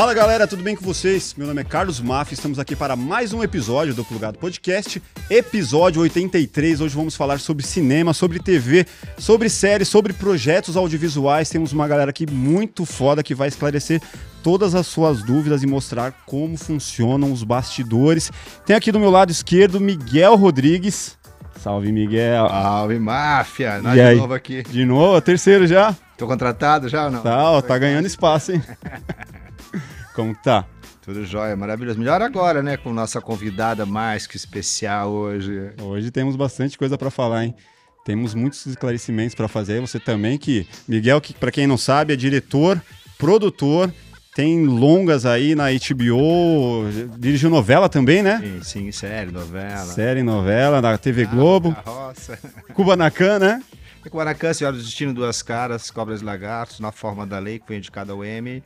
[0.00, 1.34] Fala galera, tudo bem com vocês?
[1.36, 6.00] Meu nome é Carlos Maff, estamos aqui para mais um episódio do Plugado Podcast, episódio
[6.00, 6.80] 83.
[6.80, 8.86] Hoje vamos falar sobre cinema, sobre TV,
[9.18, 11.50] sobre séries, sobre projetos audiovisuais.
[11.50, 14.00] Temos uma galera aqui muito foda que vai esclarecer
[14.42, 18.32] todas as suas dúvidas e mostrar como funcionam os bastidores.
[18.64, 21.18] Tem aqui do meu lado esquerdo Miguel Rodrigues.
[21.58, 22.48] Salve, Miguel.
[22.48, 23.82] Salve, máfia.
[23.82, 24.16] Nós E de aí?
[24.16, 24.62] novo aqui.
[24.62, 25.94] De novo, terceiro já.
[26.16, 27.20] Tô contratado já ou não?
[27.20, 28.62] Tá, ó, tá ganhando espaço, hein?
[30.20, 30.66] Como tá?
[31.00, 31.98] Tudo jóia, maravilhoso.
[31.98, 32.76] Melhor agora, né?
[32.76, 35.72] Com nossa convidada mais que especial hoje.
[35.80, 37.54] Hoje temos bastante coisa para falar, hein?
[38.04, 39.80] Temos muitos esclarecimentos para fazer.
[39.80, 42.78] Você também que Miguel, que para quem não sabe, é diretor,
[43.16, 43.90] produtor,
[44.34, 46.84] tem longas aí na HBO,
[47.16, 48.38] dirigiu novela também, né?
[48.42, 49.86] Sim, sim, série, novela.
[49.86, 52.38] Série, novela da TV Globo, Carroça.
[52.74, 53.62] Kubanacan, né?
[54.04, 57.58] E com Anacan, Senhora do Destino, Duas Caras, Cobras e Lagartos, Na Forma da Lei,
[57.58, 58.62] que foi indicada ao Emmy.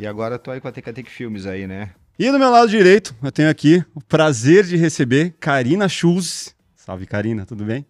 [0.00, 1.90] E agora tô aí com a Tecatec Filmes aí, né?
[2.18, 6.54] E do meu lado direito, eu tenho aqui o prazer de receber Karina Schulz.
[6.74, 7.84] Salve, Karina, tudo bem?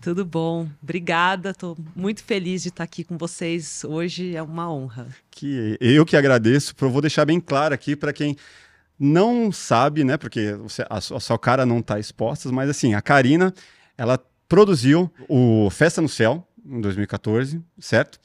[0.00, 1.52] Tudo bom, obrigada.
[1.54, 4.34] Tô muito feliz de estar aqui com vocês hoje.
[4.34, 5.08] É uma honra.
[5.30, 6.74] que eu que agradeço.
[6.80, 8.34] Eu vou deixar bem claro aqui para quem
[8.98, 10.16] não sabe, né?
[10.16, 13.52] Porque você- a, sua- a sua cara não está exposta, mas assim, a Karina,
[13.96, 18.18] ela produziu o Festa no Céu em 2014, certo?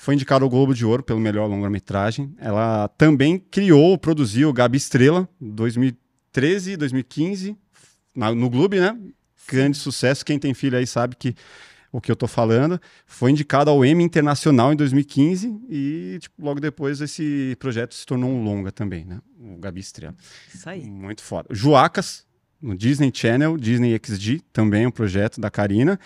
[0.00, 2.32] Foi indicada ao Globo de Ouro pelo melhor longa-metragem.
[2.38, 7.56] Ela também criou, produziu Gabi Estrela, 2013, 2015,
[8.14, 8.96] na- no Globo, né?
[9.50, 10.24] Grande sucesso.
[10.24, 11.34] Quem tem filho aí sabe que
[11.90, 12.80] o que eu tô falando.
[13.06, 18.30] Foi indicado ao Emmy Internacional em 2015 e tipo, logo depois esse projeto se tornou
[18.30, 19.18] um longa também, né?
[19.40, 20.14] O Gabi Estrela.
[20.54, 20.84] Isso aí.
[20.88, 21.48] Muito foda.
[21.50, 22.24] Joacas,
[22.62, 25.98] no Disney Channel, Disney XD, também um projeto da Karina.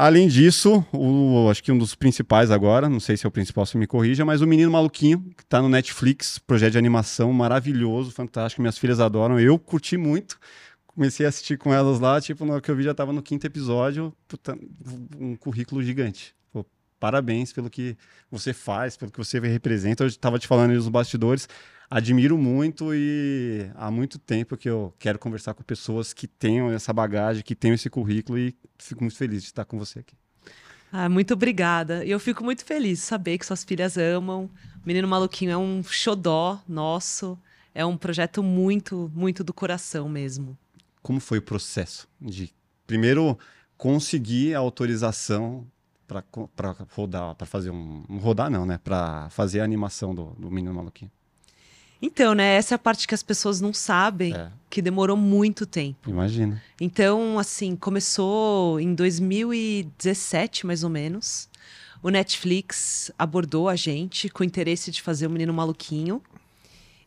[0.00, 3.66] Além disso, o, acho que um dos principais agora, não sei se é o principal,
[3.66, 8.12] se me corrija, mas o Menino Maluquinho, que tá no Netflix, projeto de animação maravilhoso,
[8.12, 10.38] fantástico, minhas filhas adoram, eu curti muito.
[10.86, 13.44] Comecei a assistir com elas lá, tipo, no que eu vi já tava no quinto
[13.44, 14.56] episódio, puta,
[15.18, 16.32] um currículo gigante.
[16.52, 16.64] Pô,
[17.00, 17.96] parabéns pelo que
[18.30, 20.04] você faz, pelo que você representa.
[20.04, 21.48] Eu estava te falando aí nos bastidores,
[21.90, 26.92] admiro muito e há muito tempo que eu quero conversar com pessoas que tenham essa
[26.92, 30.14] bagagem, que tenham esse currículo e fico muito feliz de estar com você aqui.
[30.92, 32.04] Ah, muito obrigada.
[32.04, 34.50] E eu fico muito feliz de saber que suas filhas amam.
[34.82, 37.38] O Menino Maluquinho é um xodó nosso.
[37.74, 40.56] É um projeto muito, muito do coração mesmo.
[41.02, 42.50] Como foi o processo de
[42.86, 43.38] primeiro
[43.76, 45.66] conseguir a autorização
[46.06, 50.50] para rodar, para fazer um, um rodar não, né, para fazer a animação do, do
[50.50, 51.10] Menino Maluquinho?
[52.00, 54.50] Então, né, essa é a parte que as pessoas não sabem, É.
[54.70, 56.08] que demorou muito tempo.
[56.08, 56.62] Imagina.
[56.80, 61.48] Então, assim, começou em 2017, mais ou menos.
[62.02, 66.22] O Netflix abordou a gente com o interesse de fazer o Menino Maluquinho.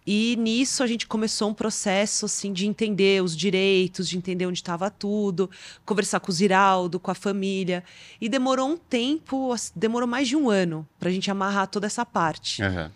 [0.06, 4.58] E nisso a gente começou um processo assim de entender os direitos, de entender onde
[4.59, 5.50] estava tudo,
[5.85, 7.84] conversar com o Ziraldo, com a família.
[8.19, 12.06] E demorou um tempo, demorou mais de um ano para a gente amarrar toda essa
[12.06, 12.62] parte.
[12.63, 12.91] Aham.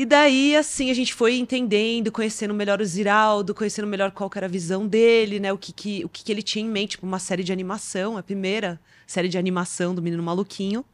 [0.00, 4.46] E daí, assim, a gente foi entendendo, conhecendo melhor o Ziraldo, conhecendo melhor qual era
[4.46, 5.52] a visão dele, né?
[5.52, 8.16] O que, que, o que, que ele tinha em mente, tipo, uma série de animação,
[8.16, 10.86] a primeira série de animação do Menino Maluquinho.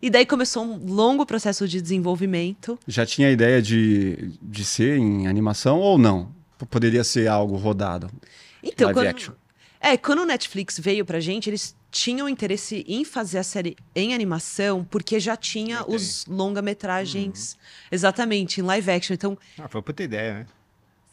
[0.00, 2.78] E daí começou um longo processo de desenvolvimento.
[2.88, 6.34] Já tinha a ideia de, de ser em animação ou não?
[6.70, 8.10] Poderia ser algo rodado.
[8.62, 9.34] Então, quando, action.
[9.78, 14.14] é, quando o Netflix veio pra gente, eles tinham interesse em fazer a série em
[14.14, 17.56] animação, porque já tinha os longa-metragens,
[17.90, 19.14] exatamente, em live action.
[19.14, 20.46] Então, Ah, foi puta ideia, né?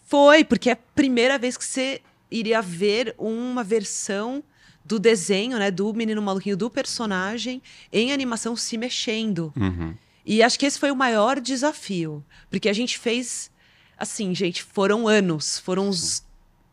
[0.06, 4.44] Foi, porque é a primeira vez que você iria ver uma versão
[4.86, 7.62] do desenho, né, do menino maluquinho, do personagem,
[7.92, 9.52] em animação se mexendo.
[9.58, 9.94] Uhum.
[10.26, 13.52] E acho que esse foi o maior desafio, porque a gente fez,
[13.98, 16.26] assim, gente, foram anos, foram uns,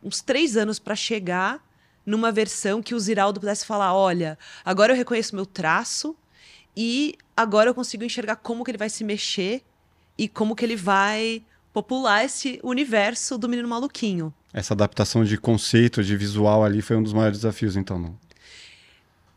[0.03, 1.65] uns três anos para chegar
[2.05, 6.17] numa versão que o Ziraldo pudesse falar, olha, agora eu reconheço meu traço
[6.77, 9.63] e agora eu consigo enxergar como que ele vai se mexer
[10.19, 11.43] e como que ele vai
[11.73, 14.33] popular esse universo do menino maluquinho.
[14.53, 17.99] Essa adaptação de conceito, de visual ali foi um dos maiores desafios, então.
[17.99, 18.19] Não.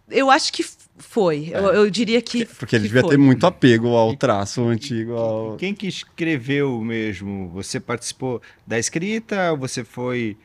[0.09, 0.63] Eu acho que
[0.97, 1.49] foi.
[1.51, 2.45] Eu, eu diria que.
[2.45, 3.11] Porque ele que devia foi.
[3.11, 5.13] ter muito apego ao traço antigo.
[5.13, 5.57] Ao...
[5.57, 7.49] Quem que escreveu mesmo?
[7.49, 9.51] Você participou da escrita?
[9.51, 10.37] Ou você foi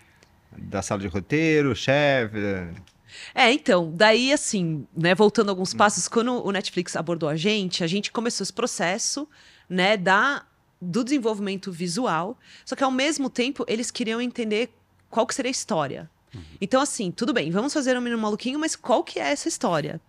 [0.59, 2.39] da sala de roteiro, chefe?
[3.35, 7.87] É, então, daí assim, né, voltando alguns passos, quando o Netflix abordou a gente, a
[7.87, 9.29] gente começou esse processo,
[9.69, 10.45] né, da
[10.85, 14.69] do desenvolvimento visual, só que ao mesmo tempo eles queriam entender
[15.09, 16.11] qual que seria a história.
[16.61, 20.01] Então assim, tudo bem, vamos fazer um menino maluquinho, mas qual que é essa história?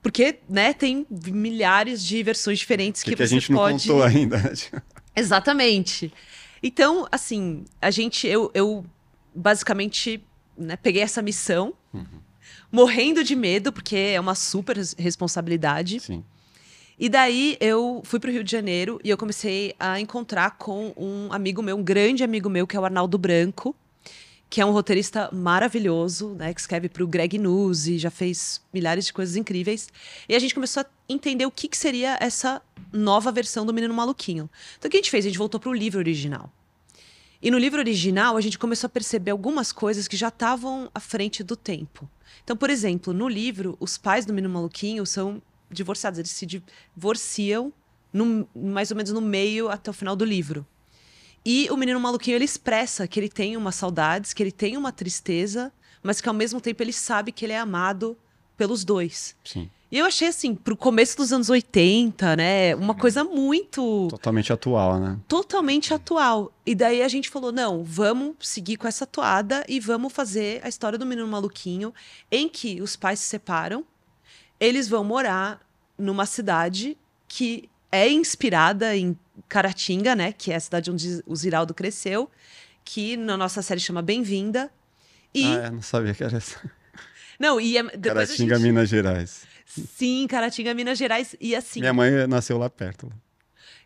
[0.00, 3.88] Porque, né, tem milhares de versões diferentes que, que, que a você gente não pode
[3.88, 4.52] contou ainda.
[5.16, 6.12] Exatamente.
[6.62, 8.84] Então, assim, a gente, eu, eu
[9.38, 10.22] basicamente
[10.56, 12.04] né, peguei essa missão, Uhum.
[12.70, 16.00] morrendo de medo, porque é uma super res- responsabilidade.
[16.00, 16.24] Sim.
[16.98, 21.32] E daí eu fui pro Rio de Janeiro e eu comecei a encontrar com um
[21.32, 23.74] amigo meu, um grande amigo meu, que é o Arnaldo Branco,
[24.50, 26.52] que é um roteirista maravilhoso, né?
[26.52, 29.88] Que escreve pro Greg News e já fez milhares de coisas incríveis.
[30.28, 32.60] E a gente começou a entender o que, que seria essa
[32.92, 34.50] nova versão do Menino Maluquinho.
[34.76, 35.24] Então o que a gente fez?
[35.24, 36.50] A gente voltou pro livro original.
[37.40, 40.98] E no livro original, a gente começou a perceber algumas coisas que já estavam à
[41.00, 42.08] frente do tempo.
[42.42, 45.40] Então, por exemplo, no livro, os pais do menino maluquinho são
[45.70, 46.18] divorciados.
[46.18, 47.72] Eles se divorciam
[48.12, 50.66] no- mais ou menos no meio até o final do livro.
[51.44, 54.90] E o menino maluquinho, ele expressa que ele tem umas saudades, que ele tem uma
[54.90, 58.16] tristeza, mas que ao mesmo tempo ele sabe que ele é amado
[58.56, 59.36] pelos dois.
[59.44, 59.70] Sim.
[59.90, 65.00] E eu achei, assim, pro começo dos anos 80, né, uma coisa muito Totalmente atual,
[65.00, 65.18] né?
[65.26, 66.52] totalmente atual.
[66.66, 70.68] E daí a gente falou: não, vamos seguir com essa toada e vamos fazer a
[70.68, 71.94] história do menino maluquinho,
[72.30, 73.82] em que os pais se separam,
[74.60, 75.60] eles vão morar
[75.96, 76.96] numa cidade
[77.26, 79.18] que é inspirada em
[79.48, 80.32] Caratinga, né?
[80.32, 82.30] Que é a cidade onde o Ziraldo cresceu,
[82.84, 84.70] que na nossa série chama Bem-vinda.
[85.34, 85.46] E.
[85.46, 86.60] Ah, é, não sabia que era essa.
[87.38, 88.64] Não, e é, depois Caratinga, gente...
[88.64, 89.47] Minas Gerais.
[89.86, 91.36] Sim, Caratinga, Minas Gerais.
[91.40, 91.80] E assim.
[91.80, 93.10] Minha mãe nasceu lá perto.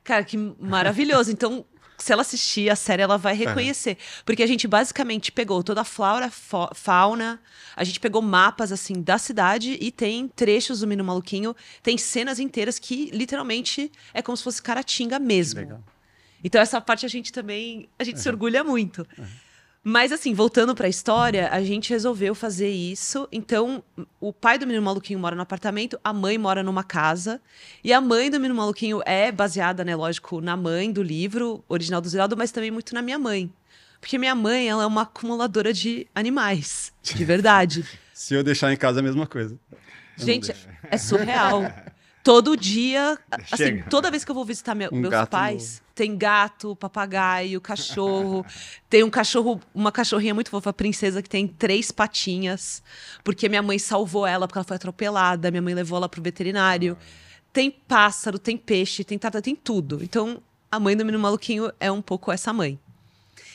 [0.04, 1.30] Cara, que maravilhoso.
[1.30, 1.64] Então,
[2.02, 3.96] se ela assistir a série, ela vai reconhecer.
[4.24, 6.30] Porque a gente basicamente pegou toda a flora,
[6.74, 7.40] fauna,
[7.76, 12.40] a gente pegou mapas, assim, da cidade e tem trechos do Menino Maluquinho, tem cenas
[12.40, 15.60] inteiras que, literalmente, é como se fosse Caratinga mesmo.
[15.60, 15.84] Legal.
[16.42, 19.06] Então, essa parte a gente também, a gente se orgulha muito.
[19.84, 23.26] Mas, assim, voltando pra história, a gente resolveu fazer isso.
[23.32, 23.82] Então,
[24.20, 27.40] o pai do menino maluquinho mora no apartamento, a mãe mora numa casa.
[27.82, 32.00] E a mãe do menino maluquinho é baseada, né, lógico, na mãe do livro original
[32.00, 33.52] do Ziraldo, mas também muito na minha mãe.
[34.00, 37.84] Porque minha mãe, ela é uma acumuladora de animais, de verdade.
[38.14, 39.58] Se eu deixar em casa, é a mesma coisa.
[40.16, 40.54] Eu Gente,
[40.90, 41.62] é surreal.
[42.22, 43.18] Todo dia,
[43.50, 48.46] assim, toda vez que eu vou visitar meu- Um meus pais, tem gato, papagaio, cachorro.
[48.88, 52.80] tem um cachorro, uma cachorrinha muito fofa, princesa, que tem três patinhas,
[53.24, 56.96] porque minha mãe salvou ela porque ela foi atropelada, minha mãe levou ela pro veterinário.
[57.52, 59.98] Tem pássaro, tem peixe, tem tata, tem tudo.
[60.02, 60.40] Então,
[60.70, 62.78] a mãe do menino maluquinho é um pouco essa mãe.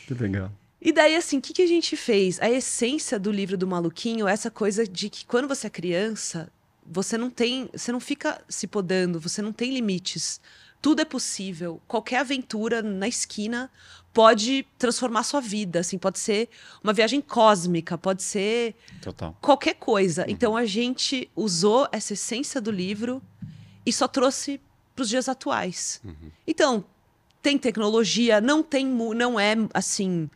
[0.06, 0.52] Que legal.
[0.80, 2.40] E daí, assim, o que, que a gente fez?
[2.40, 6.50] A essência do livro do Maluquinho é essa coisa de que quando você é criança,
[6.90, 7.70] você não tem.
[7.74, 10.40] Você não fica se podando, você não tem limites.
[10.82, 11.82] Tudo é possível.
[11.88, 13.70] Qualquer aventura na esquina
[14.14, 15.80] pode transformar sua vida.
[15.80, 16.50] Assim, pode ser
[16.84, 19.36] uma viagem cósmica, pode ser Total.
[19.42, 20.26] qualquer coisa.
[20.28, 23.22] Então a gente usou essa essência do livro
[23.86, 24.62] e só trouxe
[24.96, 26.02] para os dias atuais.
[26.46, 26.86] Então
[27.42, 30.30] tem tecnologia, não tem, não é assim,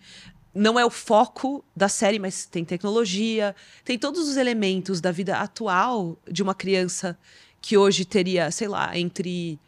[0.53, 3.55] não é o foco da série, mas tem tecnologia,
[3.85, 7.17] tem todos os elementos da vida atual de uma criança
[7.61, 9.59] que hoje teria, sei lá, entre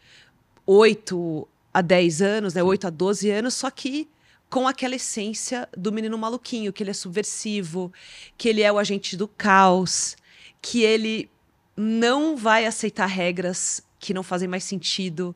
[0.66, 4.08] 8 a 10 anos, né, 8 a 12 anos, só que
[4.50, 7.92] com aquela essência do menino maluquinho, que ele é subversivo,
[8.36, 10.16] que ele é o agente do caos,
[10.60, 11.28] que ele
[11.76, 15.34] não vai aceitar regras que não fazem mais sentido.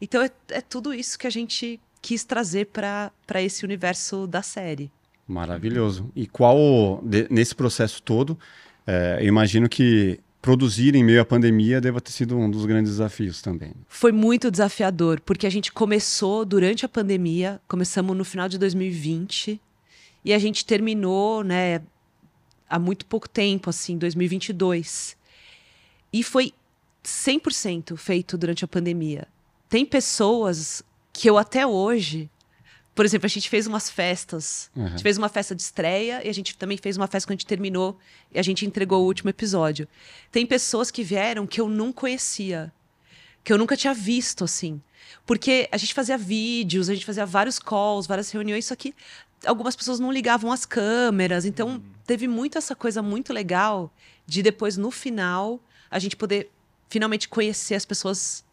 [0.00, 3.10] Então é, é tudo isso que a gente quis trazer para
[3.42, 4.92] esse universo da série.
[5.26, 6.08] Maravilhoso.
[6.14, 8.38] E qual, de- nesse processo todo,
[8.86, 12.92] é, eu imagino que produzir em meio à pandemia deva ter sido um dos grandes
[12.92, 13.72] desafios também.
[13.88, 19.60] Foi muito desafiador, porque a gente começou durante a pandemia, começamos no final de 2020
[20.24, 21.82] e a gente terminou, né,
[22.70, 25.16] há muito pouco tempo, assim, 2022.
[26.12, 26.52] E foi
[27.02, 29.26] 100% feito durante a pandemia.
[29.68, 30.84] Tem pessoas
[31.16, 32.30] que eu até hoje,
[32.94, 34.70] por exemplo, a gente fez umas festas.
[34.76, 37.38] A gente fez uma festa de estreia e a gente também fez uma festa quando
[37.38, 37.98] a gente terminou
[38.32, 39.88] e a gente entregou o último episódio.
[40.30, 42.72] Tem pessoas que vieram que eu não conhecia
[43.42, 44.82] que eu nunca tinha visto, assim.
[45.24, 48.92] Porque a gente fazia vídeos, a gente fazia vários calls, várias reuniões, só que
[49.46, 51.44] algumas pessoas não ligavam as câmeras.
[51.44, 53.88] Então, teve muito essa coisa muito legal
[54.26, 56.50] de depois, no final, a gente poder
[56.90, 58.44] finalmente conhecer as pessoas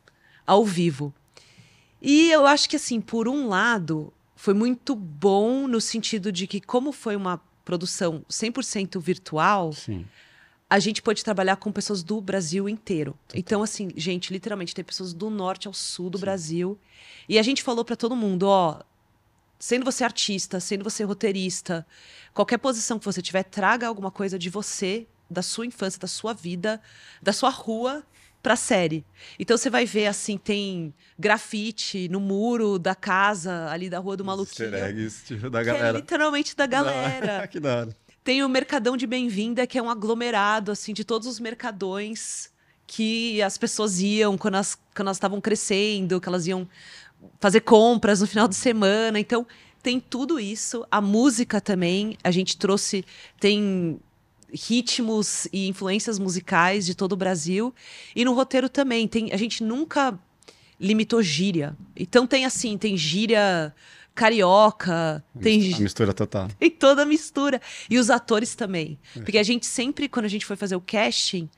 [0.45, 1.11] ao vivo.
[2.03, 6.59] E eu acho que, assim, por um lado, foi muito bom no sentido de que,
[6.59, 10.05] como foi uma produção 100% virtual, Sim.
[10.69, 13.17] a gente pôde trabalhar com pessoas do Brasil inteiro.
[13.33, 16.77] Então, assim, gente, literalmente, tem pessoas do norte ao sul do Brasil.
[17.29, 18.81] E a gente falou pra todo mundo, ó,
[19.57, 21.87] sendo você artista, sendo você roteirista,
[22.33, 26.33] qualquer posição que você tiver, traga alguma coisa de você, da sua infância, da sua
[26.33, 26.81] vida,
[27.21, 28.03] da sua rua,
[28.43, 29.05] pra série.
[29.39, 34.25] Então você vai ver assim, tem grafite no muro da casa ali da Rua do
[34.25, 34.67] Maluquinho.
[34.69, 35.97] Easter eggs, tipo, da é galera.
[35.97, 37.47] literalmente da galera.
[37.49, 37.97] que da hora.
[38.21, 42.51] Tem o Mercadão de Bem-vinda, que é um aglomerado, assim, de todos os mercadões
[42.85, 46.67] que as pessoas iam quando elas quando estavam crescendo, que elas iam
[47.39, 49.19] fazer compras no final de semana.
[49.19, 49.47] Então,
[49.81, 50.85] tem tudo isso.
[50.91, 53.03] A música também, a gente trouxe,
[53.39, 53.99] tem
[54.53, 57.73] ritmos e influências musicais de todo o Brasil.
[58.15, 60.17] E no roteiro também, tem, a gente nunca
[60.79, 61.75] limitou gíria.
[61.95, 63.73] Então tem assim, tem gíria
[64.13, 66.47] carioca, tem A gí- mistura total.
[66.59, 67.61] tem toda a mistura.
[67.89, 68.97] E os atores também.
[69.13, 71.49] Porque a gente sempre, quando a gente foi fazer o casting,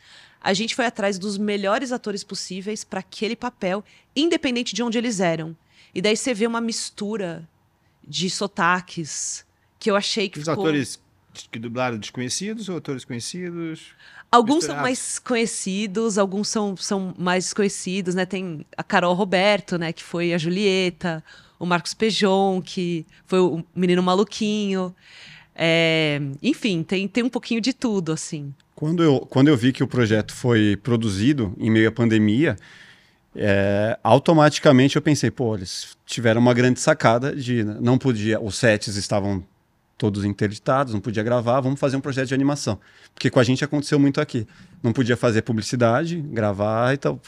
[0.42, 3.84] a gente foi atrás dos melhores atores possíveis para aquele papel,
[4.16, 5.56] independente de onde eles eram.
[5.94, 7.48] E daí você vê uma mistura
[8.08, 9.46] de sotaques
[9.80, 10.64] que eu achei que Os ficou...
[10.64, 11.00] atores
[11.52, 13.94] que dublaram desconhecidos ou atores conhecidos?
[14.32, 14.84] Alguns são misturados.
[14.84, 18.26] mais conhecidos, alguns são, são mais desconhecidos, né?
[18.26, 19.94] Tem a Carol Roberto, né?
[19.94, 21.24] Que foi a Julieta,
[21.60, 24.94] o Marcos Pejon, que foi o menino maluquinho.
[25.56, 28.54] É, enfim, tem, tem um pouquinho de tudo, assim.
[28.76, 32.58] Quando eu, quando eu vi que o projeto foi produzido em meio à pandemia,
[33.34, 38.96] é, automaticamente eu pensei, pô, eles tiveram uma grande sacada de não podia, os sets
[38.96, 39.44] estavam
[39.98, 42.80] todos interditados, não podia gravar, vamos fazer um projeto de animação.
[43.14, 44.46] Porque com a gente aconteceu muito aqui.
[44.84, 47.20] Não podia fazer publicidade, gravar e tal.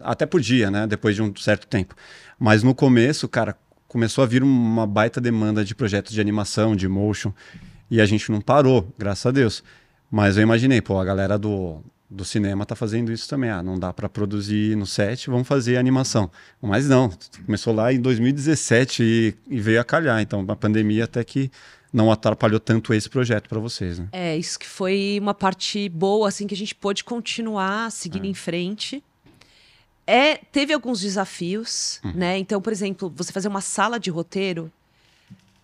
[0.00, 0.86] Até podia, né?
[0.86, 1.94] Depois de um certo tempo.
[2.38, 3.56] Mas no começo, cara,
[3.88, 7.32] começou a vir uma baita demanda de projetos de animação, de motion.
[7.90, 9.62] E a gente não parou, graças a Deus.
[10.10, 13.50] Mas eu imaginei, pô, a galera do, do cinema tá fazendo isso também.
[13.50, 16.30] Ah, não dá para produzir no set, vamos fazer animação.
[16.60, 17.10] Mas não,
[17.44, 20.20] começou lá em 2017 e, e veio a calhar.
[20.20, 21.50] Então, a pandemia até que
[21.92, 24.08] não atrapalhou tanto esse projeto para vocês, né?
[24.12, 28.34] É, isso que foi uma parte boa, assim, que a gente pôde continuar seguindo em
[28.34, 29.02] frente.
[30.06, 32.38] É, teve alguns desafios, né?
[32.38, 34.70] Então, por exemplo, você fazer uma sala de roteiro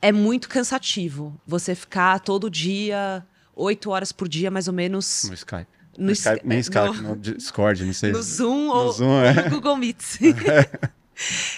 [0.01, 1.35] é muito cansativo.
[1.47, 3.25] Você ficar todo dia,
[3.57, 5.67] oito horas por dia, mais ou menos, No Skype.
[5.99, 8.13] no, No Skype, nem no- Skype, no Discord, não sei.
[8.13, 9.43] no Zoom No ou, Zoom, é.
[9.45, 10.03] no Google Meet.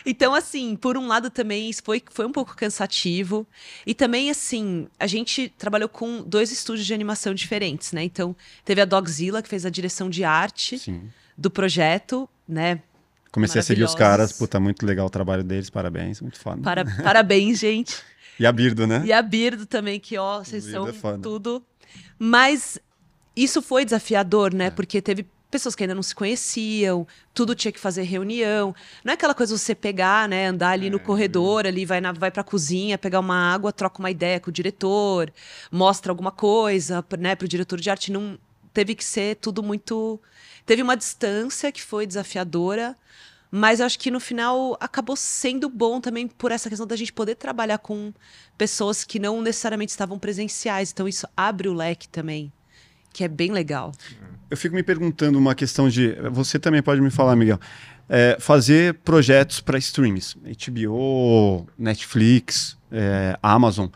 [0.04, 3.46] então, assim, por um lado também isso foi, foi um pouco cansativo.
[3.86, 8.02] E também, assim, a gente trabalhou com dois estúdios de animação diferentes, né?
[8.02, 11.02] Então, teve a Dogzilla, que fez a direção de arte Sim.
[11.36, 12.80] do projeto, né?
[13.30, 16.60] Comecei a seguir os caras, puta, muito legal o trabalho deles, parabéns, muito foda.
[16.62, 17.96] Para, parabéns, gente.
[18.38, 19.02] E a Birdo, né?
[19.04, 21.62] E a Birdo também, que, ó, vocês são é tudo.
[22.18, 22.78] Mas
[23.36, 24.70] isso foi desafiador, né?
[24.70, 28.74] Porque teve pessoas que ainda não se conheciam, tudo tinha que fazer reunião.
[29.04, 32.30] Não é aquela coisa você pegar, né, andar ali no corredor, ali vai, na, vai
[32.30, 35.32] pra cozinha, pegar uma água, troca uma ideia com o diretor,
[35.70, 38.12] mostra alguma coisa, né, pro diretor de arte.
[38.12, 38.38] Não
[38.72, 40.20] teve que ser tudo muito.
[40.64, 42.96] Teve uma distância que foi desafiadora.
[43.50, 47.12] Mas eu acho que no final acabou sendo bom também por essa questão da gente
[47.12, 48.12] poder trabalhar com
[48.56, 50.92] pessoas que não necessariamente estavam presenciais.
[50.92, 52.52] Então isso abre o leque também,
[53.12, 53.92] que é bem legal.
[54.50, 56.12] Eu fico me perguntando uma questão de.
[56.32, 57.58] Você também pode me falar, Miguel.
[58.08, 63.86] É, fazer projetos para streams, HBO, Netflix, é, Amazon.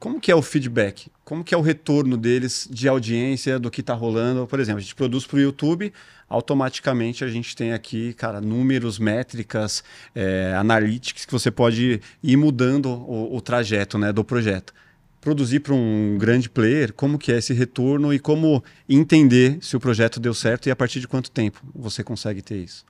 [0.00, 1.08] Como que é o feedback?
[1.24, 4.46] Como que é o retorno deles de audiência do que está rolando?
[4.46, 5.92] Por exemplo, a gente produz para o YouTube,
[6.28, 12.86] automaticamente a gente tem aqui, cara, números, métricas, é, analytics que você pode ir mudando
[12.86, 14.72] o, o trajeto né, do projeto
[15.20, 19.80] produzir para um grande player, como que é esse retorno e como entender se o
[19.80, 22.84] projeto deu certo e a partir de quanto tempo você consegue ter isso.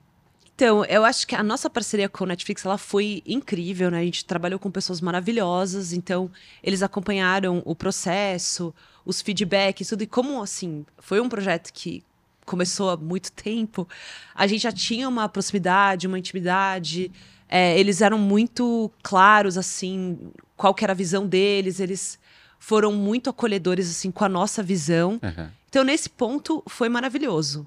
[0.55, 3.99] Então, eu acho que a nossa parceria com o Netflix ela foi incrível, né?
[3.99, 6.29] A gente trabalhou com pessoas maravilhosas, então
[6.61, 8.73] eles acompanharam o processo,
[9.03, 10.03] os feedbacks, tudo.
[10.03, 12.03] E como, assim, foi um projeto que
[12.45, 13.87] começou há muito tempo,
[14.35, 17.11] a gente já tinha uma proximidade, uma intimidade.
[17.49, 21.79] é, eles eram muito claros, assim, qual era a visão deles.
[21.79, 22.19] Eles
[22.63, 25.19] foram muito acolhedores, assim, com a nossa visão.
[25.67, 27.65] Então, nesse ponto, foi maravilhoso.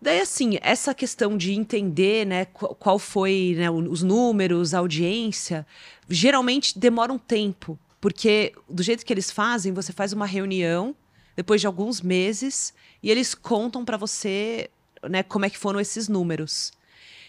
[0.00, 5.66] Daí, assim, essa questão de entender, né, qu- qual foi né, os números, a audiência,
[6.08, 10.94] geralmente demora um tempo, porque do jeito que eles fazem, você faz uma reunião
[11.34, 14.68] depois de alguns meses e eles contam para você,
[15.08, 16.72] né, como é que foram esses números.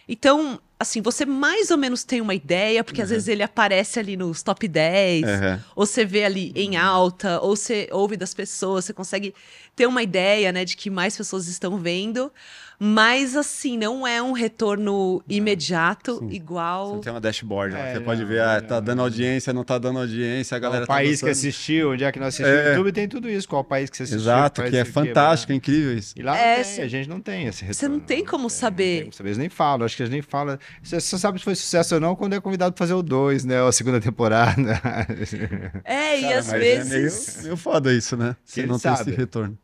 [0.08, 4.18] Então, assim, você mais ou menos tem uma ideia, porque às vezes ele aparece ali
[4.18, 5.64] nos top 10, Aham.
[5.76, 9.34] ou você vê ali em alta, ou você ouve das pessoas, você consegue
[9.76, 12.32] ter uma ideia, né, de que mais pessoas estão vendo.
[12.80, 16.30] Mas, assim, não é um retorno imediato, Sim.
[16.30, 16.94] Você igual.
[16.94, 17.80] não tem uma dashboard, lá.
[17.80, 20.60] É, você pode não, ver, ah, não, tá dando audiência, não tá dando audiência, a
[20.60, 21.50] galera Qual país tá que gostando.
[21.50, 22.48] assistiu, onde é que não assistiu.
[22.48, 22.64] É.
[22.64, 23.48] No YouTube tem tudo isso.
[23.48, 24.22] Qual país que você assistiu.
[24.22, 26.14] Exato, país que é você fantástico, é incrível isso.
[26.18, 27.74] E lá É, tem, a gente não tem esse retorno.
[27.74, 28.86] você não tem como Não saber.
[28.92, 29.30] Não tem como saber.
[29.30, 30.58] Eles nem falam, acho que eles nem falam.
[30.82, 33.46] Você só sabe se foi sucesso ou não quando é convidado pra fazer o 2,
[33.46, 33.62] né?
[33.62, 34.54] Ou a segunda temporada.
[35.84, 36.92] É, e Cara, às mas vezes.
[36.92, 38.36] É meio, meio foda isso, né?
[38.44, 39.10] Você não tem sabe.
[39.12, 39.58] esse retorno.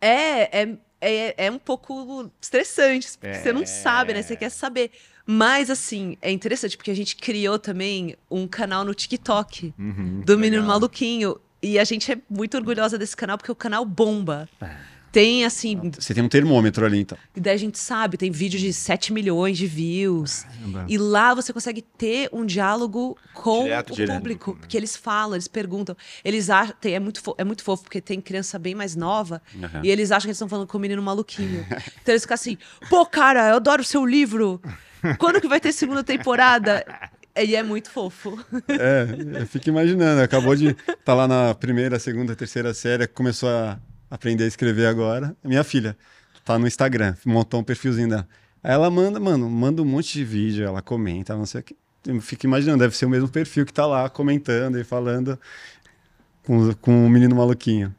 [0.00, 3.66] É, é, é, é um pouco estressante, porque você não É.
[3.66, 4.22] sabe, né?
[4.22, 4.90] Você quer saber.
[5.26, 10.38] Mas, assim, é interessante, porque a gente criou também um canal no TikTok Uhum, do
[10.38, 10.64] Menino.
[10.66, 11.36] Maluquinho.
[11.62, 14.48] E a gente é muito orgulhosa desse canal, porque o canal bomba.
[15.12, 17.18] Tem, assim, Você tem um termômetro ali, então.
[17.34, 20.44] e daí a gente sabe, tem vídeo de 7 milhões de views.
[20.44, 20.86] Caramba.
[20.88, 24.16] E lá você consegue ter um diálogo com Direto, o direto.
[24.16, 24.56] público.
[24.60, 25.96] Porque eles falam, eles perguntam.
[26.24, 26.74] Eles acham.
[26.80, 29.42] tem- é, muito fo- é muito fofo, porque tem criança bem mais nova.
[29.60, 29.80] Aham.
[29.82, 31.66] E eles acham que eles estão falando com o menino maluquinho.
[32.02, 32.56] então eles ficam assim:
[32.88, 34.60] pô, cara, eu adoro o seu livro.
[35.18, 36.84] Quando que vai ter segunda temporada?
[37.36, 38.38] E é muito fofo.
[38.68, 40.20] É, eu fico imaginando.
[40.20, 43.78] Acabou de estar lá na primeira, segunda, terceira série, começou a
[44.10, 45.36] aprender a escrever agora.
[45.44, 45.96] Minha filha
[46.44, 48.28] tá no Instagram, montou um perfilzinho dela.
[48.62, 51.76] Aí ela manda, mano, manda um monte de vídeo, ela comenta, não sei o que.
[52.06, 55.38] Eu fico imaginando, deve ser o mesmo perfil que tá lá comentando e falando
[56.44, 57.94] com, com o menino maluquinho.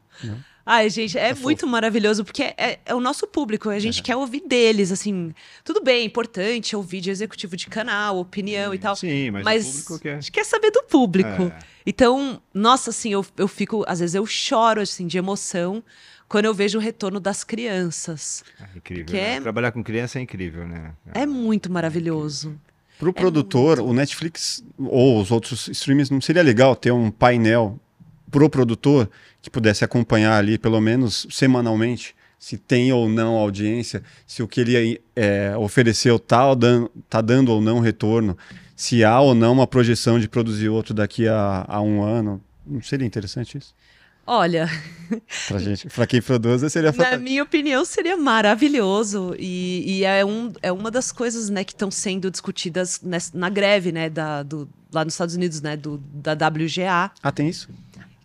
[0.65, 4.15] Ai, gente, é Tá muito maravilhoso, porque é, é o nosso público, a gente quer
[4.15, 5.33] ouvir deles, assim.
[5.63, 8.95] Tudo bem, é importante ouvir de executivo de canal, opinião e tal.
[8.95, 10.11] Sim, mas, Mas o público quer.
[10.11, 11.43] a gente quer saber do público.
[11.43, 11.59] É.
[11.85, 15.83] Então, nossa, assim, eu, eu fico, às vezes eu choro, assim, de emoção
[16.27, 18.43] quando eu vejo o retorno das crianças.
[18.59, 19.13] É incrível.
[19.13, 19.35] Né?
[19.35, 20.93] é- Trabalhar com criança é incrível, né?
[21.13, 22.57] É muito maravilhoso.
[22.97, 27.79] Pro produtor, o Netflix ou os outros streamers, não seria legal ter um painel
[28.31, 29.09] pro produtor
[29.41, 34.61] que pudesse acompanhar ali, pelo menos semanalmente, se tem ou não audiência, se o que
[34.61, 38.35] ele é, ofereceu tá dando, tá dando ou não retorno,
[38.75, 42.41] se há ou não uma projeção de produzir outro daqui a, a um ano.
[42.65, 43.75] Não seria interessante isso?
[44.25, 44.69] Olha,
[45.47, 47.23] Pra gente, pra quem produz, seria na fantástico.
[47.23, 49.35] minha opinião, seria maravilhoso.
[49.37, 53.49] E, e é, um, é uma das coisas, né, que estão sendo discutidas nessa- na
[53.49, 57.11] greve, né, da, do, lá nos Estados Unidos, né, do, da WGA.
[57.21, 57.69] Ah, tem isso?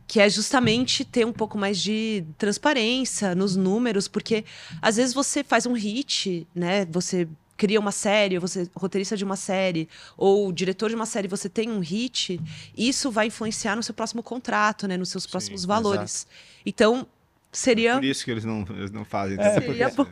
[0.06, 4.44] Que é justamente ter um pouco mais de transparência nos números, porque
[4.80, 6.86] às vezes você faz um hit, né?
[6.86, 11.26] Você cria uma série, você é roteirista de uma série, ou diretor de uma série,
[11.26, 12.40] você tem um hit,
[12.76, 14.96] isso vai influenciar no seu próximo contrato, né?
[14.96, 16.26] Nos seus próximos valores.
[16.64, 17.06] Então,
[17.50, 17.94] seria.
[17.94, 19.38] Por isso que eles não, eles não fazem.
[19.40, 20.06] É, tanto Seria né?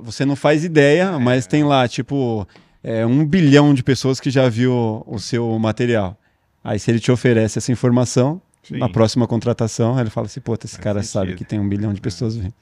[0.00, 2.48] Você não faz ideia, mas tem lá, tipo,
[2.82, 6.18] é, um bilhão de pessoas que já viu o seu material.
[6.64, 8.78] Aí, se ele te oferece essa informação, Sim.
[8.78, 11.12] na próxima contratação, ele fala assim: pô, esse Faz cara sentido.
[11.12, 12.54] sabe que tem um bilhão de pessoas vendo.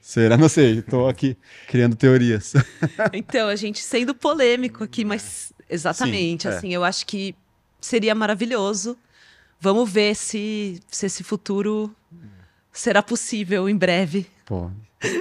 [0.00, 0.36] Será?
[0.36, 2.54] Não sei, tô aqui criando teorias.
[3.12, 6.52] Então, a gente sendo polêmico aqui, mas exatamente, Sim, é.
[6.52, 7.34] assim, eu acho que
[7.80, 8.96] seria maravilhoso.
[9.60, 11.92] Vamos ver se, se esse futuro
[12.72, 14.26] será possível em breve.
[14.44, 14.70] Pô,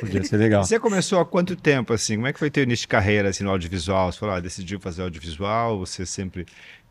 [0.01, 0.63] podia ser legal.
[0.63, 2.15] Você começou há quanto tempo, assim?
[2.15, 4.11] Como é que foi teu início de carreira, assim, no audiovisual?
[4.11, 5.79] Você falou, ah, decidiu fazer audiovisual?
[5.79, 6.45] Você sempre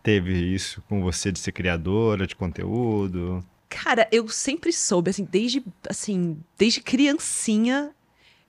[0.04, 3.42] teve isso com você de ser criadora de conteúdo?
[3.70, 7.90] Cara, eu sempre soube, assim, desde, assim, desde criancinha,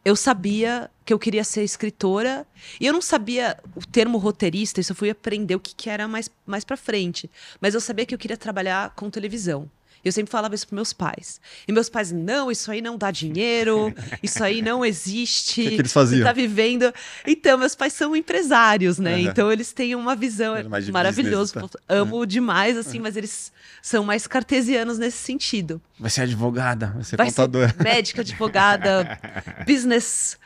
[0.04, 2.46] eu sabia que eu queria ser escritora.
[2.80, 6.08] E eu não sabia o termo roteirista, isso eu fui aprender o que, que era
[6.08, 7.32] mais, mais pra frente.
[7.60, 9.72] Mas eu sabia que eu queria trabalhar com televisão.
[10.06, 11.42] Eu sempre falava isso pros meus pais.
[11.68, 13.92] E meus pais, não, isso aí não dá dinheiro,
[14.22, 15.62] isso aí não existe.
[15.66, 16.20] O que que eles faziam?
[16.20, 16.94] Você tá vivendo.
[17.26, 19.16] Então, meus pais são empresários, né?
[19.16, 19.22] Aham.
[19.22, 20.54] Então, eles têm uma visão
[20.94, 21.62] maravilhosa.
[21.62, 21.80] tá?
[21.90, 25.82] Amo demais, assim, mas eles são mais cartesianos nesse sentido.
[26.00, 27.74] Vai ser advogada, vai ser Vai contadora.
[27.76, 29.20] ser médica, advogada,
[29.66, 30.38] business.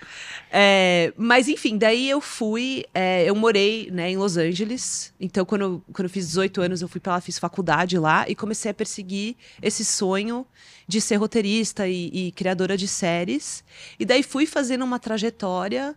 [0.51, 5.13] É, mas enfim, daí eu fui, é, eu morei né, em Los Angeles.
[5.19, 8.27] Então, quando eu, quando eu fiz 18 anos, eu fui para lá, fiz faculdade lá
[8.27, 10.45] e comecei a perseguir esse sonho
[10.87, 13.63] de ser roteirista e, e criadora de séries.
[13.99, 15.95] E daí fui fazendo uma trajetória,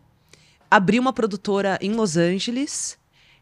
[0.70, 2.98] abri uma produtora em Los Angeles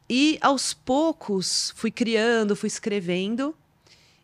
[0.08, 3.54] e aos poucos fui criando, fui escrevendo.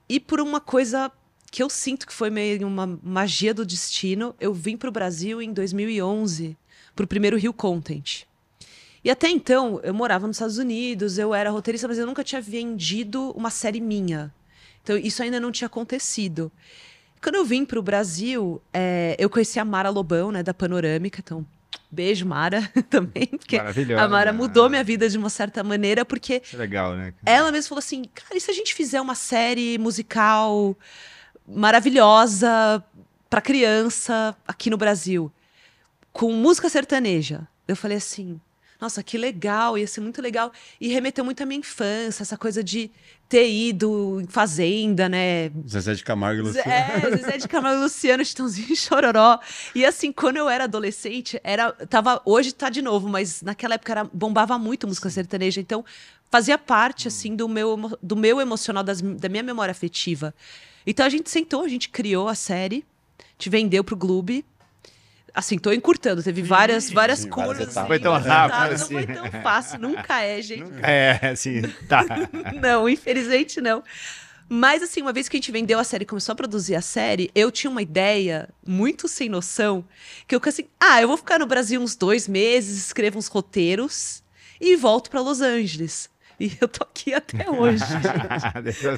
[0.09, 1.11] E por uma coisa
[1.51, 5.43] que eu sinto que foi meio uma magia do destino, eu vim para o Brasil
[5.43, 6.57] em 2011,
[6.97, 8.25] para o primeiro Rio Content.
[9.05, 12.41] E até então, eu morava nos Estados Unidos, eu era roteirista, mas eu nunca tinha
[12.41, 14.35] vendido uma série minha.
[14.83, 16.51] Então, isso ainda não tinha acontecido.
[17.23, 21.21] Quando eu vim para o Brasil, é, eu conheci a Mara Lobão, né, da Panorâmica.
[21.25, 21.47] Então,
[21.91, 26.57] Beijo, Mara, também, porque a Mara mudou minha vida de uma certa maneira, porque é
[26.57, 27.15] legal, né?
[27.25, 30.77] ela mesma falou assim: cara, e se a gente fizer uma série musical
[31.47, 32.83] maravilhosa
[33.31, 35.31] para criança aqui no Brasil,
[36.17, 37.47] com música sertaneja?
[37.69, 38.41] Eu falei assim.
[38.79, 40.53] Nossa, que legal, ia ser muito legal.
[40.79, 42.91] E remeteu muito à minha infância, essa coisa de
[43.27, 45.51] ter ido em fazenda, né?
[45.67, 46.71] Zezé de Camargo e Luciano.
[46.71, 49.41] É, Zezé de Camargo e Luciano, Chitãozinho e Chororó.
[49.75, 53.93] E assim, quando eu era adolescente, era, tava, hoje tá de novo, mas naquela época
[53.93, 55.83] era, bombava muito música sertaneja, então
[56.31, 60.35] fazia parte, assim, do meu, do meu emocional, das- da minha memória afetiva.
[60.87, 62.85] Então a gente sentou, a gente criou a série,
[63.39, 64.45] te vendeu pro Gloob.
[65.37, 67.87] Assim, tô encurtando, teve várias, várias sim, várias curvas.
[67.87, 68.95] Foi tão rápido assim.
[68.95, 70.73] Não foi tão fácil, nunca é, gente.
[70.83, 72.07] É, assim, tá.
[72.59, 73.85] não, infelizmente não.
[74.49, 76.81] Mas, assim, uma vez que a gente vendeu a série e começou a produzir a
[76.81, 79.85] série, eu tinha uma ideia muito sem noção,
[80.27, 83.27] que eu fiquei assim, ah, eu vou ficar no Brasil uns dois meses, escrevo uns
[83.27, 84.23] roteiros
[84.59, 86.09] e volto para Los Angeles.
[86.39, 87.83] E eu tô aqui até hoje.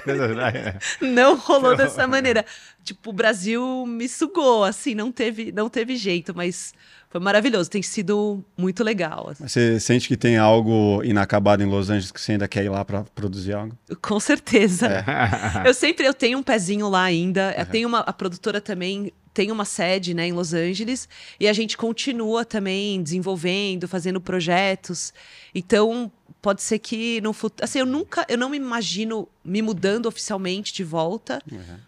[1.00, 2.44] Não rolou dessa maneira.
[2.82, 6.72] Tipo, o Brasil me sugou, assim, não teve, não teve jeito, mas
[7.10, 9.28] foi maravilhoso, tem sido muito legal.
[9.30, 9.46] assim.
[9.46, 12.84] Você sente que tem algo inacabado em Los Angeles que você ainda quer ir lá
[12.84, 13.76] pra produzir algo?
[14.02, 15.04] Com certeza.
[15.64, 17.54] Eu sempre eu tenho um pezinho lá ainda.
[17.56, 21.52] Eu tenho uma, a produtora também tem uma sede né, em Los Angeles e a
[21.52, 25.12] gente continua também desenvolvendo, fazendo projetos.
[25.54, 27.64] Então, pode ser que no futuro.
[27.64, 31.42] Assim, eu nunca, eu não me imagino me mudando oficialmente de volta,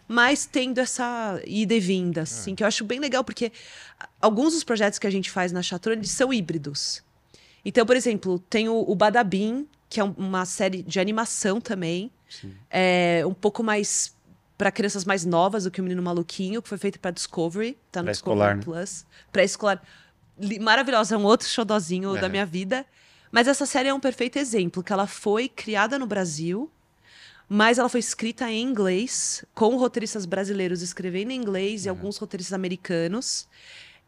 [0.08, 3.52] mas tendo essa ida e vinda, assim, que eu acho bem legal, porque
[4.20, 7.02] alguns dos projetos que a gente faz na Chatrone eles são híbridos.
[7.64, 12.10] Então, por exemplo, tem o, o Badabim, que é um- uma série de animação também.
[12.70, 14.14] É um pouco mais
[14.56, 18.02] para crianças mais novas do que o Menino Maluquinho, que foi feito para Discovery, tá
[18.02, 19.04] no Discovery Plus.
[19.32, 19.82] Pré-escolar.
[20.60, 22.28] Maravilhosa, é um outro xodozinho da É.
[22.28, 22.84] minha vida.
[23.30, 26.70] Mas essa série é um perfeito exemplo, que ela foi criada no Brasil,
[27.48, 32.52] mas ela foi escrita em inglês, com roteiristas brasileiros escrevendo em inglês e alguns roteiristas
[32.52, 33.48] americanos.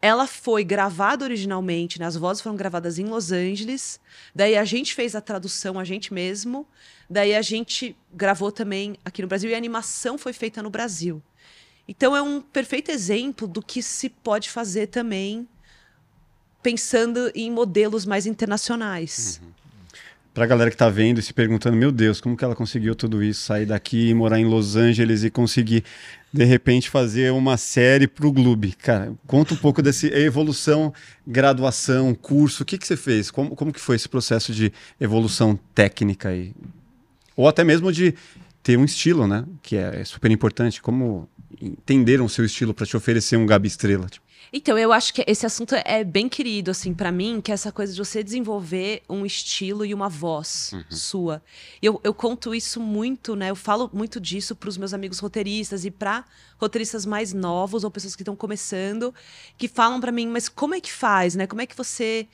[0.00, 2.06] Ela foi gravada originalmente, né?
[2.06, 4.00] as vozes foram gravadas em Los Angeles.
[4.34, 6.66] Daí a gente fez a tradução, a gente mesmo.
[7.08, 11.22] Daí a gente gravou também aqui no Brasil e a animação foi feita no Brasil.
[11.86, 15.48] Então é um perfeito exemplo do que se pode fazer também
[16.62, 19.40] pensando em modelos mais internacionais.
[20.32, 23.22] Pra galera que tá vendo e se perguntando, meu Deus, como que ela conseguiu tudo
[23.22, 23.42] isso?
[23.42, 25.84] Sair daqui morar em Los Angeles e conseguir,
[26.32, 28.72] de repente, fazer uma série pro Gloob.
[28.76, 30.94] Cara, conta um pouco dessa evolução,
[31.26, 32.62] graduação, curso.
[32.62, 33.30] O que que você fez?
[33.30, 36.54] Como, como que foi esse processo de evolução técnica aí?
[37.36, 38.14] Ou até mesmo de
[38.62, 39.44] ter um estilo, né?
[39.62, 40.80] Que é super importante.
[40.80, 41.28] Como
[41.60, 44.06] entenderam o seu estilo para te oferecer um Gabi Estrela?
[44.06, 47.54] Tipo, Então, eu acho que esse assunto é bem querido, assim, pra mim, que é
[47.54, 51.42] essa coisa de você desenvolver um estilo e uma voz sua.
[51.80, 53.48] Eu, eu conto isso muito, né?
[53.48, 56.26] Eu falo muito disso pros meus amigos roteiristas e pra
[56.58, 59.14] roteiristas mais novos ou pessoas que estão começando,
[59.56, 61.46] que falam pra mim, mas como é que faz, né?
[61.46, 62.28] Como é que você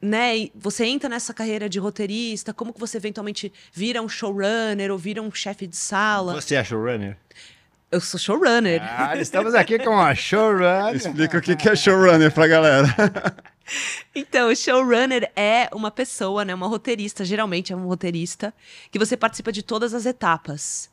[0.00, 4.98] né, você entra nessa carreira de roteirista, como que você eventualmente vira um showrunner ou
[4.98, 6.34] vira um chefe de sala?
[6.40, 7.16] Você é showrunner?
[7.90, 8.82] Eu sou showrunner.
[8.82, 10.94] Ah, estamos aqui com a showrunner.
[10.94, 12.88] explica o que que é showrunner pra galera.
[14.14, 18.54] Então, o showrunner é uma pessoa, né, uma roteirista, geralmente é um roteirista,
[18.90, 20.88] que você participa de todas as etapas.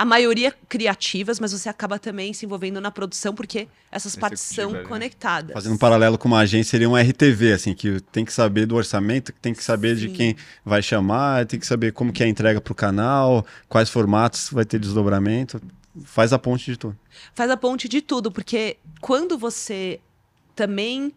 [0.00, 4.70] A maioria criativas, mas você acaba também se envolvendo na produção, porque essas partes são
[4.70, 4.82] né?
[4.82, 5.52] conectadas.
[5.52, 8.76] Fazendo um paralelo com uma agência, seria um RTV, assim, que tem que saber do
[8.76, 10.14] orçamento, tem que saber de Sim.
[10.14, 13.90] quem vai chamar, tem que saber como que é a entrega para o canal, quais
[13.90, 15.60] formatos vai ter desdobramento.
[16.02, 16.96] Faz a ponte de tudo.
[17.34, 20.00] faz a ponte de tudo, porque quando você
[20.56, 21.12] também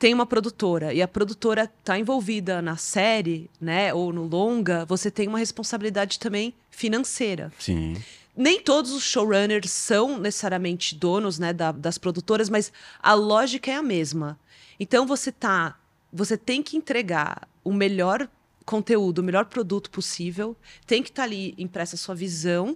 [0.00, 5.10] tem uma produtora e a produtora está envolvida na série, né, ou no longa, você
[5.10, 7.52] tem uma responsabilidade também financeira.
[7.58, 7.96] Sim.
[8.34, 13.74] Nem todos os showrunners são necessariamente donos, né, da- das produtoras, mas a lógica é
[13.74, 14.38] a mesma.
[14.80, 15.76] Então você tá,
[16.10, 18.26] você tem que entregar o melhor
[18.64, 22.68] conteúdo, o melhor produto possível, tem que estar ali impressa a sua visão,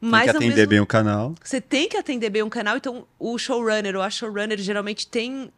[0.00, 1.34] Tem mas que ao atender mesmo bem o canal.
[1.42, 5.50] você tem que atender bem um canal, então o showrunner ou a showrunner geralmente tem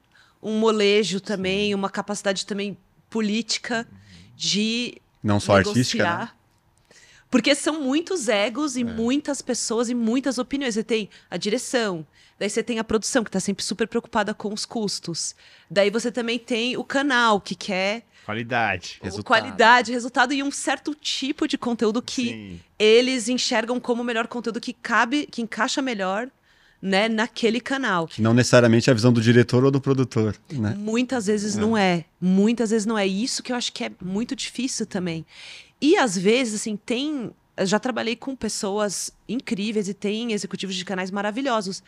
[0.43, 2.77] um molejo também, uma capacidade também
[3.09, 3.87] política
[4.35, 6.11] de Não só artística, né?
[6.11, 6.37] negociar.
[7.31, 10.75] Porque são muitos egos e muitas pessoas e muitas opiniões.
[10.75, 12.07] Você tem a direção,
[12.39, 15.35] daí você tem a produção, que está sempre super preocupada com os custos.
[15.71, 19.01] Daí você também tem o canal, que quer Qualidade.
[19.03, 19.27] Resultado.
[19.27, 22.61] qualidade, resultado e um certo tipo de conteúdo que Sim.
[22.79, 26.29] eles enxergam como o melhor conteúdo que cabe, que encaixa melhor
[26.83, 28.09] né, naquele canal.
[28.09, 30.75] Que não necessariamente é a visão do diretor ou do produtor, né?
[30.77, 32.05] Muitas vezes não é.
[32.21, 33.07] Muitas vezes não é.
[33.07, 35.25] Isso que eu acho que é muito difícil também.
[35.81, 37.31] E às vezes, assim, tem.
[37.57, 41.85] Eu já trabalhei com pessoas incríveis e tem executivos de canais maravilhosos.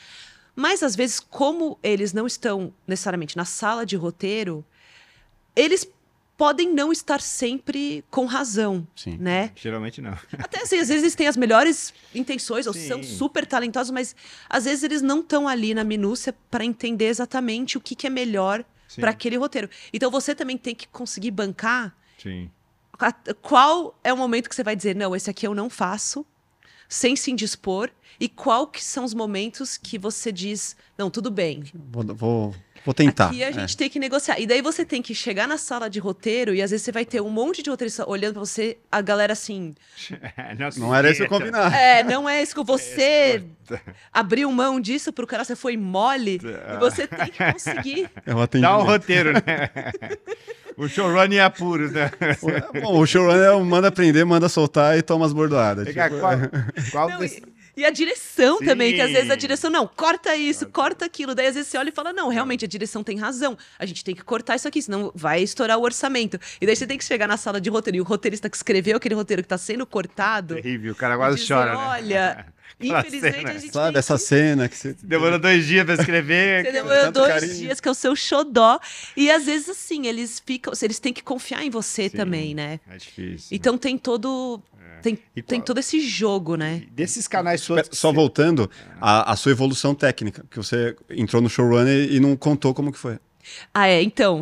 [0.54, 4.64] Mas às vezes, como eles não estão necessariamente na sala de roteiro,
[5.56, 5.88] eles
[6.36, 9.16] podem não estar sempre com razão, Sim.
[9.18, 9.52] né?
[9.54, 10.16] Geralmente não.
[10.38, 12.88] Até assim, às vezes eles têm as melhores intenções, ou Sim.
[12.88, 14.16] são super talentosos, mas
[14.48, 18.10] às vezes eles não estão ali na minúcia para entender exatamente o que, que é
[18.10, 18.64] melhor
[18.96, 19.68] para aquele roteiro.
[19.92, 22.50] Então você também tem que conseguir bancar Sim.
[22.98, 26.24] a- qual é o momento que você vai dizer, não, esse aqui eu não faço,
[26.88, 31.64] sem se indispor, e qual que são os momentos que você diz, não, tudo bem,
[31.90, 33.26] Vou, vou, vou tentar.
[33.26, 33.52] Aqui a é.
[33.52, 34.38] gente tem que negociar.
[34.38, 37.04] E daí você tem que chegar na sala de roteiro e às vezes você vai
[37.04, 39.74] ter um monte de roteirista olhando pra você, a galera assim,
[40.76, 41.72] Não era isso combinar.
[41.74, 43.42] é, não é isso que você
[44.12, 48.10] abriu mão disso pro cara, você foi mole, e você tem que conseguir.
[48.26, 49.70] É o Dá um roteiro, né?
[50.76, 52.10] o showrunner é apuros, né?
[52.82, 55.86] Bom, o showrunner manda prender, manda soltar e toma as bordoadas.
[55.86, 56.34] Tipo, qual,
[56.90, 58.66] qual Não, desse- e, e a direção Sim.
[58.66, 61.34] também, que às vezes a direção, não, corta isso, corta aquilo.
[61.34, 63.56] Daí às vezes você olha e fala, não, realmente a direção tem razão.
[63.78, 66.38] A gente tem que cortar isso aqui, senão vai estourar o orçamento.
[66.60, 68.96] E daí você tem que chegar na sala de roteiro e o roteirista que escreveu
[68.96, 70.54] aquele roteiro que tá sendo cortado.
[70.56, 71.76] Terrível, o cara quase dizer, chora, né?
[71.76, 72.46] Olha,
[72.78, 73.50] Aquela infelizmente cena.
[73.50, 74.96] a gente Sabe, essa cena que você.
[75.02, 76.64] Demorou dois dias pra escrever.
[76.64, 77.54] Você demorou dois carinho.
[77.54, 78.80] dias, que é o seu xodó.
[79.16, 80.72] E às vezes, assim, eles ficam.
[80.82, 82.16] Eles têm que confiar em você Sim.
[82.16, 82.80] também, né?
[82.90, 83.56] É difícil.
[83.56, 84.60] Então tem todo.
[85.04, 86.84] Tem, E tem todo esse jogo, né?
[86.90, 87.90] Desses canais todos.
[87.92, 92.72] Só voltando, a, a sua evolução técnica, que você entrou no showrunner e não contou
[92.72, 93.18] como que foi.
[93.74, 94.40] Ah, é, então.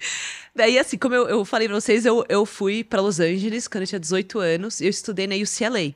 [0.54, 3.84] Daí, assim, como eu, eu falei pra vocês, eu, eu fui pra Los Angeles quando
[3.84, 5.94] eu tinha 18 anos e eu estudei na UCLA.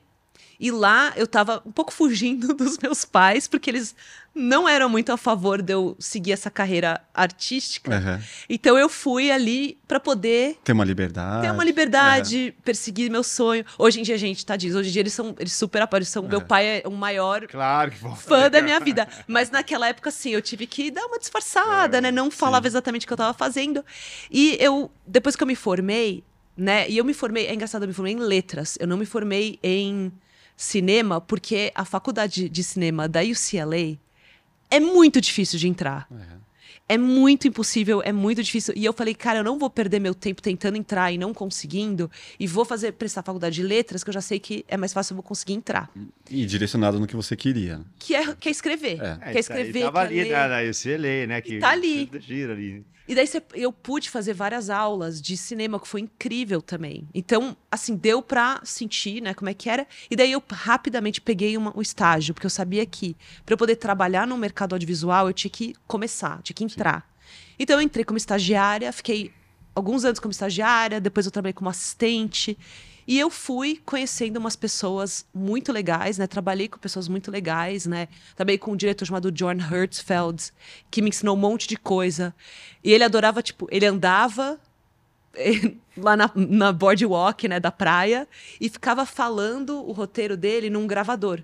[0.59, 3.95] E lá eu tava um pouco fugindo dos meus pais, porque eles
[4.35, 7.95] não eram muito a favor de eu seguir essa carreira artística.
[7.95, 8.21] Aham.
[8.49, 11.41] Então eu fui ali pra poder Ter uma liberdade.
[11.47, 13.65] ter uma liberdade, perseguir meu sonho.
[13.77, 16.41] Hoje em dia, gente, tadinhos, hoje em dia eles são eles super eles são- Meu
[16.41, 19.07] pai é o maior Claro fã da minha vida.
[19.27, 22.11] Mas naquela época, assim, eu tive que dar uma disfarçada, né?
[22.11, 23.83] Não falava exatamente o que eu tava fazendo.
[24.29, 26.23] E eu, depois que eu me formei,
[26.55, 26.87] né?
[26.89, 28.77] E eu me formei, é engraçado, eu me formei em letras.
[28.79, 30.11] Eu não me formei em
[30.59, 33.97] cinema, porque a faculdade de cinema da UCLA
[34.69, 36.05] é muito difícil de entrar.
[36.87, 38.73] É muito impossível, é muito difícil.
[38.75, 42.11] E eu falei, cara, eu não vou perder meu tempo tentando entrar e não conseguindo,
[42.37, 45.13] e vou fazer prestar faculdade de letras, que eu já sei que é mais fácil
[45.13, 45.89] eu vou conseguir entrar.
[46.29, 47.79] E direcionado no que você queria.
[47.97, 48.99] Que é, que é escrever.
[49.01, 49.31] É.
[49.31, 50.31] Quer escrever, Tava quer ali ler.
[50.31, 51.41] na, na UCLA, né?
[51.41, 52.09] Que tá ali.
[52.19, 52.83] Gira ali.
[53.09, 57.09] E daí eu pude fazer várias aulas de cinema, que foi incrível também.
[57.11, 59.87] Então, assim, deu pra sentir, né, como é que era.
[60.11, 63.77] E daí eu rapidamente peguei uma- um estágio, porque eu sabia que pra eu poder
[63.77, 67.11] trabalhar no mercado audiovisual, eu tinha que começar, tinha que entrar.
[67.57, 69.31] Então eu entrei como estagiária, fiquei
[69.73, 72.55] alguns anos como estagiária, depois eu trabalhei como assistente.
[73.11, 76.27] E eu fui conhecendo umas pessoas muito legais, né?
[76.27, 78.07] Trabalhei com pessoas muito legais, né?
[78.35, 80.51] Trabalhei com um diretor chamado John Hertzfeld,
[80.91, 82.35] que me ensinou um monte de coisa.
[82.83, 84.59] E ele adorava, tipo, ele andava
[85.33, 88.27] eh, lá na, na boardwalk, né, da praia,
[88.61, 91.41] e ficava falando o roteiro dele num gravador.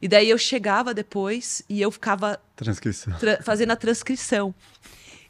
[0.00, 3.12] E daí eu chegava depois e eu ficava Transcrição.
[3.18, 4.54] tra- fazendo a transcrição.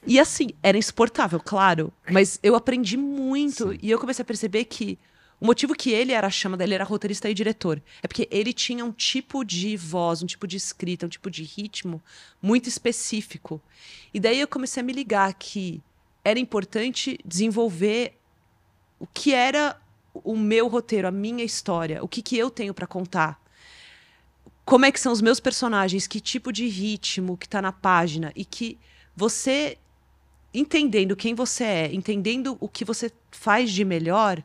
[0.07, 4.99] E assim, era insuportável, claro, mas eu aprendi muito e eu comecei a perceber que
[5.43, 8.53] o motivo que ele era a chama dele era roteirista e diretor é porque ele
[8.53, 12.01] tinha um tipo de voz, um tipo de escrita, um tipo de ritmo
[12.41, 13.61] muito específico.
[14.15, 15.83] E daí eu comecei a me ligar que
[16.25, 18.17] era importante desenvolver
[19.01, 19.77] o que era
[20.15, 23.43] o meu roteiro, a minha história, o que, que eu tenho para contar
[24.65, 28.33] como é que são os meus personagens, que tipo de ritmo que tá na página
[28.37, 28.79] e que
[29.17, 29.77] você
[30.55, 34.41] entendendo quem você é, entendendo o que você faz de melhor,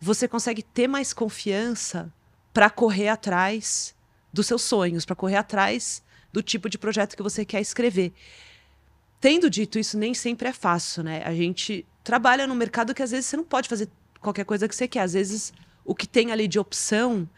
[0.00, 2.12] você consegue ter mais confiança
[2.52, 3.94] para correr atrás
[4.32, 8.12] dos seus sonhos, para correr atrás do tipo de projeto que você quer escrever.
[9.20, 11.22] Tendo dito isso, nem sempre é fácil, né?
[11.24, 13.88] A gente trabalha num mercado que às vezes você não pode fazer
[14.20, 15.00] qualquer coisa que você quer.
[15.00, 15.52] Às vezes
[15.84, 17.28] o que tem ali de opção,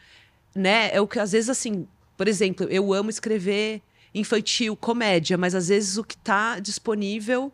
[0.54, 3.82] né, é o que às vezes assim, por exemplo, eu amo escrever
[4.14, 7.50] infantil, comédia, mas às vezes o que está disponível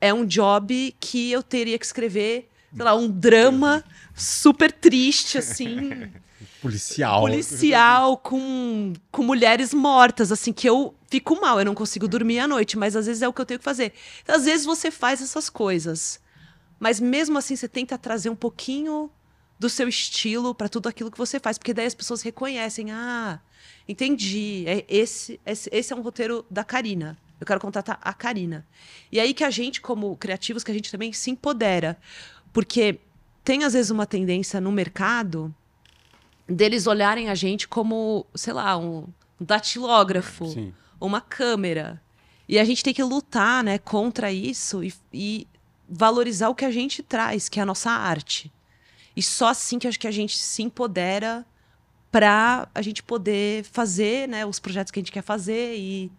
[0.00, 3.84] é um job que eu teria que escrever, sei lá, um drama
[4.14, 6.10] super triste, assim,
[6.60, 7.20] Policial.
[7.20, 12.48] policial, com, com mulheres mortas, assim, que eu fico mal, eu não consigo dormir à
[12.48, 13.92] noite, mas às vezes é o que eu tenho que fazer.
[14.22, 16.20] Então, às vezes você faz essas coisas,
[16.80, 19.10] mas mesmo assim você tenta trazer um pouquinho
[19.58, 23.38] do seu estilo para tudo aquilo que você faz, porque daí as pessoas reconhecem, ah,
[23.86, 27.18] entendi, é esse, esse, esse é um roteiro da Karina.
[27.40, 28.66] Eu quero contratar a Karina.
[29.10, 31.98] E aí que a gente, como criativos, que a gente também se empodera.
[32.54, 33.00] Porque
[33.42, 35.52] tem, às vezes, uma tendência no mercado
[36.48, 39.06] deles olharem a gente como, sei lá, um
[39.40, 40.72] datilógrafo, Sim.
[41.00, 42.00] uma câmera.
[42.48, 45.48] E a gente tem que lutar né, contra isso e, e
[45.88, 48.52] valorizar o que a gente traz, que é a nossa arte.
[49.16, 51.44] E só assim que acho que a gente se empodera
[52.12, 56.12] para a gente poder fazer né, os projetos que a gente quer fazer e,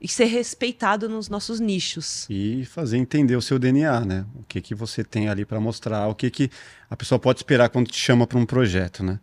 [0.00, 2.26] e ser respeitado nos nossos nichos.
[2.30, 4.26] E fazer entender o seu DNA, né?
[4.36, 6.50] O que, que você tem ali para mostrar, o que, que
[6.88, 9.18] a pessoa pode esperar quando te chama para um projeto, né?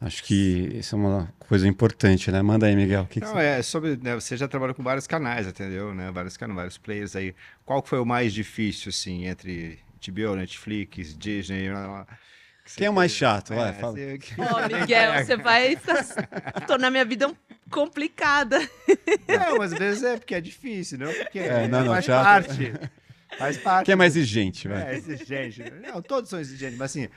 [0.00, 2.40] Acho que isso é uma coisa importante, né?
[2.40, 3.02] Manda aí, Miguel.
[3.02, 3.42] O que que Não, você...
[3.44, 3.96] é sobre.
[3.98, 5.94] né, você já trabalhou com vários canais, entendeu?
[5.94, 6.10] Né?
[6.10, 7.34] Vários canais, vários players aí.
[7.66, 11.68] Qual que foi o mais difícil, assim, entre HBO, Netflix, Disney?
[11.68, 12.06] blá, blá,
[12.64, 13.54] que Quem é o mais chato?
[13.54, 13.92] Vai, É, fala.
[13.96, 15.76] você- Ó, Miguel, você vai
[16.66, 17.30] tornar minha vida
[17.70, 18.58] complicada.
[19.28, 21.12] Não, mas às vezes é porque é difícil, não?
[21.12, 22.24] Porque É, não, não, faz chato.
[22.46, 22.72] parte.
[23.38, 23.86] Faz parte.
[23.86, 24.82] Quem é mais exigente, vai?
[24.92, 25.62] É, exigente.
[25.80, 27.08] Não, todos são exigentes, mas assim,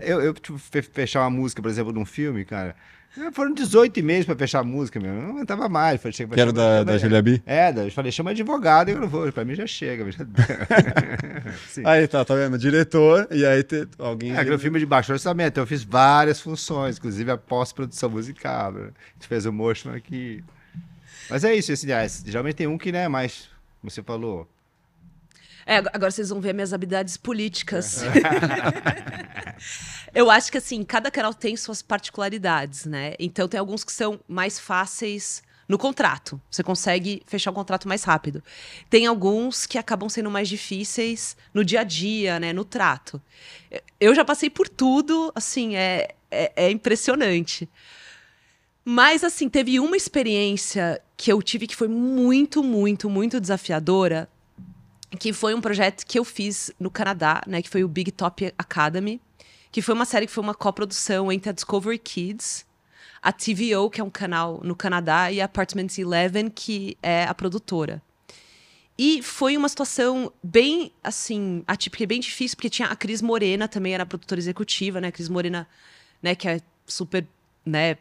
[0.00, 2.74] eu, eu tipo, fe- fechar uma música, por exemplo, num filme, cara,
[3.32, 5.12] foram 18 e-mails pra fechar a música, meu.
[5.12, 6.00] Eu não aguentava mais.
[6.00, 7.42] Falei, chega, Quero chama- da, da Julia B.
[7.44, 9.30] É, eu falei, chama advogado e eu não vou.
[9.32, 10.10] Pra mim já chega.
[10.12, 10.24] Já...
[11.84, 12.56] Aí tá, tá vendo?
[12.58, 14.32] Diretor, e aí te- alguém.
[14.32, 18.72] É, aquele filme de baixo orçamento, eu fiz várias funções, inclusive a pós-produção musical.
[18.72, 18.80] né?
[18.82, 20.42] A gente fez o motion aqui.
[21.28, 23.48] Mas é isso, assim, ah, geralmente tem um que, né, mais,
[23.80, 24.48] como você falou,
[25.66, 28.02] É, ag- agora vocês vão ver minhas habilidades políticas.
[30.14, 33.14] Eu acho que assim, cada canal tem suas particularidades, né?
[33.18, 36.40] Então tem alguns que são mais fáceis no contrato.
[36.50, 38.42] Você consegue fechar o contrato mais rápido.
[38.88, 42.52] Tem alguns que acabam sendo mais difíceis no dia a dia, né?
[42.52, 43.22] No trato.
[44.00, 47.68] Eu já passei por tudo, assim, é, é, é impressionante.
[48.84, 54.28] Mas, assim, teve uma experiência que eu tive que foi muito, muito, muito desafiadora,
[55.18, 58.52] que foi um projeto que eu fiz no Canadá, né, que foi o Big Top
[58.56, 59.20] Academy,
[59.72, 62.66] que foi uma série que foi uma coprodução entre a Discovery Kids,
[63.22, 67.34] a TVO, que é um canal no Canadá, e a Apartment Eleven, que é a
[67.34, 68.02] produtora.
[68.96, 73.66] E foi uma situação bem, assim, atípica e bem difícil, porque tinha a Cris Morena
[73.66, 75.08] também, era produtora executiva, né?
[75.08, 75.66] A Cris Morena,
[76.22, 77.26] né, que é super,
[77.64, 77.96] né,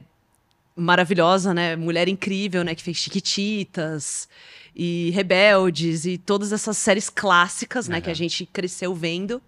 [0.80, 1.76] maravilhosa, né?
[1.76, 2.74] Mulher incrível, né?
[2.74, 4.28] Que fez Chiquititas
[4.76, 8.02] e Rebeldes e todas essas séries clássicas, né?
[8.02, 9.42] Que a gente cresceu vendo.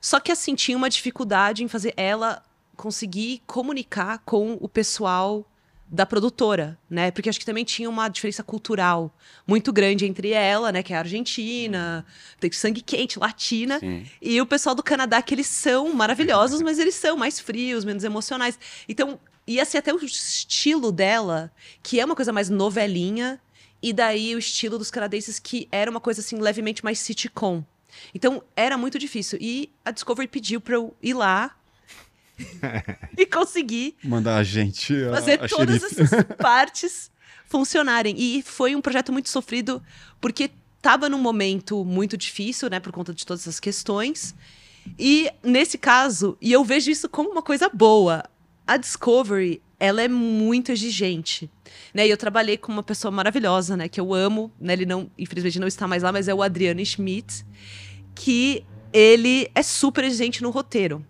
[0.00, 2.42] Só que, assim, tinha uma dificuldade em fazer ela
[2.76, 5.44] conseguir comunicar com o pessoal
[5.90, 7.10] da produtora, né?
[7.10, 9.12] Porque acho que também tinha uma diferença cultural
[9.46, 10.82] muito grande entre ela, né?
[10.82, 12.04] Que é argentina,
[12.38, 14.04] tem sangue quente, latina, Sim.
[14.20, 18.04] e o pessoal do Canadá, que eles são maravilhosos, mas eles são mais frios, menos
[18.04, 18.58] emocionais.
[18.86, 21.50] Então, ia ser até o estilo dela,
[21.82, 23.40] que é uma coisa mais novelinha,
[23.82, 27.64] e daí o estilo dos canadenses, que era uma coisa assim, levemente mais sitcom.
[28.14, 29.38] Então, era muito difícil.
[29.40, 31.56] E a Discovery pediu pra eu ir lá
[33.16, 34.94] e conseguir Mandar a gente.
[35.04, 36.02] a- fazer a todas xerife.
[36.02, 37.10] essas partes
[37.46, 38.14] funcionarem.
[38.18, 39.82] E foi um projeto muito sofrido,
[40.20, 44.34] porque estava num momento muito difícil, né, por conta de todas essas questões.
[44.98, 48.24] E nesse caso, e eu vejo isso como uma coisa boa,
[48.68, 51.50] a Discovery, ela é muito exigente.
[51.94, 52.06] Né?
[52.06, 55.58] E eu trabalhei com uma pessoa maravilhosa, né, que eu amo, né, ele não, infelizmente
[55.58, 57.46] não está mais lá, mas é o Adriano Schmidt,
[58.14, 61.04] que ele é super exigente no roteiro.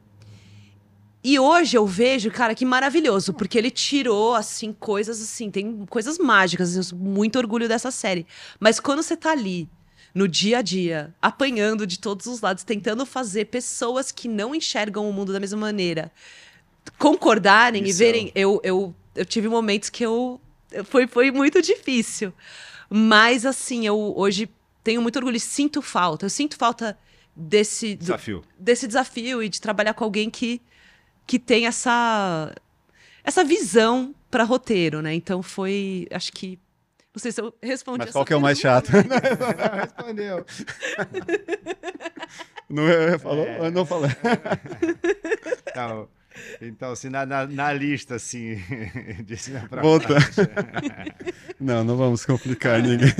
[1.24, 6.16] E hoje eu vejo, cara, que maravilhoso, porque ele tirou, assim, coisas assim, tem coisas
[6.16, 8.24] mágicas, eu muito orgulho dessa série.
[8.60, 9.68] Mas quando você tá ali,
[10.14, 15.10] no dia a dia, apanhando de todos os lados, tentando fazer pessoas que não enxergam
[15.10, 16.12] o mundo da mesma maneira
[16.98, 17.98] concordarem e Isso.
[17.98, 18.30] verem.
[18.34, 20.40] Eu, eu, eu tive momentos que eu.
[20.84, 22.32] Foi, foi muito difícil.
[22.90, 24.48] Mas, assim, eu hoje
[24.84, 26.26] tenho muito orgulho e sinto falta.
[26.26, 26.98] Eu sinto falta
[27.34, 28.44] desse, do- desafio.
[28.58, 30.60] desse desafio e de trabalhar com alguém que,
[31.26, 32.54] que tem essa,
[33.22, 35.14] essa visão para roteiro, né?
[35.14, 36.06] Então foi.
[36.10, 36.58] Acho que.
[37.14, 38.90] Não sei se eu respondi Mas qual que é o mais chato?
[38.92, 40.46] Não, respondeu.
[42.68, 43.44] Não eu falou?
[43.46, 44.10] Eu não falei.
[45.68, 46.08] Então,
[46.60, 48.56] então assim, na, na, na lista, assim,
[49.24, 49.36] de
[49.68, 50.14] pra Volta.
[51.60, 53.12] Não, não vamos complicar ninguém.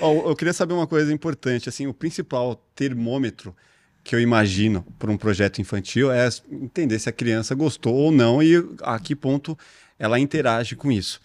[0.00, 3.56] Ó, eu queria saber uma coisa importante, assim, o principal termômetro
[4.04, 8.42] que eu imagino para um projeto infantil é entender se a criança gostou ou não
[8.42, 9.58] e a que ponto
[9.98, 11.20] ela interage com isso.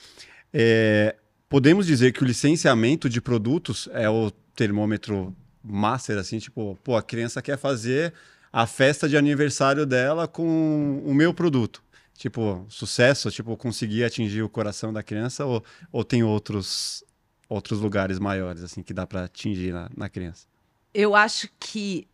[0.54, 1.16] É,
[1.48, 7.04] podemos dizer que o licenciamento de produtos é o termômetro master, assim, tipo, pô, a
[7.04, 8.14] criança quer fazer,
[8.52, 11.84] a festa de aniversário dela com o meu produto.
[12.16, 17.04] Tipo, sucesso, tipo, conseguir atingir o coração da criança ou, ou tem outros
[17.50, 20.48] outros lugares maiores assim que dá para atingir na, na criança?
[20.94, 22.08] Eu acho que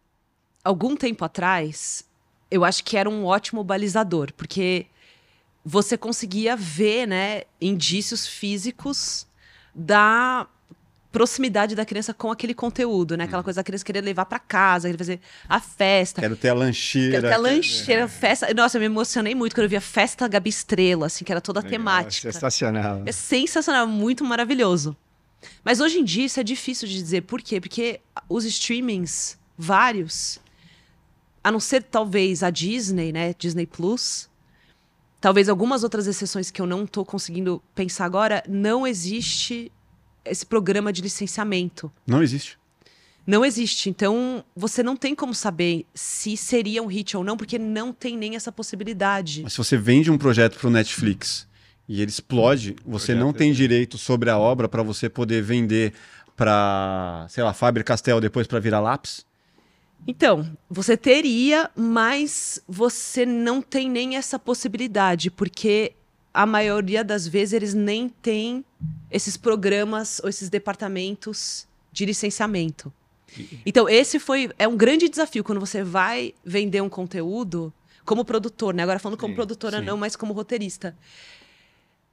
[0.64, 2.04] algum tempo atrás,
[2.50, 4.88] eu acho que era um ótimo balizador, porque
[5.64, 9.28] você conseguia ver, né, indícios físicos
[9.76, 10.48] da
[11.12, 13.24] proximidade da criança com aquele conteúdo, né?
[13.24, 16.22] Aquela coisa da criança querer levar para casa, querer fazer a festa.
[16.22, 17.12] Quero ter a lancheira.
[17.12, 18.08] Quero ter a lancheira, é.
[18.08, 18.54] festa.
[18.54, 21.42] Nossa, eu me emocionei muito quando eu vi a festa Gabi Estrela, assim, que era
[21.42, 22.32] toda Legal, temática.
[22.32, 23.04] Sensacional.
[23.06, 24.96] É sensacional, muito maravilhoso.
[25.64, 27.22] Mas hoje em dia isso é difícil de dizer.
[27.22, 27.62] Por quê?
[27.62, 30.40] Porque os streamings, vários,
[31.44, 33.34] a não ser talvez a Disney, né?
[33.38, 34.30] Disney Plus,
[35.22, 39.72] talvez algumas outras exceções que eu não estou conseguindo pensar agora, não existe
[40.30, 41.92] esse programa de licenciamento.
[42.06, 42.58] Não existe.
[43.26, 43.90] Não existe.
[43.90, 48.16] Então, você não tem como saber se seria um hit ou não, porque não tem
[48.16, 49.44] nem essa possibilidade.
[49.44, 51.46] Mas se você vende um projeto para o Netflix
[51.90, 55.94] e ele explode, você não tem direito sobre a obra para você poder vender
[56.38, 59.26] para, sei lá, Faber Castell depois para virar lápis?
[60.06, 65.94] Então, você teria, mas você não tem nem essa possibilidade, porque
[66.38, 68.64] a maioria das vezes eles nem têm
[69.10, 72.94] esses programas ou esses departamentos de licenciamento.
[73.66, 77.74] Então, esse foi é um grande desafio quando você vai vender um conteúdo
[78.06, 78.84] como produtor, né?
[78.84, 79.86] Agora falando como sim, produtora sim.
[79.86, 80.96] não, mas como roteirista.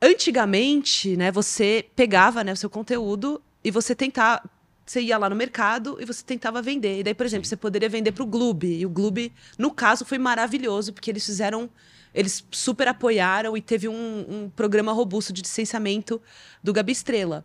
[0.01, 4.43] Antigamente, né, você pegava né, o seu conteúdo e você tentava.
[4.87, 7.01] Você ia lá no mercado e você tentava vender.
[7.01, 7.51] E daí, por exemplo, Sim.
[7.51, 8.67] você poderia vender para o Gloob.
[8.67, 11.69] E o Gloob, no caso, foi maravilhoso, porque eles fizeram.
[12.15, 16.21] Eles super apoiaram e teve um, um programa robusto de licenciamento
[16.63, 17.45] do Gabi Estrela.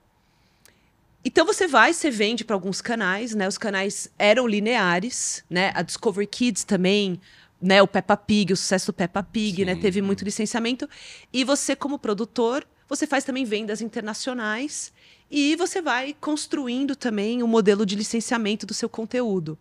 [1.25, 3.47] Então você vai, você vende para alguns canais, né?
[3.47, 5.71] Os canais eram lineares, né?
[5.75, 7.19] A Discovery Kids também
[7.61, 10.87] né, o Peppa Pig, o sucesso do Peppa Pig, né, teve muito licenciamento.
[11.31, 14.93] E você, como produtor, você faz também vendas internacionais
[15.29, 19.57] e você vai construindo também o um modelo de licenciamento do seu conteúdo.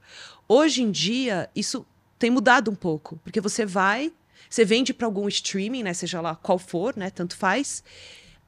[0.48, 1.84] Hoje em dia, isso
[2.18, 4.12] tem mudado um pouco, porque você vai,
[4.48, 7.82] você vende para algum streaming, né, seja lá qual for, né, tanto faz.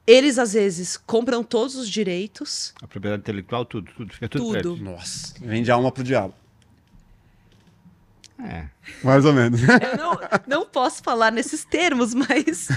[0.05, 2.73] Eles às vezes compram todos os direitos.
[2.81, 4.61] A propriedade intelectual, tudo, tudo, fica tudo.
[4.61, 4.83] tudo.
[4.83, 6.33] Nossa, vende alma pro diabo.
[8.43, 8.67] É.
[9.03, 9.61] Mais ou menos.
[9.61, 12.69] Eu não, não posso falar nesses termos, mas.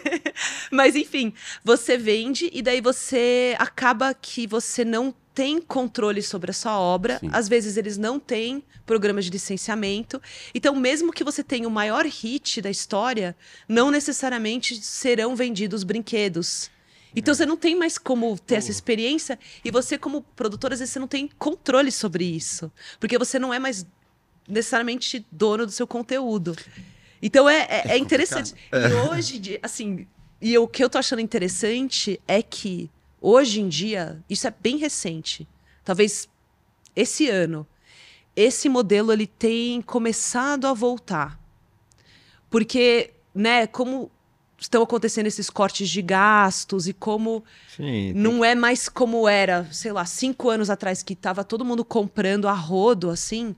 [0.70, 1.32] mas, enfim,
[1.64, 7.20] você vende e daí você acaba que você não tem controle sobre a sua obra.
[7.20, 7.30] Sim.
[7.32, 10.20] Às vezes eles não têm programas de licenciamento.
[10.52, 13.36] Então, mesmo que você tenha o maior hit da história,
[13.68, 16.72] não necessariamente serão vendidos brinquedos.
[17.14, 20.92] Então você não tem mais como ter essa experiência e você como produtor às vezes
[20.92, 23.86] você não tem controle sobre isso, porque você não é mais
[24.46, 26.56] necessariamente dono do seu conteúdo.
[27.22, 28.54] Então é, é, é interessante.
[28.72, 28.88] É.
[28.88, 30.06] E hoje, assim,
[30.42, 34.76] e o que eu tô achando interessante é que hoje em dia, isso é bem
[34.76, 35.48] recente,
[35.84, 36.28] talvez
[36.94, 37.66] esse ano,
[38.34, 41.38] esse modelo ele tem começado a voltar.
[42.50, 44.10] Porque, né, como
[44.58, 47.44] estão acontecendo esses cortes de gastos e como
[47.76, 51.84] Sim, não é mais como era, sei lá, cinco anos atrás que estava todo mundo
[51.84, 53.54] comprando a rodo, assim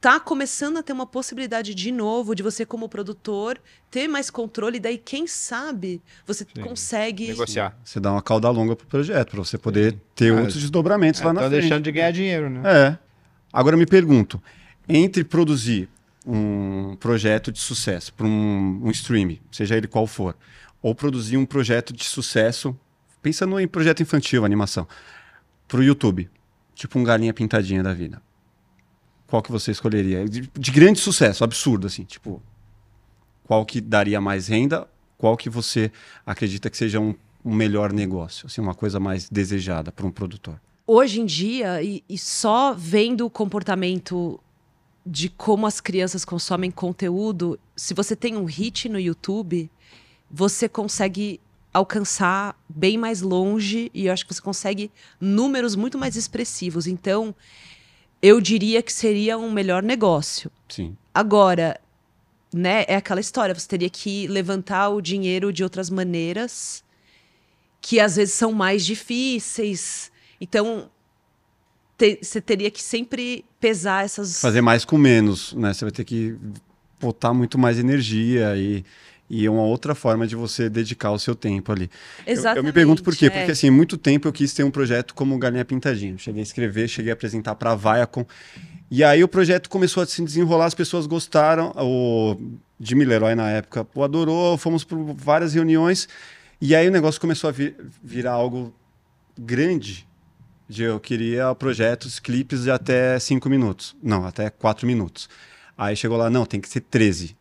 [0.00, 4.78] tá começando a ter uma possibilidade de novo de você como produtor ter mais controle
[4.78, 6.62] daí quem sabe você Sim.
[6.62, 7.76] consegue negociar.
[7.82, 10.00] Você dá uma cauda longa pro projeto para você poder Sim.
[10.14, 12.62] ter Mas, outros desdobramentos é, lá na frente deixando de ganhar dinheiro né?
[12.64, 12.98] É.
[13.52, 14.40] Agora me pergunto
[14.88, 15.88] entre produzir
[16.24, 20.36] um projeto de sucesso para um, um stream seja ele qual for
[20.80, 22.78] ou produzir um projeto de sucesso
[23.20, 24.86] pensando em projeto infantil animação
[25.66, 26.30] para o YouTube
[26.74, 28.22] tipo um galinha pintadinha da vida
[29.28, 30.26] qual que você escolheria?
[30.26, 32.42] De, de, grande sucesso, absurdo, assim, tipo,
[33.44, 34.88] qual que daria mais renda?
[35.18, 35.92] Qual que você
[36.24, 37.14] acredita que seja um,
[37.44, 40.58] um melhor negócio, assim, uma coisa mais desejada para um produtor?
[40.86, 44.40] Hoje em dia, e, e só vendo o comportamento
[45.04, 49.70] de como as crianças consomem conteúdo, se você tem um hit no YouTube,
[50.30, 51.38] você consegue
[51.72, 56.86] alcançar bem mais longe e eu acho que você consegue números muito mais expressivos.
[56.86, 57.34] Então,
[58.22, 60.50] eu diria que seria um melhor negócio.
[60.68, 60.96] Sim.
[61.14, 61.80] Agora,
[62.52, 66.82] né, é aquela história, você teria que levantar o dinheiro de outras maneiras
[67.80, 70.10] que às vezes são mais difíceis.
[70.40, 70.90] Então,
[71.96, 75.72] te, você teria que sempre pesar essas fazer mais com menos, né?
[75.72, 76.36] Você vai ter que
[77.00, 78.84] botar muito mais energia e
[79.30, 81.90] E é uma outra forma de você dedicar o seu tempo ali.
[82.26, 82.56] Eu- Exatamente.
[82.58, 83.26] Eu, me pergunto por quê?
[83.26, 83.30] é.
[83.30, 86.16] Porque assim, muito tempo eu quis ter um projeto como Galinha Pintadinha.
[86.16, 88.24] Cheguei a escrever, cheguei a apresentar para a Viacom.
[88.90, 91.72] E aí o projeto começou a se desenrolar, as pessoas gostaram.
[91.76, 92.36] O
[92.80, 96.08] Jimmy Leroy na época pô, adorou, fomos por várias reuniões.
[96.60, 98.74] E aí o negócio começou a vi- virar algo
[99.38, 100.06] grande.
[100.70, 103.96] De eu queria projetos, clipes de até 5 minutos.
[104.02, 105.26] Não, até 4 minutos.
[105.76, 107.34] Aí chegou lá, não, tem que ser 13.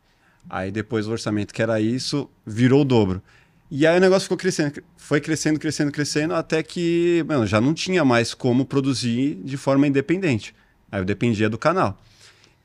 [0.50, 3.22] Aí depois o orçamento que era isso, virou o dobro.
[3.70, 7.74] E aí o negócio ficou crescendo, foi crescendo, crescendo, crescendo, até que mano, já não
[7.74, 10.56] tinha mais como produzir de forma independente.
[10.92, 12.02] Aí eu dependia do canal.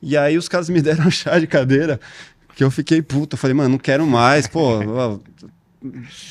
[0.00, 2.00] E aí os caras me deram um chá de cadeira
[2.54, 3.34] que eu fiquei puta.
[3.34, 4.78] Eu falei, mano, não quero mais, pô.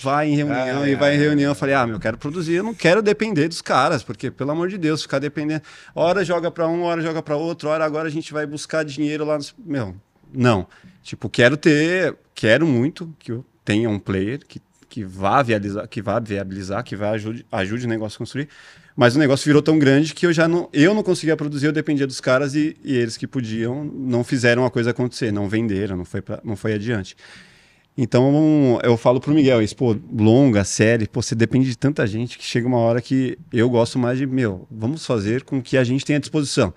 [0.01, 1.51] Vai em reunião Ai, e vai em reunião.
[1.51, 4.51] Eu falei, ah, meu, eu quero produzir, eu não quero depender dos caras, porque, pelo
[4.51, 5.61] amor de Deus, ficar dependendo.
[5.93, 9.25] Hora joga pra um, hora joga pra outro, hora agora a gente vai buscar dinheiro
[9.25, 9.35] lá.
[9.35, 9.53] Nos...
[9.57, 9.93] Meu,
[10.33, 10.67] não.
[11.03, 16.01] Tipo, quero ter, quero muito que eu tenha um player que, que vá viabilizar, que
[16.01, 18.49] vá viabilizar, que vá ajude, ajude o negócio a construir.
[18.95, 21.71] Mas o negócio virou tão grande que eu já não, eu não conseguia produzir, eu
[21.71, 25.95] dependia dos caras e, e eles que podiam não fizeram a coisa acontecer, não venderam,
[25.95, 27.15] não foi, pra, não foi adiante.
[27.97, 32.37] Então eu falo pro Miguel isso, pô, longa, série, pô, você depende de tanta gente
[32.37, 35.83] que chega uma hora que eu gosto mais de, meu, vamos fazer com que a
[35.83, 36.73] gente tenha à disposição.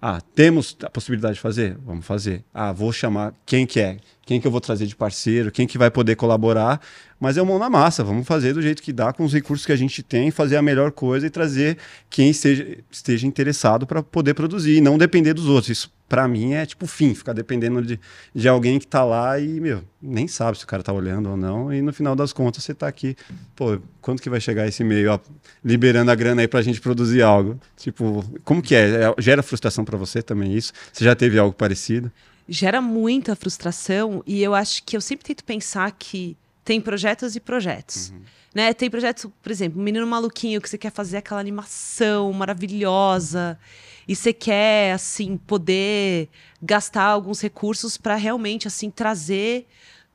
[0.00, 1.76] Ah, temos a possibilidade de fazer?
[1.84, 2.44] Vamos fazer.
[2.54, 3.98] Ah, vou chamar quem que é,
[4.28, 6.82] quem que eu vou trazer de parceiro, quem que vai poder colaborar,
[7.18, 9.72] mas é mão na massa, vamos fazer do jeito que dá, com os recursos que
[9.72, 11.78] a gente tem, fazer a melhor coisa e trazer
[12.10, 15.70] quem esteja, esteja interessado para poder produzir e não depender dos outros.
[15.70, 17.98] Isso, para mim, é tipo fim, ficar dependendo de,
[18.34, 21.36] de alguém que tá lá e, meu, nem sabe se o cara tá olhando ou
[21.36, 23.16] não, e no final das contas você tá aqui,
[23.56, 25.18] pô, quando que vai chegar esse e-mail
[25.64, 27.58] liberando a grana aí pra gente produzir algo?
[27.78, 29.04] Tipo, como que é?
[29.04, 30.74] É- Gera frustração para você também isso?
[30.92, 32.12] Você já teve algo parecido?
[32.48, 37.40] Gera muita frustração e eu acho que eu sempre tento pensar que tem projetos e
[37.40, 38.12] projetos.
[38.54, 38.72] Né?
[38.72, 43.58] Tem projeto, por exemplo, um menino maluquinho que você quer fazer aquela animação maravilhosa
[44.06, 46.28] e você quer assim poder
[46.62, 49.66] gastar alguns recursos para realmente assim trazer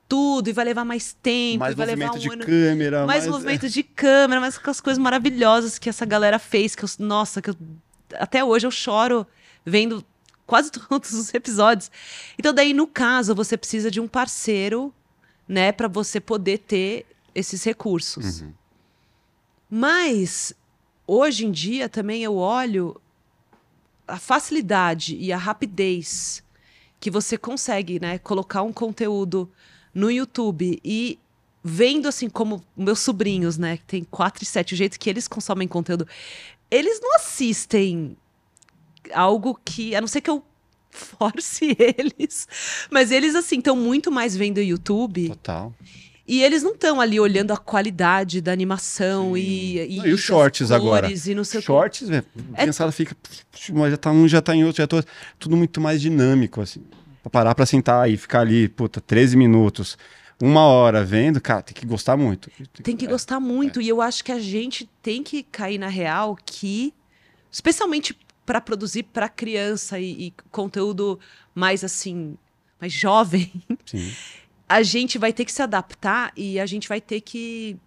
[0.09, 3.05] tudo e vai levar mais tempo, mais e vai levar movimento um de ano câmera,
[3.05, 6.89] mais movimento de câmera, mais com as coisas maravilhosas que essa galera fez, que eu,
[6.99, 7.55] nossa, que eu-
[8.15, 9.25] até hoje eu choro
[9.65, 10.03] vendo
[10.46, 11.91] quase todos os episódios.
[12.38, 14.94] Então daí no caso você precisa de um parceiro,
[15.48, 18.41] né, para você poder ter esses recursos.
[18.41, 18.54] Uhum.
[19.70, 20.54] Mas
[21.08, 23.00] hoje em dia também eu olho
[24.08, 26.44] a facilidade e a rapidez
[27.00, 29.50] que você consegue, né, colocar um conteúdo
[29.94, 31.20] no YouTube e
[31.64, 35.28] vendo assim como meus sobrinhos, né, que tem 4 e 7, o jeito que eles
[35.28, 36.08] consomem conteúdo,
[36.70, 38.18] eles não assistem
[39.14, 40.43] algo que, a não ser que eu
[40.91, 42.47] force eles,
[42.91, 45.74] mas eles assim estão muito mais vendo YouTube Total.
[46.28, 50.22] e eles não estão ali olhando a qualidade da animação e, e, Não, e os
[50.22, 51.12] shorts agora?
[51.12, 51.64] E não sei o.
[51.64, 52.24] Shorts, velho.
[52.36, 53.16] É- A criançada fica.
[53.74, 55.04] mas Já tá um, já tá em outro, já tô.
[55.39, 56.84] Tudo muito mais dinâmico, assim.
[57.24, 59.97] Pra parar pra sentar e ficar ali, puta, 13 minutos,
[60.41, 62.51] uma hora vendo, cara, tem que gostar muito.
[62.84, 63.82] Tem que gostar muito.
[63.82, 66.93] E eu acho que a gente tem que cair na real que,
[67.51, 68.16] especialmente
[68.46, 71.20] para produzir para criança e, e conteúdo
[71.54, 72.38] mais assim,
[72.80, 73.52] mais jovem,
[73.86, 74.12] Sim.
[74.68, 77.78] a gente vai ter que se adaptar e a gente vai ter que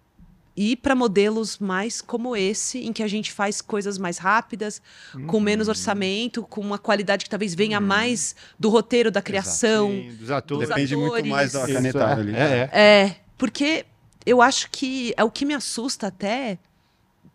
[0.57, 4.81] ir para modelos mais como esse, em que a gente faz coisas mais rápidas,
[5.27, 9.91] com menos orçamento, com uma qualidade que talvez venha mais do roteiro da criação.
[9.91, 10.67] Sim, dos atores.
[10.67, 11.75] Depende muito mais da atores.
[11.75, 12.35] canetada ali.
[12.35, 12.79] É, é.
[13.05, 13.85] É, porque
[14.25, 16.57] eu acho que é o que me assusta até,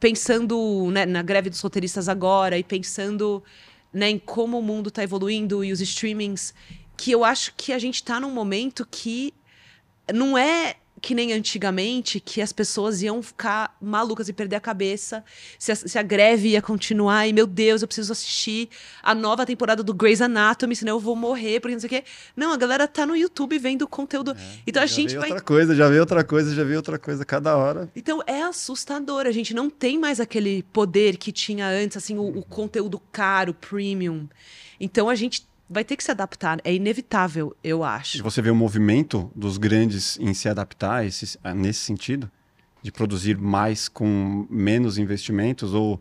[0.03, 3.41] pensando né, na greve dos roteiristas agora e pensando
[3.93, 6.53] né, em como o mundo está evoluindo e os streamings,
[6.97, 9.33] que eu acho que a gente está num momento que
[10.13, 15.25] não é que nem antigamente, que as pessoas iam ficar malucas e perder a cabeça
[15.59, 18.69] se a, se a greve ia continuar e, meu Deus, eu preciso assistir
[19.03, 22.05] a nova temporada do Grey's Anatomy, senão eu vou morrer, porque não sei o quê.
[22.37, 24.37] Não, a galera tá no YouTube vendo conteúdo.
[24.65, 27.57] então a gente vai outra coisa, já vê outra coisa, já vê outra coisa cada
[27.57, 27.91] hora.
[27.97, 29.27] então é assustador.
[29.27, 33.53] A gente não tem mais aquele poder que tinha antes, assim, o, o conteúdo caro,
[33.53, 34.29] premium.
[34.79, 36.61] Então a gente vai ter que se adaptar.
[36.65, 38.23] É inevitável, eu E acho.
[38.23, 42.31] você vê o movimento dos grandes em se adaptar esse- nesse sentido?
[42.83, 46.01] De produzir mais com menos investimentos ou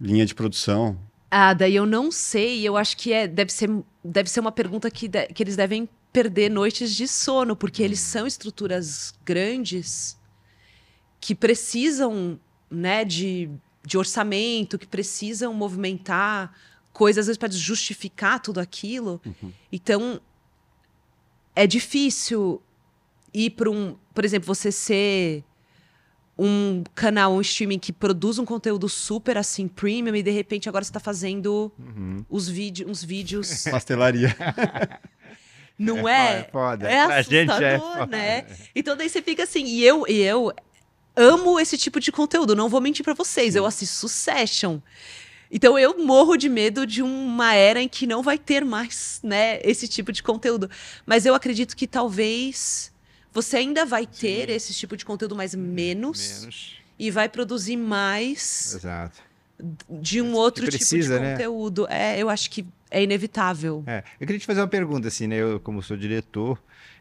[0.00, 0.98] linha de produção?
[1.30, 2.66] Ah, daí eu não sei.
[2.66, 3.68] Eu acho que é, deve, ser,
[4.04, 8.00] deve ser uma pergunta que, de- que eles devem perder noites de sono, porque eles
[8.00, 10.16] são estruturas grandes
[11.20, 12.38] que precisam
[12.70, 13.50] né, de,
[13.86, 16.54] de orçamento, que precisam movimentar
[16.98, 19.20] coisas, às vezes, para justificar tudo aquilo.
[19.72, 20.20] Então,
[21.54, 22.60] é difícil
[23.32, 25.44] ir para um, por exemplo, você ser
[26.38, 30.84] um canal, um streaming que produz um conteúdo super assim premium e de repente agora
[30.84, 32.24] você está fazendo Uhum.
[32.30, 34.36] os vídeos, uns vídeos, Pastelaria.
[35.78, 36.48] não É é?
[36.52, 36.88] foda.
[36.88, 38.06] É Pra gente é assustador, foda.
[38.16, 38.46] né?
[38.74, 40.52] Então daí você fica assim, e eu, e eu
[41.16, 44.78] amo esse tipo de conteúdo, não vou mentir pra vocês, eu assisto Succession.
[45.50, 49.60] Então eu morro de medo de uma era em que não vai ter mais, né,
[49.62, 50.70] esse tipo de conteúdo.
[51.06, 52.92] Mas eu acredito que talvez
[53.32, 56.76] você ainda vai ter esse tipo de conteúdo, mas menos, Menos.
[56.98, 59.22] e vai produzir mais Exato.
[59.88, 61.32] de um outro precisa, tipo de né?
[61.32, 61.86] conteúdo.
[61.88, 63.84] É, eu acho que é inevitável.
[63.86, 65.36] É, eu queria te fazer uma pergunta, assim, né?
[65.36, 66.58] Eu, como sou diretor,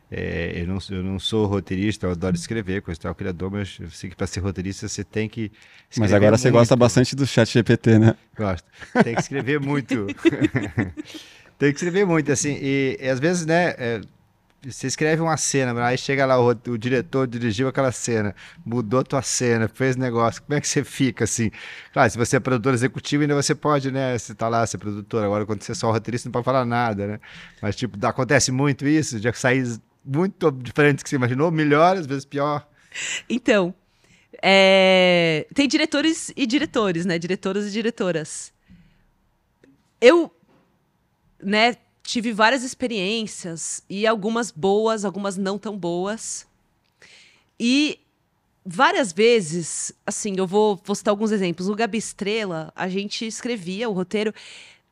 [0.09, 3.89] é, eu, não, eu não sou roteirista, eu adoro escrever, coisa tal, criador, mas eu
[3.89, 5.51] sei que para ser roteirista você tem que.
[5.97, 6.79] Mas agora você gosta muito.
[6.79, 8.15] bastante do chat GPT, né?
[8.35, 8.65] Gosto.
[9.03, 10.07] Tem que escrever muito.
[11.59, 12.57] tem que escrever muito, assim.
[12.61, 13.75] E, e às vezes, né?
[13.77, 14.01] é,
[14.65, 18.35] você escreve uma cena, aí chega lá o, o diretor dirigiu aquela cena,
[18.65, 20.41] mudou tua cena, fez negócio.
[20.41, 21.51] Como é que você fica assim?
[21.93, 24.17] Claro, se você é produtor executivo, ainda você pode, né?
[24.17, 25.23] Você tá lá, ser produtor.
[25.23, 27.19] Agora, quando você é só roteirista, não pode falar nada, né?
[27.61, 32.05] Mas, tipo, acontece muito isso, já sair muito diferente do que você imaginou, melhor, às
[32.05, 32.67] vezes pior.
[33.29, 33.73] Então,
[34.41, 37.19] é, tem diretores e diretores, né?
[37.19, 38.53] Diretoras e diretoras.
[39.99, 40.31] Eu,
[41.41, 46.47] né, tive várias experiências e algumas boas, algumas não tão boas.
[47.59, 47.99] E
[48.65, 51.67] várias vezes, assim, eu vou, vou citar alguns exemplos.
[51.67, 54.33] O Gabi Estrela, a gente escrevia o roteiro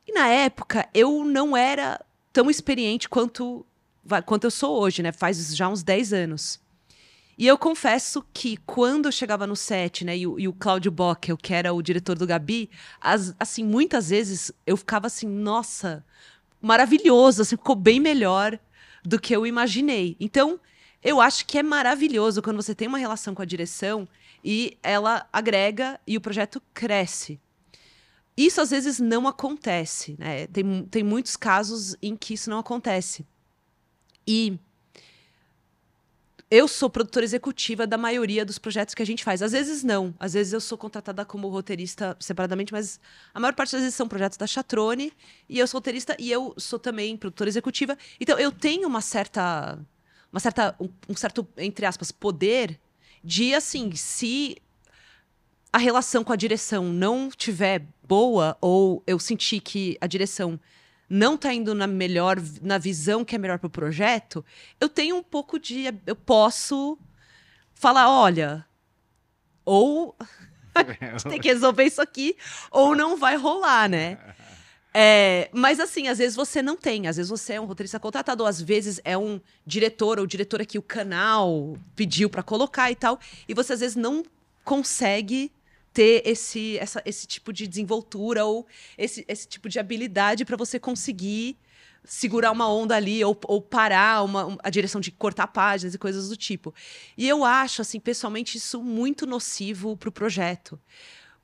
[0.06, 3.64] e na época eu não era tão experiente quanto
[4.24, 5.12] quanto eu sou hoje, né?
[5.12, 6.60] Faz já uns 10 anos.
[7.38, 10.90] E eu confesso que quando eu chegava no set, né, e o, e o Cláudio
[10.90, 16.02] Bockel, que era o diretor do Gabi, as- assim, muitas vezes eu ficava assim, nossa,
[16.62, 18.58] maravilhoso, assim, ficou bem melhor
[19.04, 20.16] do que eu imaginei.
[20.18, 20.58] Então,
[21.02, 24.08] eu acho que é maravilhoso quando você tem uma relação com a direção
[24.42, 27.38] e ela agrega e o projeto cresce.
[28.36, 30.46] Isso às vezes não acontece, né?
[30.46, 33.26] Tem, tem muitos casos em que isso não acontece.
[34.26, 34.58] E
[36.50, 39.42] eu sou produtora executiva da maioria dos projetos que a gente faz.
[39.42, 40.14] Às vezes não.
[40.18, 43.00] Às vezes eu sou contratada como roteirista separadamente, mas
[43.34, 45.12] a maior parte das vezes são projetos da Chatrone
[45.48, 47.98] e eu sou roteirista e eu sou também produtora executiva.
[48.20, 49.78] Então eu tenho uma certa
[50.32, 52.78] uma certa um, certo entre aspas poder
[53.24, 54.56] de assim, se
[55.72, 60.60] a relação com a direção não tiver boa ou eu sentir que a direção
[61.08, 64.44] não tá indo na melhor na visão que é melhor para o projeto,
[64.80, 66.98] eu tenho um pouco de eu posso
[67.74, 68.66] falar, olha,
[69.64, 70.16] ou
[70.74, 72.36] a gente tem que resolver isso aqui
[72.70, 74.18] ou não vai rolar, né?
[74.98, 78.42] É, mas assim, às vezes você não tem, às vezes você é um roteirista contratado,
[78.42, 82.94] ou às vezes é um diretor ou diretora que o canal pediu para colocar e
[82.94, 84.24] tal, e você às vezes não
[84.64, 85.52] consegue
[85.96, 88.66] ter esse, essa- esse tipo de desenvoltura ou
[88.98, 91.56] esse, esse tipo de habilidade para você conseguir
[92.04, 95.98] segurar uma onda ali ou, ou parar uma, um- a direção de cortar páginas e
[95.98, 96.74] coisas do tipo.
[97.16, 100.78] E eu acho, assim, pessoalmente, isso muito nocivo para o projeto.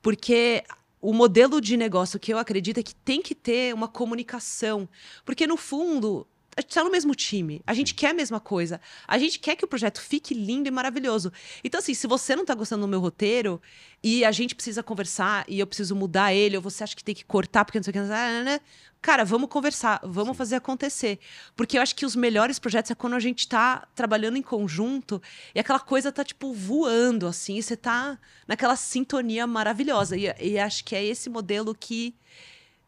[0.03, 0.63] Porque
[1.01, 4.87] o modelo de negócio que eu acredito é que tem que ter uma comunicação.
[5.25, 7.63] Porque, no fundo, a gente está no mesmo time.
[7.67, 8.79] A gente quer a mesma coisa.
[9.09, 11.33] A gente quer que o projeto fique lindo e maravilhoso.
[11.65, 13.61] Então, assim, se você não está gostando do meu roteiro
[14.03, 17.15] e a gente precisa conversar e eu preciso mudar ele, ou você acha que tem
[17.15, 18.61] que cortar porque não sei o que, né,
[19.01, 21.19] cara, vamos conversar, vamos fazer acontecer.
[21.57, 25.23] Porque eu acho que os melhores projetos é quando a gente tá trabalhando em conjunto
[25.55, 30.19] e aquela coisa tá, tipo, voando, assim, e você tá naquela sintonia maravilhosa.
[30.19, 32.15] E, e acho que é esse modelo que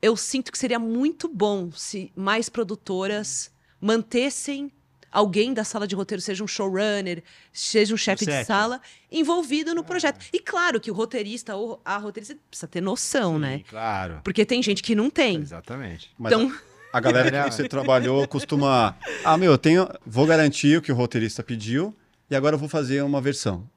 [0.03, 3.54] eu sinto que seria muito bom se mais produtoras
[3.85, 4.73] mantessem
[5.13, 7.23] alguém da sala de roteiro, seja um showrunner,
[7.53, 8.81] seja um chefe de sala,
[9.13, 10.19] envolvido no projeto.
[10.33, 13.59] E claro que o roteirista ou a roteirista precisa ter noção, né?
[13.59, 14.21] Sim, Claro.
[14.25, 15.37] Porque tem gente que não tem.
[15.37, 16.11] Exatamente.
[16.19, 16.53] Mas Então,
[16.93, 17.45] a galera Não.
[17.45, 18.97] que você trabalhou costuma.
[19.23, 19.87] Ah, meu, eu tenho.
[20.07, 21.95] Vou garantir o que o roteirista pediu
[22.31, 23.69] e agora eu vou fazer uma versão.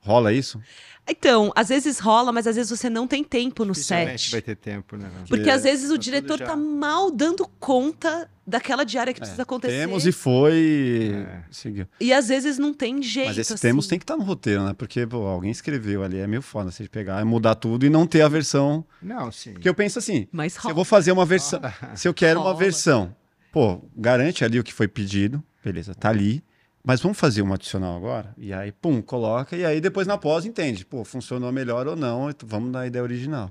[0.00, 0.58] Rola isso?
[1.10, 4.30] Então, às vezes rola, mas às vezes você não tem tempo no set.
[4.30, 5.08] vai ter tempo, né?
[5.20, 9.20] Porque Porque às vezes o tudo diretor já- tá mal dando conta daquela diária que
[9.20, 9.74] precisa acontecer.
[9.74, 11.12] É, Temos e foi.
[11.26, 11.42] É.
[11.50, 11.86] Seguiu.
[12.00, 13.28] E às vezes não tem jeito.
[13.28, 13.62] Mas esse assim.
[13.68, 14.74] temos tem que estar no roteiro, né?
[14.76, 18.06] Porque pô, alguém escreveu ali, é meio foda você pegar e mudar tudo e não
[18.06, 18.84] ter a versão.
[19.00, 19.52] Não, sim.
[19.52, 20.74] Porque eu penso assim, Mas se eu rola.
[20.74, 21.60] vou fazer uma versão,
[21.94, 22.58] se eu quero uma Rola.
[22.58, 23.14] versão,
[23.52, 26.42] pô, garante ali o que foi pedido, beleza, tá ali.
[26.82, 28.34] Mas vamos fazer um adicional agora?
[28.38, 32.30] E aí, pum, coloca, e aí depois na pós entende, pô, funcionou melhor ou não,
[32.44, 33.50] vamos na ideia original.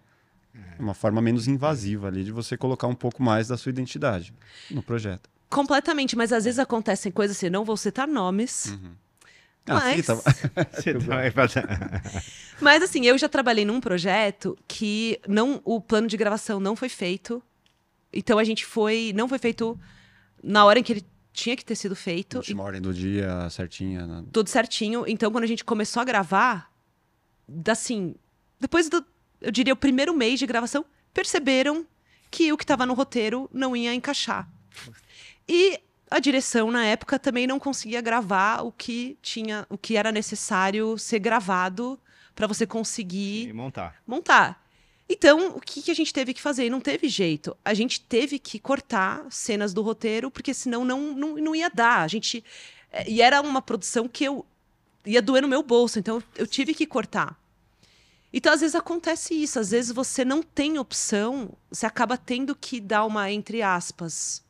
[0.56, 4.34] É uma forma menos invasiva ali de você colocar um pouco mais da sua identidade
[4.72, 5.30] no projeto.
[5.50, 8.66] Completamente, mas às vezes acontecem coisas assim, não vou citar nomes.
[8.68, 8.92] Uhum.
[9.68, 10.16] Ah, Mas- fita.
[10.16, 11.64] Você vai fazer-
[12.60, 16.90] Mas assim, eu já trabalhei num projeto que não o plano de gravação não foi
[16.90, 17.42] feito.
[18.12, 19.80] Então a gente foi, não foi feito
[20.44, 21.06] na hora em que ele
[21.44, 24.06] tinha que ter sido feito, e Última ordem do dia, certinha.
[24.06, 24.24] né?
[24.32, 25.06] tudo certinho.
[25.08, 26.72] Então quando a gente começou a gravar,
[27.68, 28.16] assim,
[28.60, 29.04] depois do,
[29.42, 30.84] eu diria o primeiro mês de gravação,
[31.14, 31.86] perceberam
[32.32, 34.48] que o que estava no roteiro não ia encaixar.
[35.48, 35.80] E
[36.12, 40.98] a direção na época também não conseguia gravar o que tinha, o que era necessário
[40.98, 42.00] ser gravado
[42.36, 43.96] para você conseguir E montar.
[44.06, 44.69] montar.
[45.10, 46.70] Então, o que, que a gente teve que fazer?
[46.70, 47.58] Não teve jeito.
[47.66, 52.02] A gente teve que cortar cenas do roteiro, porque senão não, não, não ia dar.
[52.04, 52.44] A gente.
[52.92, 54.46] é, E era uma produção que eu
[55.06, 57.40] ia doer no meu bolso, então eu tive que cortar.
[58.32, 62.80] Então, às vezes acontece isso, às vezes você não tem opção, você acaba tendo que
[62.80, 64.44] dar uma, entre aspas,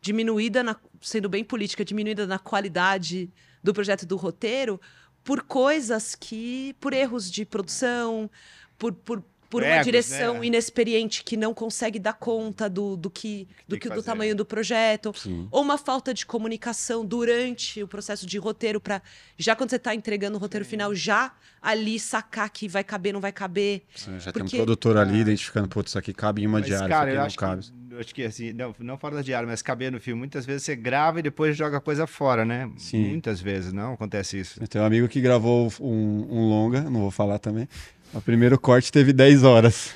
[0.00, 3.30] diminuída, na, sendo bem política, diminuída na qualidade
[3.62, 4.80] do projeto do roteiro,
[5.22, 6.74] por coisas que.
[6.80, 8.28] por erros de produção,
[8.76, 9.22] por, por,
[9.52, 10.46] por uma direção né?
[10.46, 14.34] inexperiente que não consegue dar conta do, do que, do, tem que, que do tamanho
[14.34, 15.46] do projeto, Sim.
[15.50, 19.02] ou uma falta de comunicação durante o processo de roteiro para
[19.36, 23.20] já quando você está entregando o roteiro final já ali sacar que vai caber não
[23.20, 26.46] vai caber Sim, Já tem Porque- um produtor ali identificando, putz, isso aqui cabe em
[26.46, 27.62] uma Mas, diária, cara, isso acho, aqui não cabe.
[27.62, 30.18] que, eu acho que assim, não, não fora da diária, mas caber no filme.
[30.18, 32.70] Muitas vezes você grava e depois joga a coisa fora, né?
[32.78, 33.10] Sim.
[33.10, 34.62] Muitas vezes, não acontece isso.
[34.62, 37.68] Eu tenho um amigo que gravou um, um longa, não vou falar também.
[38.12, 39.94] O primeiro corte teve 10 horas.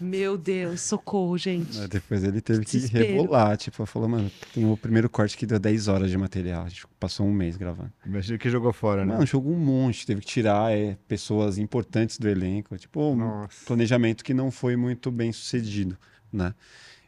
[0.00, 3.04] meu Deus socorro gente Aí Depois ele teve que Desespero.
[3.04, 3.56] rebolar.
[3.56, 6.64] Tipo, falou, mano, tem o primeiro corte que deu 10 horas de material.
[6.64, 7.92] A gente passou um mês gravando.
[8.04, 9.14] Imagina que jogou fora, né?
[9.14, 10.06] Mano, jogou um monte.
[10.06, 12.76] Teve que tirar é, pessoas importantes do elenco.
[12.76, 13.64] Tipo, um Nossa.
[13.66, 15.96] planejamento que não foi muito bem sucedido,
[16.32, 16.54] né?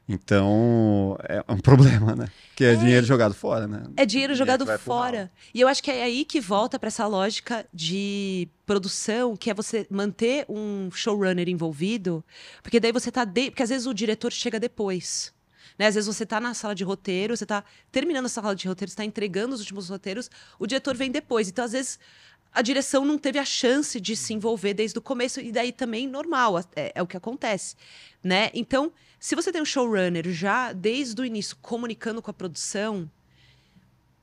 [0.09, 2.26] Então, é um problema, né?
[2.57, 3.84] Que é, dinheiro jogado fora, né?
[3.96, 5.30] É dinheiro jogado pro fora.
[5.55, 9.55] E eu acho que é aí que volta para essa lógica de produção, que é
[9.55, 12.24] você manter um showrunner envolvido,
[12.62, 13.50] porque daí você tá de...
[13.50, 15.32] porque às vezes o diretor chega depois.
[15.78, 15.86] Né?
[15.86, 18.90] Às vezes você tá na sala de roteiro, você tá terminando a sala de roteiro,
[18.90, 21.48] você tá entregando os últimos roteiros, o diretor vem depois.
[21.48, 21.98] Então, às vezes,
[22.53, 26.07] a direção não teve a chance de se envolver desde o começo, e daí também
[26.07, 27.76] normal, é, é o que acontece.
[28.22, 28.50] Né?
[28.53, 33.11] Então, se você tem um showrunner já desde o início comunicando com a produção,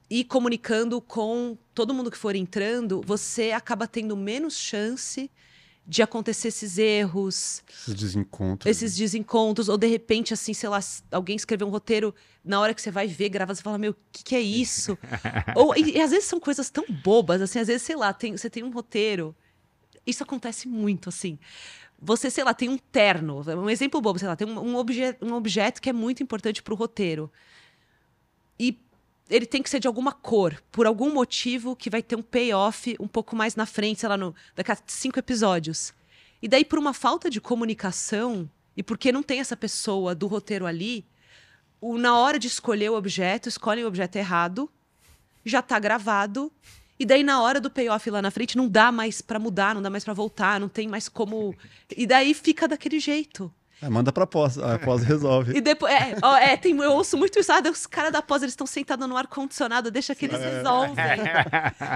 [0.10, 5.30] e comunicando com todo mundo que for entrando, você acaba tendo menos chance
[5.90, 8.70] de acontecer esses erros, Esses desencontros.
[8.70, 10.80] esses desencontros, ou de repente, assim, sei lá,
[11.12, 12.14] alguém escreveu um roteiro,
[12.46, 14.96] na hora que você vai ver, gravar, você fala, meu, o que, que é isso?
[15.58, 18.38] ou, e, e às vezes são coisas tão bobas, assim, às vezes, sei lá, tem,
[18.38, 19.36] você tem um roteiro.
[20.06, 21.40] Isso acontece muito, assim.
[22.00, 25.18] Você, sei lá, tem um terno, um exemplo bobo, sei lá, tem um, um, obje,
[25.20, 27.32] um objeto que é muito importante para o roteiro.
[28.60, 28.80] E
[29.30, 32.96] ele tem que ser de alguma cor, por algum motivo que vai ter um payoff
[33.00, 35.94] um pouco mais na frente, sei lá, no, daqui a cinco episódios.
[36.42, 40.66] E daí, por uma falta de comunicação, e porque não tem essa pessoa do roteiro
[40.66, 41.06] ali,
[41.80, 44.70] o, na hora de escolher o objeto, escolhem o objeto errado,
[45.46, 46.52] já tá gravado,
[47.00, 49.82] e daí na hora do payoff lá na frente não dá mais pra mudar, não
[49.82, 51.56] dá mais pra voltar, não tem mais como.
[51.96, 53.54] E daí fica daquele jeito.
[53.82, 55.54] É, manda pra pós, a pós resolve.
[55.58, 58.42] E depois, é, ó, é, tem, eu ouço muito isso, ah, os caras da pós,
[58.42, 60.96] eles estão sentados no ar-condicionado, deixa que eles resolvem.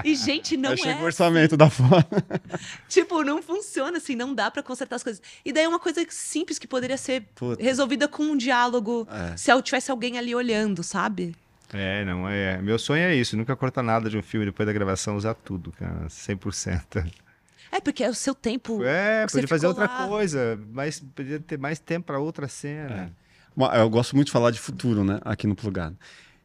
[0.04, 1.02] E, gente, não Aí chega é.
[1.02, 2.06] o orçamento da fora.
[2.88, 5.20] Tipo, não funciona assim, não dá pra consertar as coisas.
[5.44, 7.62] E daí é uma coisa simples que poderia ser Puta.
[7.62, 9.36] resolvida com um diálogo, É.
[9.36, 11.34] se eu tivesse alguém ali olhando, sabe?
[11.72, 12.58] É, não, é.
[12.62, 15.72] Meu sonho é isso, nunca cortar nada de um filme depois da gravação, usar tudo,
[15.72, 17.04] cara, 100%.
[17.76, 18.82] É, porque é o seu tempo.
[18.84, 20.06] É, podia fazer outra lá.
[20.06, 23.12] coisa, mas podia ter mais tempo pra outra cena.
[23.56, 25.18] Uma- Eu gosto muito de falar de futuro, né?
[25.24, 25.96] Aqui no Plugado.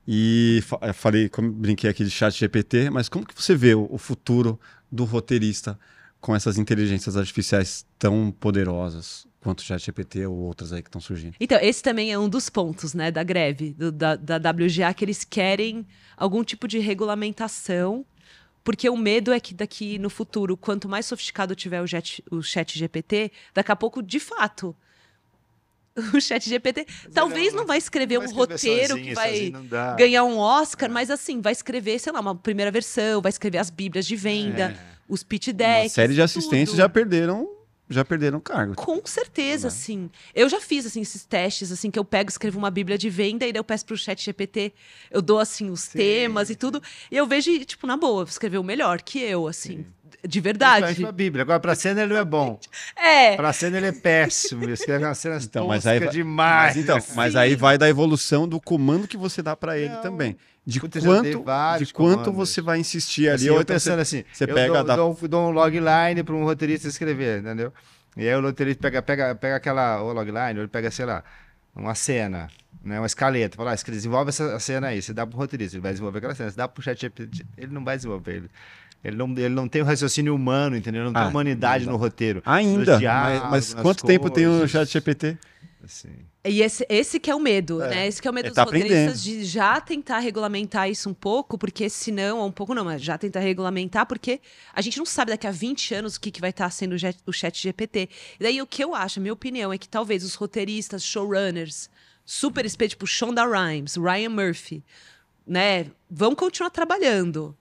[0.08, 3.98] E eu falei, como brinquei aqui de chat GPT, mas como que você vê o,
[4.00, 4.60] futuro
[4.92, 5.78] do roteirista
[6.20, 11.00] com essas inteligências artificiais tão poderosas quanto o chat GPT ou outras aí que estão
[11.00, 11.36] surgindo?
[11.40, 15.06] Então, esse também é um dos pontos, né, da greve, do- da, da WGA, que
[15.06, 15.86] eles querem
[16.18, 18.04] algum tipo de regulamentação,
[18.64, 22.41] porque o medo é que daqui no futuro, quanto mais sofisticado tiver o, jet, o
[22.41, 24.76] chat GPT, daqui a pouco, de fato,
[26.14, 29.95] o chat GPT talvez não vai escrever Vai um escrever roteiro sozinho, que vai não
[29.95, 33.70] ganhar um Oscar, mas assim, vai escrever, sei lá, uma primeira versão, vai escrever as
[33.70, 36.78] bíblias de venda, os pitch Uma decks, série de assistentes tudo.
[36.78, 37.49] já perderam,
[37.90, 38.76] já perderam cargo.
[38.76, 39.72] Com certeza, Né?
[39.74, 40.10] sim.
[40.36, 43.46] Eu já fiz assim esses testes, assim que eu pego, escrevo uma bíblia de venda
[43.48, 44.74] e daí eu peço pro chat GPT,
[45.10, 46.82] eu dou assim os temas e tudo,
[47.12, 49.86] e eu vejo tipo na boa, escreveu melhor que eu, assim.
[50.28, 51.02] De verdade.
[51.02, 51.44] Pra Bíblia.
[51.44, 52.60] Agora, pra cena ele não é bom.
[52.98, 53.36] É.
[53.38, 54.64] Pra cena ele é péssimo.
[54.64, 56.76] Ele escreve umas cenas Então, mas aí vai- demais.
[56.76, 60.02] Mas, então, mas aí vai da evolução do comando que você dá pra ele Não.
[60.02, 60.36] também.
[60.70, 61.44] De Puta, quanto,
[61.80, 63.36] de quanto você vai insistir ali.
[63.36, 65.52] Assim, eu então pensando você, assim, você eu pega dou, da- dou, um- dou um
[65.52, 67.74] logline para um roteirista escrever, entendeu?
[68.16, 71.24] E aí o roteirista pega, pega, pega aquela o logline, ele pega, sei lá,
[71.76, 72.48] uma cena,
[72.84, 75.92] né, uma escaleta, fala, ah, desenvolve essa cena aí, você dá pro roteirista, ele vai
[75.92, 78.50] desenvolver aquela cena, você dá pro chat GPT, ele não vai desenvolver, ele,
[79.04, 81.02] ele, não, ele não tem o raciocínio humano, entendeu?
[81.04, 82.42] Ele não Ah, tem humanidade no roteiro.
[82.46, 83.00] Ainda.
[83.50, 85.38] Mas, mas quanto tempo tem o coisas, chat GPT?
[85.84, 86.10] assim.
[86.50, 87.89] E esse, esse que é o medo, É.
[87.89, 88.08] né?
[88.08, 91.14] Esse que é o medo Ele dos tá roteiristas de já tentar regulamentar isso um
[91.14, 94.41] pouco, porque senão, um pouco não, mas já tentar regulamentar, porque
[94.74, 96.95] a gente não sabe daqui a 20 anos o que, que vai estar sendo
[97.26, 98.10] o, chat GPT.
[98.39, 101.89] E daí o que eu acho, a minha opinião, é que talvez os roteiristas, showrunners,
[102.26, 104.84] super expert, tipo Shonda Rhimes, Ryan Murphy,
[105.45, 107.56] né, vão continuar trabalhando.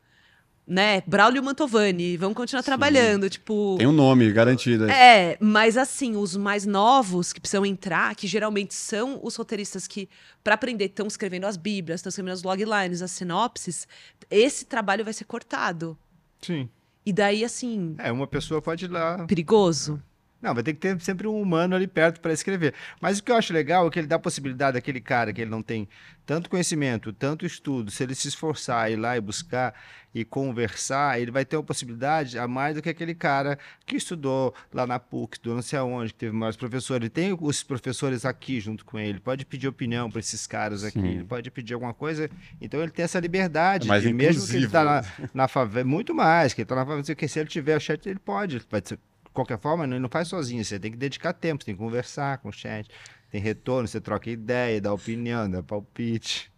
[0.71, 1.03] Né?
[1.07, 3.77] Braulio Mantovani, vão continuar trabalhando, tipo...
[3.79, 4.85] Tem um nome garantido.
[4.91, 10.11] É, mas assim, os mais novos que precisam entrar, que geralmente são os roteiristas que,
[10.45, 13.89] para aprender, estão escrevendo as bíblias, estão escrevendo as loglines, as sinopses,
[14.31, 15.97] esse trabalho vai ser cortado.
[16.43, 16.69] Sim.
[17.07, 20.03] E daí, assim, É, uma pessoa pode ir lá perigoso.
[20.41, 22.73] Não, vai ter que ter sempre um humano ali perto para escrever.
[23.01, 25.41] Mas o que eu acho legal é que ele dá a possibilidade daquele cara que
[25.41, 25.89] ele não tem
[26.25, 29.75] tanto conhecimento, tanto estudo, se ele se esforçar, ir lá e buscar
[30.15, 34.55] e conversar, ele vai ter uma possibilidade a mais do que aquele cara que estudou
[34.73, 37.03] lá na PUC, estudou não sei aonde, que teve maiores professores.
[37.03, 41.01] Ele tem os professores aqui junto com ele, pode pedir opinião para esses caras aqui,
[41.01, 41.09] Sim.
[41.09, 42.31] ele pode pedir alguma coisa.
[42.61, 43.87] Então ele tem essa liberdade.
[43.87, 44.73] É mais de, mesmo que ele inclusivo.
[44.73, 47.77] tá na, na favela, muito mais, que ele tá na favela, que se ele tiver
[47.77, 48.99] o chat, ele pode, de
[49.39, 50.65] qualquer forma, ele não faz sozinho.
[50.65, 52.89] Você tem que dedicar tempo, você tem que conversar com o chat.
[53.31, 56.51] Tem retorno, você troca ideia, dá opinião, dá palpite.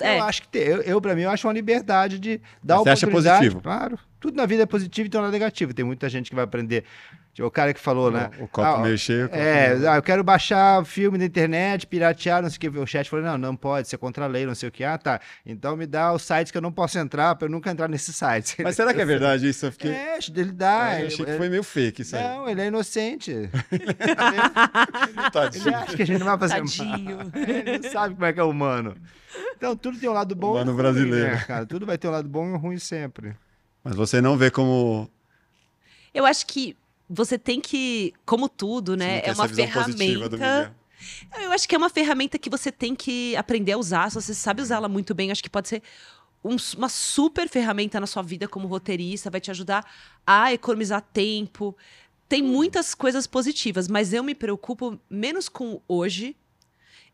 [0.00, 2.78] É, Eu acho que tem, eu, eu para mim, eu acho uma liberdade de dar
[2.78, 3.38] Você acha oportunidade.
[3.40, 3.60] positivo?
[3.62, 3.98] Claro.
[4.20, 5.74] Tudo na vida é positivo, então não é negativo.
[5.74, 6.84] Tem muita gente que vai aprender.
[7.42, 8.30] O cara que falou, né?
[8.38, 9.28] O copo Ah, meio cheio.
[9.32, 12.78] É, meio- ah, eu quero baixar filme da internet, piratear, não sei o que.
[12.78, 14.84] O chat falou, não, não pode, ser contra a lei, não sei o que.
[14.84, 15.20] Ah, tá.
[15.44, 18.14] Então me dá os sites que eu não posso entrar, pra eu nunca entrar nesses
[18.14, 18.54] sites.
[18.62, 19.66] Mas será que é verdade isso?
[19.66, 19.90] Eu fiquei.
[19.90, 20.90] É, ele dá.
[20.90, 22.22] É, eu ele- achei que ele- foi meio fake isso aí.
[22.22, 23.30] Não, ele é inocente.
[23.72, 23.94] ele,
[25.32, 25.66] Tadinho.
[25.68, 26.64] ele acha que a gente não vai fazer mal.
[26.66, 27.18] tadinho.
[27.34, 28.96] Ele não sabe como é que é humano.
[29.56, 31.26] Então, tudo tem um lado bom Humano e ruim, brasileiro.
[31.32, 31.66] né, cara?
[31.66, 33.34] Tudo vai ter um lado bom e ruim sempre.
[33.82, 35.10] Mas você não vê como.
[36.14, 36.76] eu acho que
[37.08, 39.18] você tem que, como tudo, né?
[39.28, 40.74] É uma ferramenta.
[41.42, 44.10] Eu acho que é uma ferramenta que você tem que aprender a usar.
[44.10, 45.82] Se você sabe usá-la muito bem, acho que pode ser
[46.42, 49.84] um- uma super ferramenta na sua vida como roteirista, vai te ajudar
[50.26, 51.76] a economizar tempo.
[52.28, 56.34] Tem muitas coisas positivas, mas eu me preocupo menos com hoje,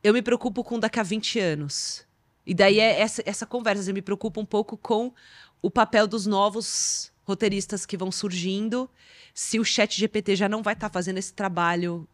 [0.04, 2.04] eu me preocupo com daqui a 20 anos.
[2.46, 5.12] E daí é essa, essa conversa, eu me preocupo um pouco com
[5.60, 8.90] o papel dos novos roteiristas que vão surgindo,
[9.32, 12.06] se o chat GPT já não vai estar fazendo esse trabalho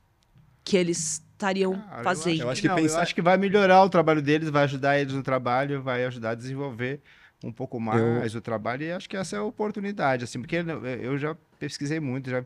[0.62, 2.42] que eles estariam eu fazendo.
[2.42, 4.98] Eu acho que não, pensar- eu acho que vai melhorar o trabalho deles, vai ajudar
[4.98, 7.00] eles no trabalho, vai ajudar a desenvolver
[7.44, 10.70] um pouco mais o trabalho e acho que essa é a oportunidade, assim, porque ele
[11.02, 12.44] eu já pesquisei muito, já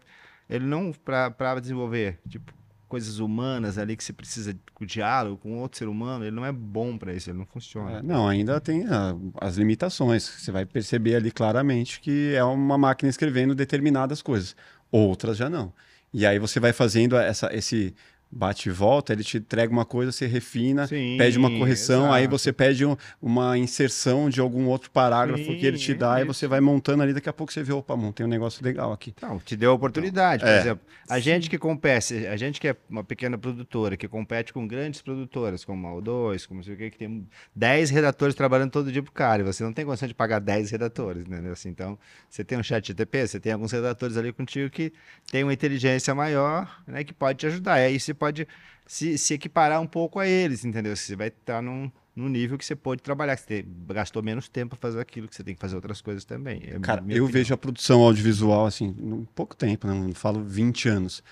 [0.48, 2.52] ele não para desenvolver tipo
[2.90, 6.50] coisas humanas ali que você precisa de diálogo com outro ser humano, ele não é
[6.50, 7.98] bom para isso, ele não funciona.
[7.98, 10.24] É, não, ainda tem ah, as limitações.
[10.24, 14.56] Você vai perceber ali claramente que é uma máquina escrevendo determinadas coisas.
[14.90, 15.72] Outras já não.
[16.12, 17.94] E aí você vai fazendo essa, esse
[18.30, 22.22] bate e volta, ele te entrega uma coisa, você refina, Sim, pede uma correção, aí
[22.22, 22.38] exato.
[22.38, 26.18] você pede um- uma inserção de algum outro parágrafo Sim, que ele te é dá,
[26.20, 26.34] e isso.
[26.34, 29.12] você vai montando ali, daqui a pouco você vê, opa, montei um negócio legal aqui.
[29.16, 30.58] Então, te deu a oportunidade, por É.
[30.60, 30.84] exemplo.
[31.08, 35.02] A gente que compete, a gente que é uma pequena produtora, que compete com grandes
[35.02, 38.92] produtoras, como a O2, como não sei o que, que tem 10 redatores trabalhando todo
[38.92, 41.42] dia pro cara, e você não tem condição de pagar 10 redatores, né?
[41.50, 44.92] Assim, então, você tem um chat GTP, você tem alguns redatores ali contigo que
[45.30, 47.80] tem uma inteligência maior, né, que pode te ajudar.
[47.80, 48.46] E aí você pode
[48.86, 50.94] se, se equiparar um pouco a eles, entendeu?
[50.94, 54.76] Você vai estar num, num nível que você pode trabalhar, que você gastou menos tempo
[54.76, 56.62] para fazer aquilo, que você tem que fazer outras coisas também.
[56.66, 57.26] É Cara, eu opinião.
[57.26, 59.94] vejo a produção audiovisual, assim, em pouco tempo, né?
[59.94, 61.22] não falo 20 anos.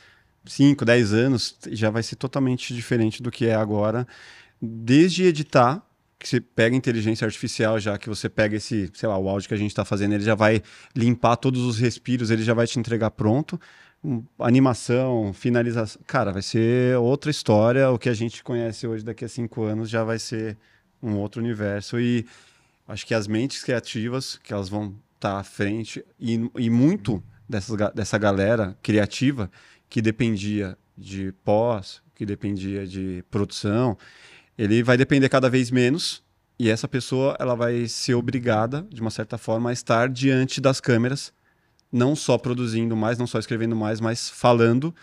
[0.47, 4.07] 5, 10 anos, já vai ser totalmente diferente do que é agora.
[4.61, 5.82] Desde editar,
[6.18, 9.55] que você pega inteligência artificial já, que você pega esse, sei lá, o áudio que
[9.55, 10.62] a gente está fazendo, ele já vai
[10.97, 13.61] limpar todos os respiros, ele já vai te entregar pronto.
[14.38, 16.01] Animação, finalização.
[16.07, 17.90] Cara, vai ser outra história.
[17.90, 20.57] O que a gente conhece hoje daqui a cinco anos já vai ser
[21.03, 21.99] um outro universo.
[21.99, 22.24] E
[22.86, 27.76] acho que as mentes criativas, que elas vão estar à frente, e, e muito dessas,
[27.92, 29.51] dessa galera criativa
[29.88, 33.99] que dependia de pós, que dependia de produção,
[34.57, 36.22] ele vai depender cada vez menos.
[36.57, 40.80] E essa pessoa ela vai ser obrigada, de uma certa forma, a estar diante das
[40.80, 41.32] câmeras
[41.93, 44.95] não só produzindo mais, não só escrevendo mais, mas falando.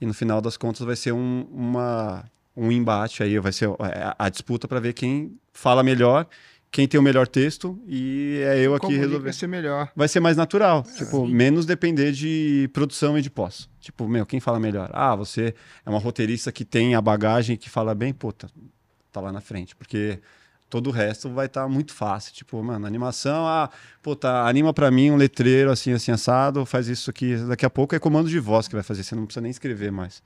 [0.00, 2.24] E no final das contas vai ser um, uma,
[2.56, 6.26] um embate aí, vai ser a, a disputa para ver quem fala melhor,
[6.70, 9.24] quem tem o melhor texto e é eu aqui Comunica resolver.
[9.24, 9.92] Vai ser melhor.
[9.96, 13.68] Vai ser mais natural, tipo, menos depender de produção e de pós.
[13.80, 14.90] Tipo, meu, quem fala melhor?
[14.92, 18.48] Ah, você é uma roteirista que tem a bagagem que fala bem, puta,
[19.10, 20.20] tá lá na frente, porque
[20.68, 22.32] todo o resto vai estar muito fácil.
[22.32, 23.70] Tipo, mano, animação, ah,
[24.02, 27.36] puta, anima pra mim um letreiro assim, assim, assado, faz isso aqui.
[27.36, 29.90] Daqui a pouco é comando de voz que vai fazer, você não precisa nem escrever
[29.90, 30.22] mais.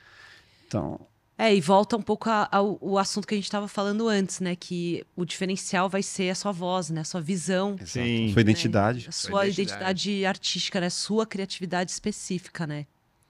[0.66, 1.00] Então,
[1.38, 4.54] É, e volta um pouco ao, assunto que a gente estava falando antes, né?
[4.54, 7.00] Que o diferencial vai ser a sua voz, né?
[7.00, 7.76] A sua visão.
[7.84, 8.30] Sim.
[8.32, 9.06] sua identidade.
[9.08, 10.10] A sua identidade.
[10.10, 10.26] identidade.
[10.26, 10.90] artística, né?
[10.90, 12.86] Sua criatividade específica, né?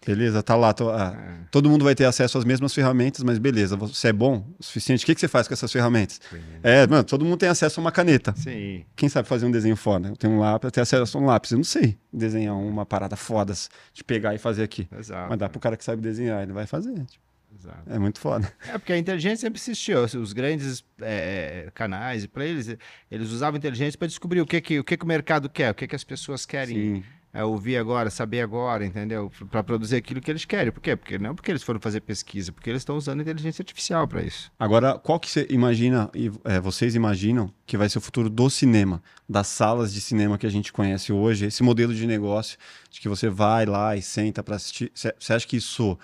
[0.06, 0.72] Beleza, tá lá.
[0.72, 1.42] tô- ah, É.
[1.50, 5.04] Todo mundo vai ter acesso às mesmas ferramentas, mas beleza, você é bom o suficiente.
[5.04, 6.18] O que, que você faz com essas ferramentas?
[6.62, 8.34] É, mano, todo mundo tem acesso a uma caneta.
[8.36, 8.84] Sim.
[8.96, 10.08] Quem sabe fazer um desenho foda?
[10.08, 11.50] Eu tenho um lápis, eu tenho acesso a um lápis.
[11.50, 13.52] Eu não sei desenhar uma parada foda
[13.92, 14.88] de pegar e fazer aqui.
[14.98, 15.28] Exato.
[15.28, 16.94] Mas dá pro cara que sabe desenhar, ele vai fazer.
[16.94, 17.22] Tipo,
[17.54, 17.82] Exato.
[17.86, 18.50] É muito foda.
[18.66, 20.02] É porque a inteligência sempre existiu.
[20.02, 22.76] Os- grandes é, canais, e eles,
[23.10, 25.74] eles usavam inteligência para descobrir o que, que, o que, que o mercado quer, o
[25.74, 27.04] que, que as pessoas querem Sim.
[27.34, 29.32] É, ouvir agora, saber agora, entendeu?
[29.50, 30.70] Para produzir aquilo que eles querem.
[30.70, 30.94] Por quê?
[30.94, 34.52] Porque não porque eles foram fazer pesquisa, porque eles estão usando inteligência artificial para isso.
[34.58, 38.50] Agora, qual que você imagina, e é, vocês imaginam, que vai ser o futuro do
[38.50, 42.58] cinema, das salas de cinema que a gente conhece hoje, esse modelo de negócio,
[42.90, 44.92] de que você vai lá e senta para assistir.
[44.94, 45.98] Você acha que isso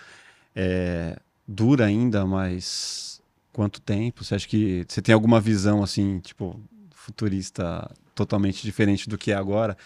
[0.57, 3.21] é, dura ainda, mas
[3.53, 4.25] quanto tempo?
[4.25, 6.59] Você acha que você tem alguma visão assim, tipo,
[6.91, 9.77] futurista totalmente diferente do que é agora?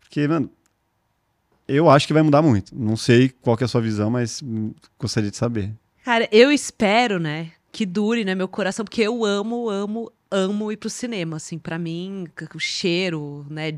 [0.00, 0.50] Porque, mano,
[1.68, 2.74] eu acho que vai mudar muito.
[2.74, 5.72] Não sei qual é a sua visão, mas hum, gostaria de saber.
[6.04, 10.76] Cara, eu espero, né, que dure, né, meu coração, porque eu amo, amo, amo ir
[10.76, 13.72] pro cinema, assim, para mim, o cheiro, né,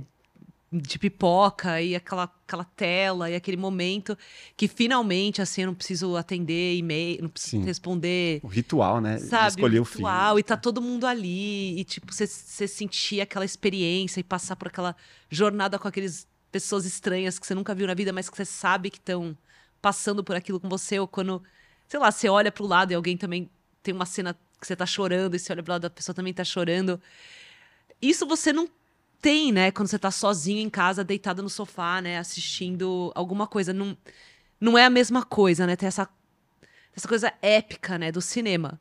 [0.71, 4.17] de pipoca e aquela, aquela tela e aquele momento
[4.55, 7.65] que finalmente, assim, eu não preciso atender e-mail, não preciso Sim.
[7.67, 9.17] responder, O ritual, né?
[9.17, 10.05] sabe, escolher o o filme.
[10.05, 12.27] ritual, e tá todo mundo ali, e tipo, você
[12.69, 14.95] sentir aquela experiência e passar por aquela
[15.31, 18.91] jornada com aqueles pessoas estranhas que você nunca viu na vida, mas que você sabe
[18.91, 19.37] que estão
[19.81, 21.43] passando por aquilo com você, ou quando,
[21.87, 23.51] sei lá, você olha pro lado e alguém também
[23.83, 26.35] tem uma cena que você tá chorando, e você olha pro lado da pessoa também
[26.35, 27.01] tá chorando.
[28.01, 28.69] Isso você não
[29.21, 33.73] tem, né, quando você tá sozinho em casa, deitado no sofá, né, assistindo alguma coisa.
[33.73, 33.97] Não,
[34.61, 35.77] não é a mesma coisa, né?
[35.77, 36.09] Tem essa,
[36.95, 38.81] essa coisa épica, né, do cinema.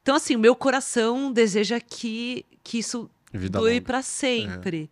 [0.00, 4.90] Então, assim, o meu coração deseja que, que isso Vida dure pra sempre.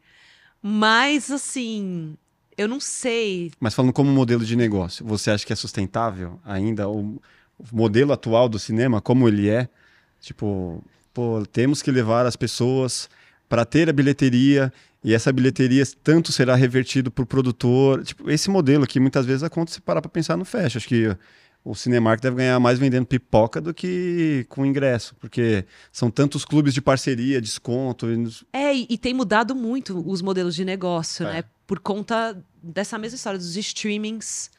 [0.62, 2.16] Mas, assim,
[2.56, 3.50] eu não sei.
[3.58, 7.20] Mas falando como modelo de negócio, você acha que é sustentável ainda o,
[7.72, 9.68] modelo atual do cinema, como ele é?
[10.20, 10.82] Tipo,
[11.12, 13.08] pô, temos que levar as pessoas
[13.48, 18.04] para ter a bilheteria e essa bilheteria tanto será revertido para o produtor.
[18.04, 20.78] Tipo, esse modelo aqui muitas vezes a conta se parar para pensar no fecha.
[20.78, 21.16] Acho que
[21.64, 26.72] o Cinemark deve ganhar mais vendendo pipoca do que com ingresso, porque são tantos clubes
[26.72, 28.06] de parceria, desconto.
[28.10, 31.32] e- É, e, e tem mudado muito os modelos de negócio, É.
[31.34, 31.44] né?
[31.66, 34.50] Por conta dessa mesma história dos streamings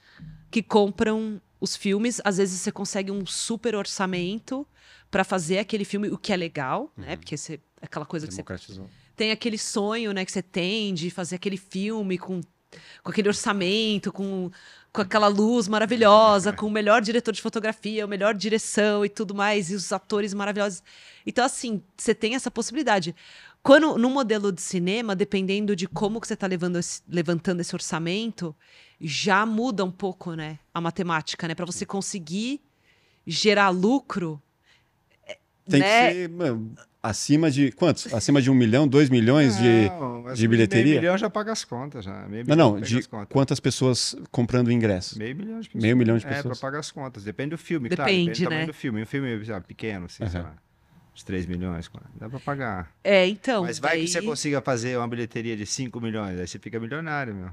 [0.50, 2.22] que compram os filmes.
[2.24, 4.66] Às vezes você consegue um super orçamento
[5.10, 7.16] para fazer aquele filme, o que é legal, né?
[7.18, 8.44] Porque você, aquela coisa que você
[9.16, 12.40] tem aquele sonho, né, que você tem de fazer aquele filme com,
[13.04, 14.50] com aquele orçamento, com,
[14.94, 19.34] com aquela luz maravilhosa, com o melhor diretor de fotografia, a melhor direção e tudo
[19.34, 20.84] mais, e os atores maravilhosos.
[21.26, 23.16] Então, assim, você tem essa possibilidade.
[23.64, 26.48] Quando, no modelo de cinema, dependendo de como que você está
[27.08, 28.56] levantando esse orçamento,
[29.00, 31.56] já muda um pouco, né, a matemática, né?
[31.56, 32.60] Para você conseguir
[33.26, 34.42] gerar lucro,
[35.70, 36.08] Tem né?
[36.08, 37.72] que ser mano, acima de.
[37.72, 38.14] Quantos?
[38.14, 39.90] Acima de um milhão, dois milhões de.
[39.90, 40.86] Não, mas de bilheteria?
[40.86, 42.06] Meio milhão já paga as contas.
[42.06, 42.28] Já.
[42.28, 45.18] Meio Não, não, de quantas pessoas comprando ingresso?
[45.18, 45.82] Meio milhão de pessoas.
[45.84, 46.60] Meio milhão de É, pessoas.
[46.60, 47.24] pra pagar as contas.
[47.24, 48.04] Depende do filme, claro.
[48.10, 48.68] Depende, Depende do tamanho né?
[48.68, 49.02] do filme.
[49.02, 50.50] Um filme sei lá, pequeno, assim, sei Aham.
[50.50, 50.56] lá.
[51.14, 52.90] Uns 3 milhões, dá pra pagar.
[53.04, 53.64] É, então.
[53.64, 56.80] Mas vai daí- que você consiga fazer uma bilheteria de 5 milhões, aí você fica
[56.80, 57.50] milionário, meu.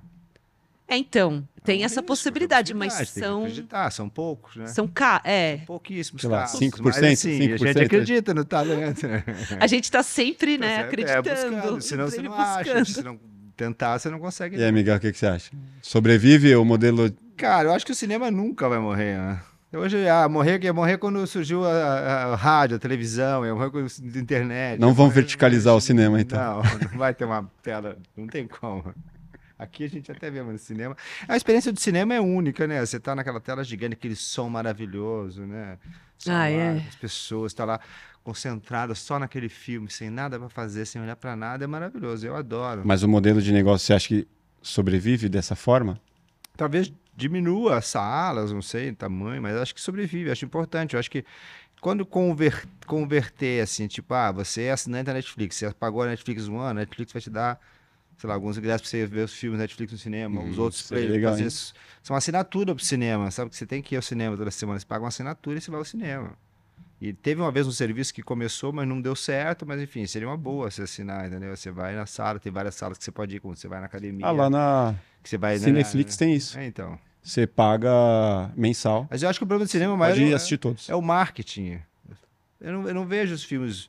[0.90, 3.90] É, então, tem É um essa risco, possibilidade, é mas possibilidade, tem que são, acreditar,
[3.90, 4.66] são poucos, né?
[4.68, 5.20] são ca...
[5.22, 5.58] é.
[5.66, 6.58] Pouquíssimos Sei lá, casos.
[6.60, 9.06] 5%, Mas, assim, a 5%, gente acredita no talento.
[9.06, 9.22] né?
[9.60, 11.22] A gente tá sempre, né, É, acreditando.
[11.56, 12.58] buscando, senão você não acha.
[12.74, 12.86] buscando.
[12.86, 13.20] Se não
[13.54, 14.56] tentar, você não consegue.
[14.56, 15.50] E aí, Miguel, o que, que você acha?
[15.82, 17.12] Sobrevive o modelo.
[17.36, 19.40] Cara, eu acho que o cinema nunca vai morrer, né?
[19.74, 23.70] Hoje, ah, morrer, ia morrer quando surgiu a, a- a rádio, a televisão, ia morrer
[23.70, 24.80] quando a internet.
[24.80, 26.62] Não vão morrer- verticalizar o cinema, então.
[26.62, 28.94] Não, não vai ter uma tela, não tem como.
[29.58, 30.96] Aqui a gente até vê no cinema.
[31.26, 32.84] A experiência do cinema é única, né?
[32.84, 35.78] Você tá naquela tela gigante, aquele som maravilhoso, né?
[36.16, 36.84] Só Ah, lá, é.
[36.88, 37.80] As pessoas estão lá
[38.22, 42.26] concentradas só naquele filme, sem nada para fazer, sem olhar para nada, é maravilhoso.
[42.26, 42.82] Eu adoro.
[42.84, 44.28] Mas o modelo de negócio, você acha que
[44.62, 46.00] sobrevive dessa forma?
[46.56, 50.94] talvez diminua as salas, não sei, tamanho, mas acho que sobrevive, acho importante.
[50.94, 51.24] Eu acho que
[51.80, 56.48] quando conver, converter, assim, tipo, ah, você é assinante da Netflix, você pagou a Netflix
[56.48, 57.60] um ano, a Netflix vai te dar,
[58.18, 60.82] sei lá, alguns ingressos pra você ver os filmes Netflix no cinema, Hum, os outros
[60.82, 61.46] isso é pra- legal, hein?
[61.46, 61.72] isso.
[62.02, 63.50] são assinatura pro cinema, sabe?
[63.50, 65.70] Que você tem que ir ao cinema toda semana, você paga uma assinatura e você
[65.70, 66.32] vai ao cinema.
[67.00, 70.26] E teve uma vez um serviço que começou, mas não deu certo, mas enfim, seria
[70.26, 71.56] uma boa você assinar, entendeu?
[71.56, 73.86] Você vai na sala, tem várias salas que você pode ir, como você vai na
[73.86, 75.54] academia, Ah, lá na que você vai...
[75.54, 76.58] né, Cineflix tem isso.
[76.58, 76.98] É, então.
[77.22, 80.58] Você paga mensal, Mas eu acho que o problema do cinema maior pode é, assistir
[80.58, 80.88] todos.
[80.88, 81.80] é o marketing.
[82.60, 83.88] Eu não, eu não vejo os filmes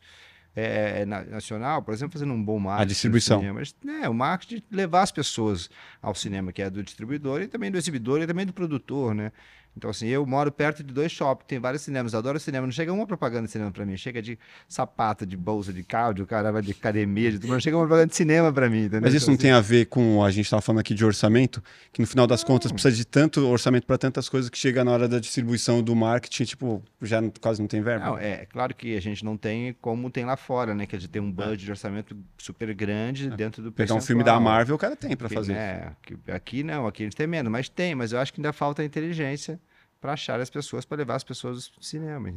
[0.59, 2.85] é, é, na- nacional, por exemplo, fazendo um bom marketing.
[2.85, 3.39] no distribuição.
[3.39, 3.61] cinema.
[3.83, 5.69] Né, o marketing de levar as pessoas
[6.01, 9.31] ao cinema, que é do distribuidor e também do exibidor e também do produtor, né?
[9.77, 12.65] Então, assim, eu moro perto de dois shoppings, tem vários cinemas, eu adoro cinema.
[12.67, 16.13] Não chega uma propaganda de cinema pra mim, chega de sapato, de bolsa, de carro,
[16.13, 19.01] de caramba, de academia, de tudo, não chega uma propaganda de cinema pra mim, entendeu?
[19.03, 21.63] Mas isso Então, não tem a ver com a gente estava falando aqui de orçamento,
[21.93, 24.91] que no final das contas precisa de tanto orçamento para tantas coisas que chega na
[24.91, 28.05] hora da distribuição do marketing, tipo, já não- quase não tem verba.
[28.05, 30.85] Não, é claro que a gente não tem como tem lá fora, né?
[30.87, 33.71] Que a gente tem um budget de orçamento super grande dentro do É.
[33.71, 34.37] Pegar um filme da.
[34.39, 35.55] Marvel, o cara tem para fazer.
[36.01, 38.51] que aqui não, aqui a gente tem menos, mas tem, mas eu acho que ainda
[38.51, 39.59] falta inteligência
[39.99, 42.33] para achar as pessoas, para levar as pessoas ao cinema.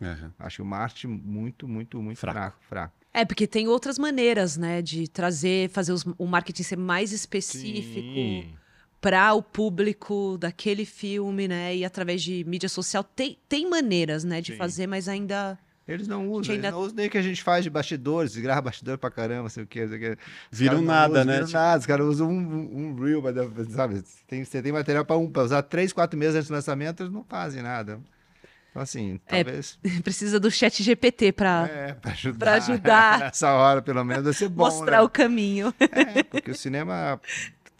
[0.00, 0.16] É.
[0.38, 2.38] Acho que o marketing muito, muito, muito Fraco.
[2.38, 2.94] fraco, fraco.
[3.12, 8.56] É, porque tem outras maneiras, né, de trazer, fazer os- o marketing ser mais específico
[9.00, 13.02] para o público daquele filme, né, e através de mídia social.
[13.02, 14.58] Tem, tem maneiras, né, de Sim.
[14.58, 15.58] fazer, mas ainda.
[15.88, 18.36] Eles não usam, ainda- eles não usam nem o que a gente faz de bastidores,
[18.36, 19.88] grava bastidor pra caramba, sei o quê.
[19.88, 20.12] Sei o.
[20.52, 21.32] Os Viram nada, usam, né?
[21.34, 23.32] Viram Tipo- nada, os caras usam um, um, um reel, pra
[23.70, 23.94] sabe?
[23.96, 27.02] Você tem, você tem material para um, pra usar três, quatro meses antes do lançamento,
[27.02, 27.98] eles não fazem nada.
[28.70, 29.78] Então, assim, É, talvez.
[30.04, 32.38] Precisa do chat GPT para É, pra ajudar.
[32.38, 33.18] pra ajudar.
[33.32, 34.64] Nessa hora, pelo menos, vai ser bom.
[34.66, 35.00] mostrar né?
[35.00, 35.72] o caminho.
[35.80, 37.18] É, porque o cinema.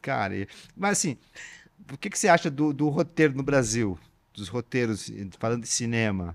[0.00, 1.18] Cara, e- mas assim,
[1.92, 3.98] o que, que você acha do, do roteiro no Brasil?
[4.32, 6.34] Dos roteiros, falando de cinema,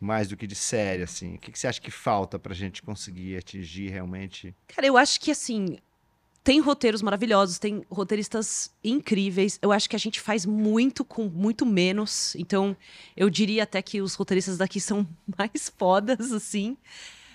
[0.00, 1.34] mais do que de série, assim.
[1.34, 4.54] O que, que você acha que falta pra gente conseguir atingir realmente?
[4.68, 5.78] Cara, eu acho que assim.
[6.42, 9.58] Tem roteiros maravilhosos, tem roteiristas incríveis.
[9.60, 12.34] Eu acho que a gente faz muito com muito menos.
[12.34, 12.74] Então,
[13.14, 16.78] eu diria até que os roteiristas daqui são mais fodas, assim.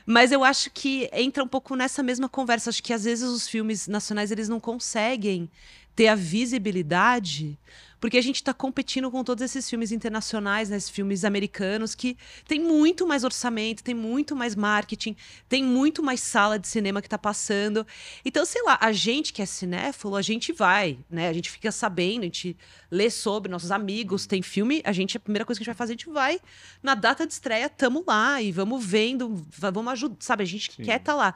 [0.08, 2.72] Mas eu acho que entra um pouco nessa mesma conversa.
[2.72, 5.52] Acho que às vezes os filmes nacionais eles não conseguem
[5.96, 7.58] ter a visibilidade,
[8.00, 12.18] porque a gente está competindo com todos esses filmes internacionais, né, esses filmes americanos, que
[12.48, 15.16] tem muito mais orçamento, tem muito mais marketing,
[15.50, 17.88] tem muito mais sala de cinema que está passando.
[18.24, 21.30] Então, sei lá, a gente que é cinéfilo, a gente vai, né?
[21.30, 22.56] A gente fica sabendo, a gente
[22.92, 25.78] lê sobre nossos amigos, tem filme, a gente, a primeira coisa que a gente vai
[25.78, 26.40] fazer, a gente vai
[26.84, 30.44] na data de estreia, tamo lá e vamos vendo, va- vamos ajudar, sabe?
[30.44, 30.84] A gente Sim.
[30.84, 31.34] quer estar lá.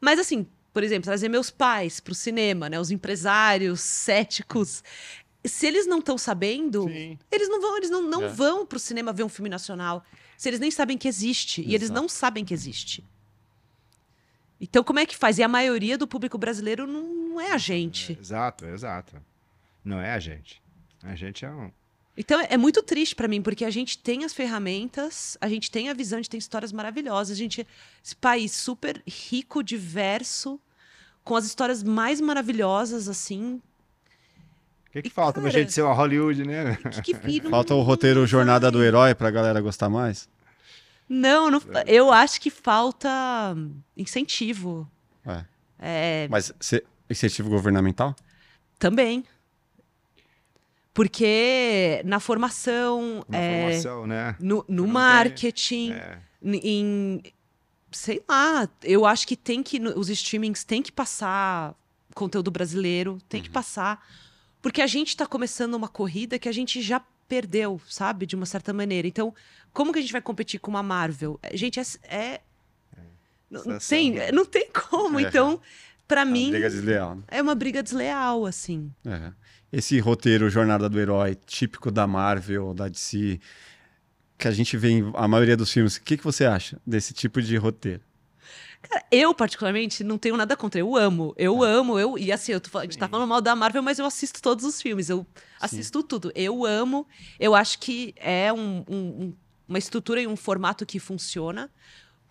[0.00, 2.80] Mas assim, por exemplo, trazer meus pais pro cinema, né?
[2.80, 4.82] Os empresários céticos.
[5.44, 7.18] Se eles não estão sabendo, Sim.
[7.30, 8.28] eles não vão, eles não, não É.
[8.28, 10.04] vão pro cinema ver um filme nacional.
[10.36, 11.60] Se eles nem sabem que existe.
[11.62, 12.00] E eles Exato.
[12.00, 13.04] não sabem que existe.
[14.60, 15.38] Então, como é que faz?
[15.38, 18.16] E a maioria do público brasileiro não, não é a gente.
[18.20, 19.20] Exato, exato.
[19.84, 20.62] Não é a gente.
[21.02, 21.70] A gente é um.
[22.16, 25.88] Então é muito triste pra mim, porque a gente tem as ferramentas, a gente tem
[25.88, 27.66] a visão, a gente tem histórias maravilhosas, a gente
[28.04, 30.60] esse país super rico, diverso,
[31.24, 33.62] com as histórias mais maravilhosas assim.
[34.88, 36.76] O que, que E, falta pra cara- gente ser uma Hollywood, né?
[37.02, 40.28] Que, que- não- Falta o roteiro Jornada do Herói pra galera gostar mais.
[41.08, 43.08] Não, não, eu acho que falta
[43.96, 44.86] incentivo.
[45.26, 45.44] É.
[45.78, 46.52] É, Mas
[47.08, 48.14] incentivo governamental?
[48.78, 49.24] também.
[50.94, 54.36] Porque na formação, Uma é, formação, né?
[54.38, 56.18] no, no tem- marketing, É.
[56.44, 57.22] Em
[57.92, 61.74] sei lá, eu acho que tem que os streamings têm que passar
[62.14, 64.04] conteúdo brasileiro, tem que passar,
[64.62, 68.44] porque a gente está começando uma corrida que a gente já perdeu, sabe, de uma
[68.46, 69.06] certa maneira.
[69.06, 69.34] Então,
[69.72, 71.38] como que a gente vai competir com uma Marvel?
[71.42, 72.40] É, Gente, é, é-
[73.50, 75.20] não, não tem, não tem como.
[75.20, 75.22] É.
[75.22, 75.60] Então,
[76.12, 77.16] para A mim briga desleal.
[77.16, 77.22] né?
[77.28, 78.92] é uma briga desleal, assim.
[79.04, 79.32] É.
[79.72, 83.40] Esse roteiro Jornada do Herói, típico da Marvel, da DC,
[84.38, 87.14] que a gente vê em a maioria dos filmes, o que, que você acha desse
[87.14, 88.02] tipo de roteiro?
[88.82, 90.80] Cara, eu, particularmente, não tenho nada contra.
[90.80, 91.32] Eu amo.
[91.38, 91.98] Eu amo.
[92.00, 94.42] Eu, e assim, eu tô, a gente tá falando mal da Marvel, mas eu assisto
[94.42, 95.08] todos os filmes.
[95.08, 95.24] Eu
[95.60, 96.32] assisto tudo.
[96.34, 97.06] Eu amo.
[97.38, 99.36] Eu acho que é um- um- um-
[99.68, 101.70] uma estrutura e um formato que funciona.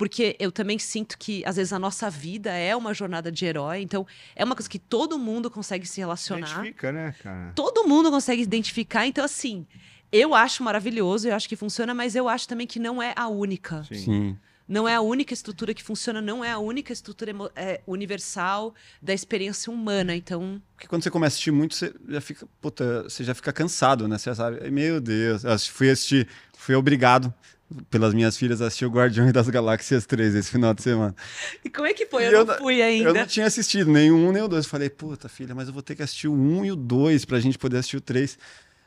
[0.01, 3.81] Porque eu também sinto que, às vezes, a nossa vida é uma jornada de herói.
[3.81, 6.49] Então, é uma coisa que todo mundo consegue se relacionar.
[6.49, 7.51] Identifica, né, cara?
[7.53, 9.05] Todo mundo consegue identificar.
[9.05, 9.63] Então, assim,
[10.11, 13.27] eu acho maravilhoso, eu acho que funciona, mas eu acho também que não é a
[13.27, 13.83] única.
[13.83, 13.95] Sim.
[13.95, 14.37] Sim.
[14.67, 19.13] não é a única estrutura que funciona, não é a única estrutura é, universal da
[19.13, 20.15] experiência humana.
[20.15, 20.59] Então.
[20.73, 24.07] Porque quando você começa a assistir muito, você já fica, puta, você já fica cansado,
[24.07, 24.17] né?
[24.17, 27.31] Você já sabe, meu Deus, eu fui assistir, fui obrigado
[27.89, 31.15] pelas minhas filhas assistir o Guardiões das Galáxias 3 esse final de semana.
[31.63, 32.25] E como é que foi?
[32.25, 33.09] Eu, eu não fui ainda.
[33.09, 34.65] Eu não tinha assistido nenhum nem o dois.
[34.65, 37.39] Falei, puta filha, mas eu vou ter que assistir o 1 e o 2 pra
[37.39, 38.37] gente poder assistir o 3.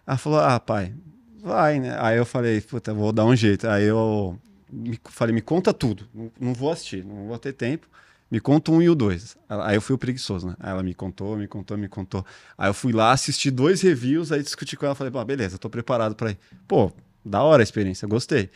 [0.07, 0.95] Ela falou, ah, pai,
[1.43, 1.97] vai, né?
[2.01, 3.67] Aí eu falei, puta, vou dar um jeito.
[3.69, 4.39] Aí eu
[4.71, 6.09] me, falei, me conta tudo.
[6.13, 7.87] Não, não, vou assistir, não vou ter tempo.
[8.31, 9.37] Me conta um e o dois.
[9.49, 10.57] Aí eu fui o preguiçoso, né?
[10.59, 12.25] Aí ela me contou, me contou, me contou.
[12.59, 15.71] Aí eu fui lá, assisti dois reviews, aí discuti com ela, falei, pô, beleza, tô
[15.71, 16.39] preparado para ir.
[16.67, 16.93] Pô,
[17.25, 18.51] da hora a experiência, gostei.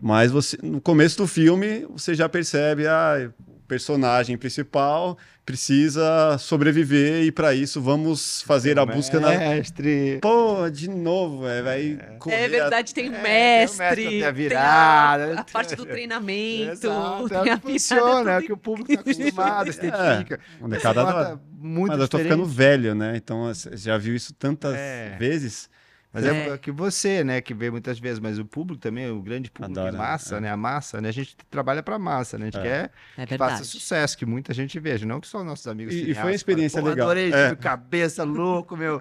[0.00, 5.16] Mas você, no começo do filme, você já percebe, ah, o personagem principal
[5.46, 10.14] precisa sobreviver e para isso vamos fazer a busca mestre.
[10.14, 11.98] na Pô, de novo, é, vai
[12.28, 16.72] É verdade, tem é, mestre, tem, mestre, a virada, tem a, a, parte do treinamento,
[16.72, 20.40] Exato, tem é o que funciona, é o que o público está acostumado, se identifica.
[20.70, 23.16] É, cada muito Mas eu tô ficando velho, né?
[23.16, 25.16] Então você já viu isso tantas é.
[25.16, 25.70] vezes.
[26.12, 26.48] Mas é.
[26.50, 26.58] é.
[26.58, 29.96] que você, né, que vê muitas vezes, mas o público também, o grande público, Adora,
[29.96, 30.40] massa, é.
[30.40, 30.50] né?
[30.50, 31.08] A massa, né?
[31.08, 32.48] A gente trabalha para massa, né?
[32.48, 32.62] A gente é.
[32.62, 35.94] quer é que faça sucesso, que muita gente veja, não que só nossos amigos.
[35.94, 37.06] E, e foi uma experiência fala, legal.
[37.06, 37.54] Adorei, é.
[37.56, 39.00] cabeça louco, meu.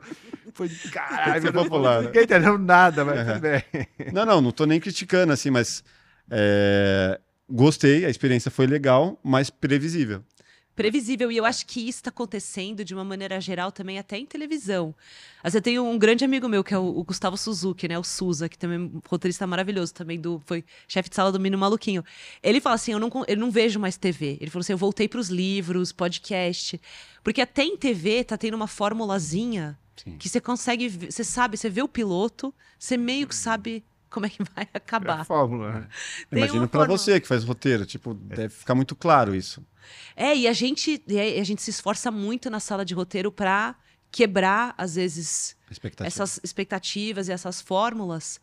[0.53, 2.03] Foi caralho, foi popular.
[2.03, 3.63] Ninguém entendeu nada, mas tudo bem.
[4.13, 5.83] Não, não, não tô nem criticando assim, mas
[6.29, 7.19] é,
[7.49, 10.23] gostei, a experiência foi legal, mas previsível
[10.75, 11.31] previsível.
[11.31, 14.93] E eu acho que isso está acontecendo de uma maneira geral também até em televisão.
[15.43, 17.97] Mas eu tenho um grande amigo meu, que é o, o Gustavo Suzuki, né?
[17.97, 21.39] O Suza, que também é um roteirista maravilhoso, também do, foi chefe de sala do
[21.39, 22.03] Mino Maluquinho.
[22.41, 24.37] Ele fala assim: eu não, eu não vejo mais TV.
[24.39, 26.79] Ele falou assim: eu voltei para os livros, podcast.
[27.23, 30.17] Porque até em TV tá tendo uma formulazinha Sim.
[30.17, 34.29] que você consegue, você sabe, você vê o piloto, você meio que sabe como é
[34.29, 35.17] que vai acabar.
[35.19, 35.87] É a fórmula, né?
[36.31, 39.65] Imagina para você que faz roteiro, tipo, deve ficar muito claro isso.
[40.15, 43.75] É, e a gente, e a gente se esforça muito na sala de roteiro para
[44.11, 46.07] quebrar, às vezes, Expectativa.
[46.07, 48.39] essas expectativas e essas fórmulas.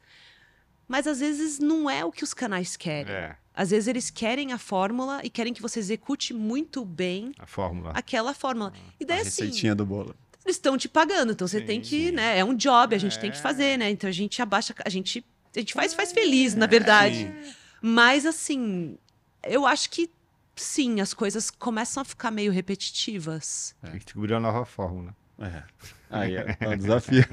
[0.88, 3.14] Mas às vezes não é o que os canais querem.
[3.14, 3.36] É.
[3.54, 7.92] Às vezes eles querem a fórmula e querem que você execute muito bem a fórmula.
[7.94, 8.72] aquela fórmula.
[8.98, 9.44] E daí a assim.
[9.44, 10.14] Receitinha do bolo.
[10.44, 12.12] Eles estão te pagando, então você sim, tem que, sim.
[12.12, 12.38] né?
[12.38, 13.20] É um job, a gente é.
[13.20, 13.90] tem que fazer, né?
[13.90, 15.22] Então a gente abaixa, a gente,
[15.58, 17.26] a gente faz, faz feliz, na verdade.
[17.26, 17.54] Sim.
[17.82, 18.96] Mas assim,
[19.42, 20.10] eu acho que
[20.54, 23.74] sim, as coisas começam a ficar meio repetitivas.
[23.82, 23.90] É.
[23.90, 25.14] Tem que descobrir uma nova fórmula.
[25.38, 25.62] É.
[26.10, 27.24] Aí é, é um desafio.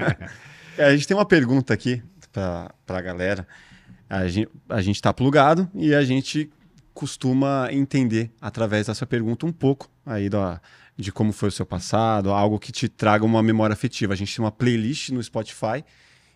[0.78, 3.48] é, a gente tem uma pergunta aqui para a galera.
[4.10, 6.52] A gente a está plugado e a gente
[6.94, 10.62] costuma entender através dessa pergunta um pouco aí da,
[10.96, 14.14] de como foi o seu passado, algo que te traga uma memória afetiva.
[14.14, 15.84] A gente tem uma playlist no Spotify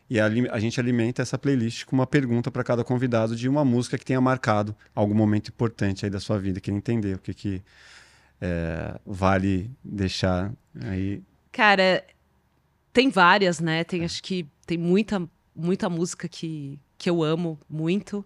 [0.09, 3.63] e a, a gente alimenta essa playlist com uma pergunta para cada convidado de uma
[3.63, 6.59] música que tenha marcado algum momento importante aí da sua vida.
[6.59, 7.61] Queria entender o que, que
[8.41, 11.21] é, vale deixar aí.
[11.51, 12.03] Cara,
[12.91, 13.83] tem várias, né?
[13.83, 18.25] Tem, acho que tem muita, muita música que, que eu amo muito.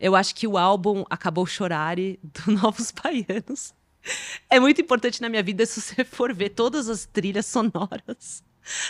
[0.00, 3.72] Eu acho que o álbum Acabou Chorare, do Novos Baianos,
[4.50, 8.42] é muito importante na minha vida se você for ver todas as trilhas sonoras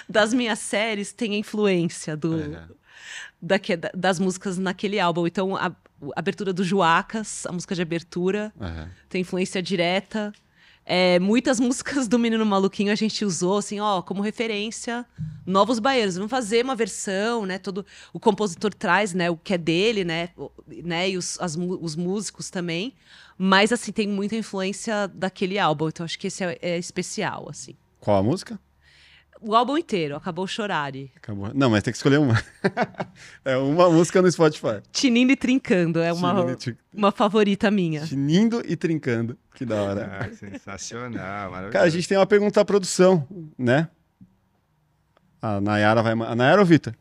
[0.08, 2.66] das minhas séries tem influência do, é.
[3.40, 3.58] da,
[3.94, 5.26] das músicas naquele álbum.
[5.26, 5.72] Então, a, a,
[6.16, 8.88] abertura do Joacas, a música de abertura, é.
[9.08, 10.32] tem influência direta.
[10.86, 15.06] É, muitas músicas do Menino Maluquinho a gente usou, assim, ó, como referência,
[15.46, 16.16] novos baianos.
[16.16, 17.58] Vamos fazer uma versão, né?
[17.58, 19.30] Todo o compositor traz, né?
[19.30, 20.28] O que é dele, né?
[20.36, 20.50] O,
[20.84, 22.94] né e os, as, os músicos também.
[23.38, 25.88] Mas, assim, tem muita influência daquele álbum.
[25.88, 27.74] Então, acho que esse é, é especial, assim.
[27.98, 28.60] Qual a música?
[29.44, 31.12] O álbum inteiro, acabou Chorare.
[31.16, 31.50] Acabou.
[31.54, 32.42] Não, mas tem que escolher uma.
[33.44, 34.80] é uma música no Spotify.
[34.90, 36.34] Tinindo e Trincando, é uma,
[36.92, 38.06] uma favorita minha.
[38.06, 40.18] Tinindo e Trincando, que da hora.
[40.20, 41.72] Ah, sensacional, maravilhoso.
[41.72, 43.88] Cara, a gente tem uma pergunta à produção, né?
[45.42, 46.12] A Nayara vai...
[46.12, 46.94] A Nayara ou Vitor?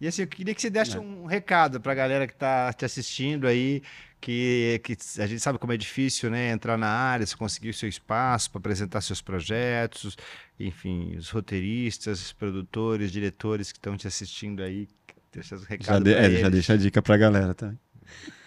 [0.00, 2.84] E assim, eu queria que você desse um recado para a galera que está te
[2.84, 3.82] assistindo aí,
[4.20, 7.74] que, que a gente sabe como é difícil né, entrar na área, você conseguir o
[7.74, 10.16] seu espaço para apresentar seus projetos,
[10.66, 14.88] enfim, os roteiristas, os produtores, diretores que estão te assistindo aí,
[15.32, 15.86] deixa os recados.
[15.86, 17.78] Já, de, é, já deixa a dica para a galera também.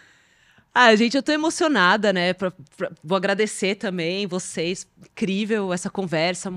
[0.78, 2.34] Ah, gente, eu tô emocionada, né?
[2.34, 4.86] Pra, pra, vou agradecer também vocês.
[5.00, 6.52] Incrível essa conversa.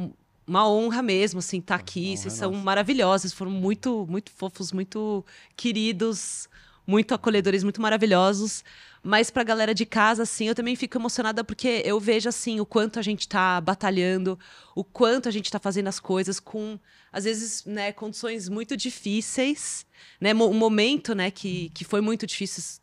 [0.44, 2.16] Uma honra mesmo, assim, estar tá aqui.
[2.16, 5.24] Vocês são maravilhosos, foram muito, muito fofos, muito
[5.56, 6.48] queridos,
[6.84, 8.64] muito acolhedores, muito maravilhosos.
[9.08, 12.60] Mas para a galera de casa, assim, eu também fico emocionada porque eu vejo, assim,
[12.60, 14.38] o quanto a gente está batalhando,
[14.76, 16.78] o quanto a gente está fazendo as coisas com,
[17.10, 19.86] às vezes, né, condições muito difíceis,
[20.20, 20.34] né?
[20.34, 22.82] Um momento, né, que, que foi muito difícil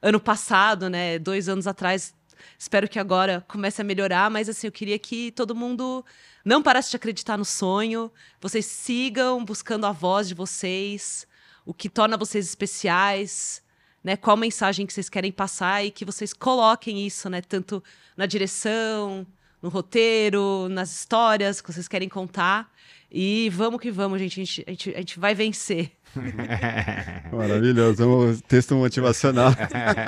[0.00, 1.18] ano passado, né?
[1.18, 2.14] Dois anos atrás.
[2.58, 6.02] Espero que agora comece a melhorar, mas assim, eu queria que todo mundo
[6.42, 8.10] não parasse de acreditar no sonho.
[8.40, 11.26] Vocês sigam buscando a voz de vocês,
[11.66, 13.62] o que torna vocês especiais,
[14.04, 14.16] né?
[14.16, 17.40] Qual mensagem que vocês querem passar e que vocês coloquem isso, né?
[17.40, 17.82] Tanto
[18.14, 19.26] na direção,
[19.62, 22.70] no roteiro, nas histórias que vocês querem contar.
[23.10, 24.40] E vamos que vamos, gente.
[24.40, 25.92] A gente, a gente, a gente vai vencer.
[27.32, 28.06] Maravilhoso.
[28.06, 29.52] Um texto motivacional.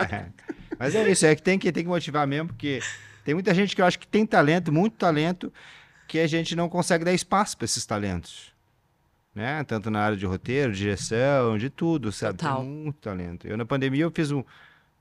[0.79, 2.81] Mas é isso, é que tem que, tem que motivar mesmo, porque
[3.25, 5.51] tem muita gente que eu acho que tem talento, muito talento,
[6.07, 8.53] que a gente não consegue dar espaço para esses talentos.
[9.37, 9.63] Né?
[9.65, 12.39] Tanto na área de roteiro, de direção, de tudo, sabe?
[12.39, 12.63] Total.
[12.63, 13.47] Tem muito talento.
[13.47, 14.43] Eu, na pandemia, eu fiz um.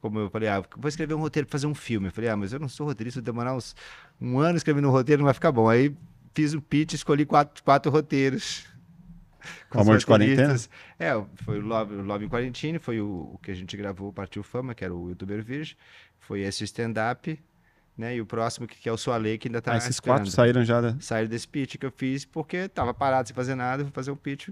[0.01, 2.07] Como eu falei, ah, vou escrever um roteiro para fazer um filme.
[2.07, 3.73] Eu falei, ah, mas eu não sou roteirista, vou demorar uns,
[4.19, 5.69] um ano escrevendo um roteiro, não vai ficar bom.
[5.69, 5.95] Aí
[6.33, 8.65] fiz o pitch, escolhi quatro, quatro roteiros.
[9.69, 10.53] com Amor de Quarentena?
[10.99, 14.43] É, foi o Love, Love em Quarantine, foi o, o que a gente gravou, Partiu
[14.43, 15.77] Fama, que era o youtuber virgem.
[16.19, 17.41] Foi esse stand-up,
[17.97, 18.15] né?
[18.15, 20.17] E o próximo, que, é o Soalei, que ainda tá Ah, esses esperando.
[20.19, 20.81] quatro saíram já.
[20.81, 24.11] da- Saíram desse pitch que eu fiz, porque tava parado sem fazer nada, fui fazer
[24.11, 24.49] um pitch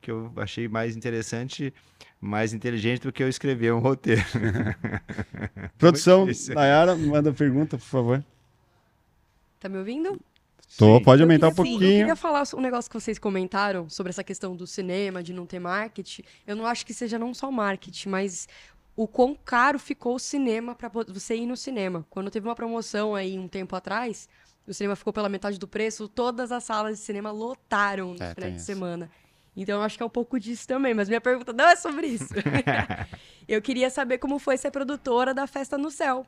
[0.00, 1.72] que eu achei mais interessante,
[2.20, 4.22] mais inteligente do que eu escrever um roteiro.
[5.78, 6.26] Produção.
[6.54, 8.24] Nayara, manda pergunta, por favor.
[9.58, 10.20] Tá me ouvindo?
[10.76, 11.04] Tô, Sim.
[11.04, 11.98] pode aumentar um queria- sim, Eu pouquinho.
[12.00, 15.58] queria falar um negócio que vocês comentaram sobre essa questão do cinema, de não ter
[15.58, 16.22] marketing.
[16.46, 18.48] Eu não acho que seja não só marketing, mas
[18.96, 22.06] o quão caro ficou o cinema para você ir no cinema.
[22.10, 24.28] Quando teve uma promoção aí um tempo atrás,
[24.66, 28.34] o cinema ficou pela metade do preço, todas as salas de cinema lotaram no É,
[28.34, 28.66] final de isso.
[28.66, 29.10] semana.
[29.56, 32.06] Então eu acho que é um pouco disso também, mas minha pergunta não é sobre
[32.08, 32.28] isso.
[33.48, 36.26] eu queria saber como foi ser produtora da Festa no Céu.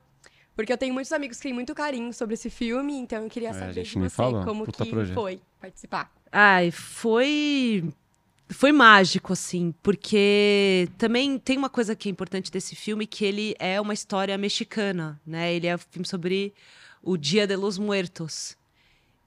[0.55, 3.51] Porque eu tenho muitos amigos que têm muito carinho sobre esse filme, então eu queria
[3.51, 4.45] É, saber de você falou.
[4.45, 5.15] como Puta que projeto.
[5.15, 6.11] foi participar.
[6.32, 7.85] Ai, foi.
[8.50, 13.54] Foi mágico, assim, porque também tem uma coisa que é importante desse filme, que ele
[13.58, 15.52] é uma história mexicana, né?
[15.52, 16.54] Ele é um filme sobre
[17.02, 18.56] o Dia de los Muertos.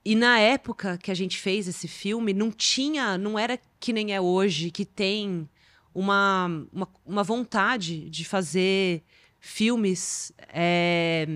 [0.04, 4.12] E na época que a gente fez esse filme, não tinha, não era que nem
[4.12, 5.48] é hoje, que tem
[5.94, 9.02] uma, uma, uma vontade de fazer
[9.38, 11.26] filmes é,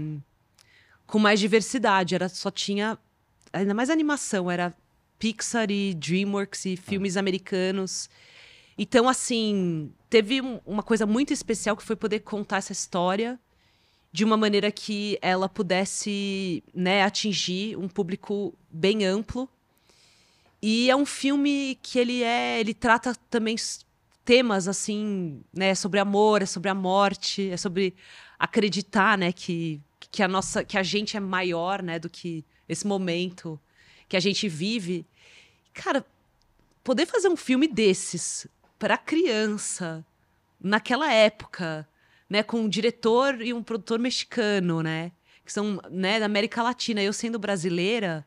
[1.06, 2.16] com mais diversidade.
[2.16, 2.98] Era só tinha
[3.52, 4.74] ainda mais animação, era
[5.18, 8.08] Pixar e DreamWorks e filmes americanos.
[8.78, 13.38] Então, assim, teve um- uma coisa muito especial que foi poder contar essa história
[14.12, 19.48] de uma maneira que ela pudesse né, atingir um público bem amplo.
[20.62, 23.56] E é um filme que ele é, ele trata também
[24.24, 27.94] temas assim, né, sobre amor, é sobre a morte, é sobre
[28.38, 29.80] acreditar, né, que
[30.10, 33.60] que a nossa, que a gente é maior, né, do que esse momento
[34.08, 35.04] que a gente vive.
[35.74, 36.04] Cara,
[36.84, 38.46] poder fazer um filme desses
[38.78, 40.04] para criança
[40.60, 41.86] naquela época,
[42.28, 45.12] né, com um diretor e um produtor mexicano, né,
[45.44, 48.26] que são, né, da América Latina, eu sendo brasileira,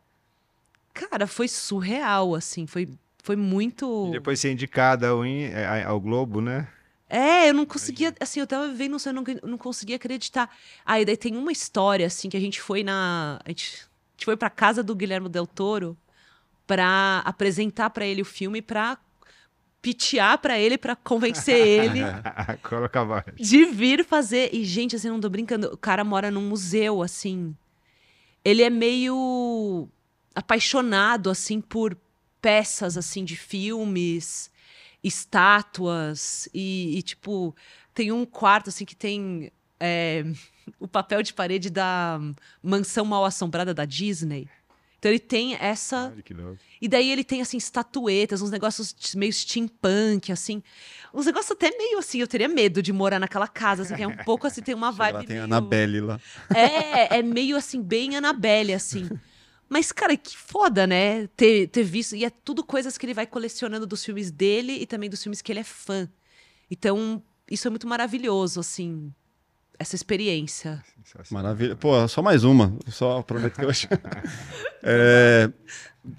[0.94, 2.88] cara, foi surreal, assim, foi
[3.22, 6.68] foi muito E depois ser indicada ao, a- ao Globo, né?
[7.10, 10.50] é, eu não conseguia, assim, eu tava vendo, eu não, eu não conseguia acreditar.
[10.86, 13.40] Aí daí tem uma história, assim, que a gente foi na.
[13.44, 13.86] A gente,
[14.20, 15.98] gente foi pra casa do Guilherme Del Toro
[16.68, 18.98] pra apresentar pra ele o filme, pra
[19.82, 22.02] pitear pra ele, pra convencer ele
[23.40, 24.54] de vir fazer.
[24.54, 27.56] E, gente, assim, não tô brincando, o cara mora num museu, assim.
[28.44, 29.88] Ele é meio
[30.36, 31.98] apaixonado, assim, por
[32.41, 34.52] peças, assim, de filmes,
[35.02, 36.50] estátuas.
[36.54, 37.56] E, e, tipo,
[37.94, 40.26] tem um quarto, assim, que tem é,
[40.80, 42.20] o papel de parede da
[42.62, 44.48] Mansão Mal Assombrada da Disney.
[45.00, 46.58] Então ele tem essa Olha que louco.
[46.82, 50.62] e daí ele tem, assim, estatuetas, uns negócios meio steampunk, assim.
[51.14, 54.08] Uns negócios até meio assim, eu teria medo de morar naquela casa, assim, que é
[54.08, 55.26] um pouco assim, tem uma vibe.
[55.26, 55.44] tem a meio...
[55.46, 56.20] Annabelle lá.
[56.54, 59.10] É, é meio assim, bem Annabelle, assim.
[59.70, 61.28] Mas, cara, que foda, né?
[61.28, 62.16] Ter, ter visto.
[62.16, 65.41] E é tudo coisas que ele vai colecionando dos filmes dele e também dos filmes
[65.41, 66.10] que ele é fã.
[66.70, 69.14] Então, isso é muito maravilhoso, assim,
[69.80, 70.84] essa experiência.
[71.32, 71.76] Maravilha.
[71.76, 72.76] Pô, só mais uma.
[72.90, 73.88] Só aproveito que eu acho.
[74.82, 75.50] É,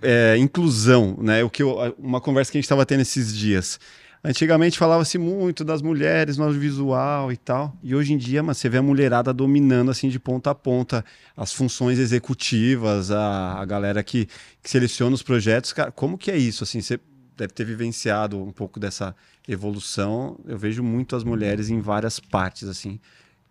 [0.03, 1.43] é, inclusão, né?
[1.43, 3.81] O que eu- uma conversa que a gente estava tendo esses dias.
[4.23, 7.75] Antigamente falava-se muito das mulheres no audiovisual e tal.
[7.83, 11.03] E hoje em dia, mas você vê a mulherada dominando assim de ponta a ponta
[11.35, 14.27] as funções executivas, a, a galera que,
[14.63, 15.73] que seleciona os projetos.
[15.73, 16.63] Cara, como que é isso?
[16.63, 17.01] Assim, você
[17.35, 19.17] deve ter vivenciado um pouco dessa
[19.49, 20.39] evolução.
[20.47, 23.01] Eu vejo muito as mulheres em várias partes, assim.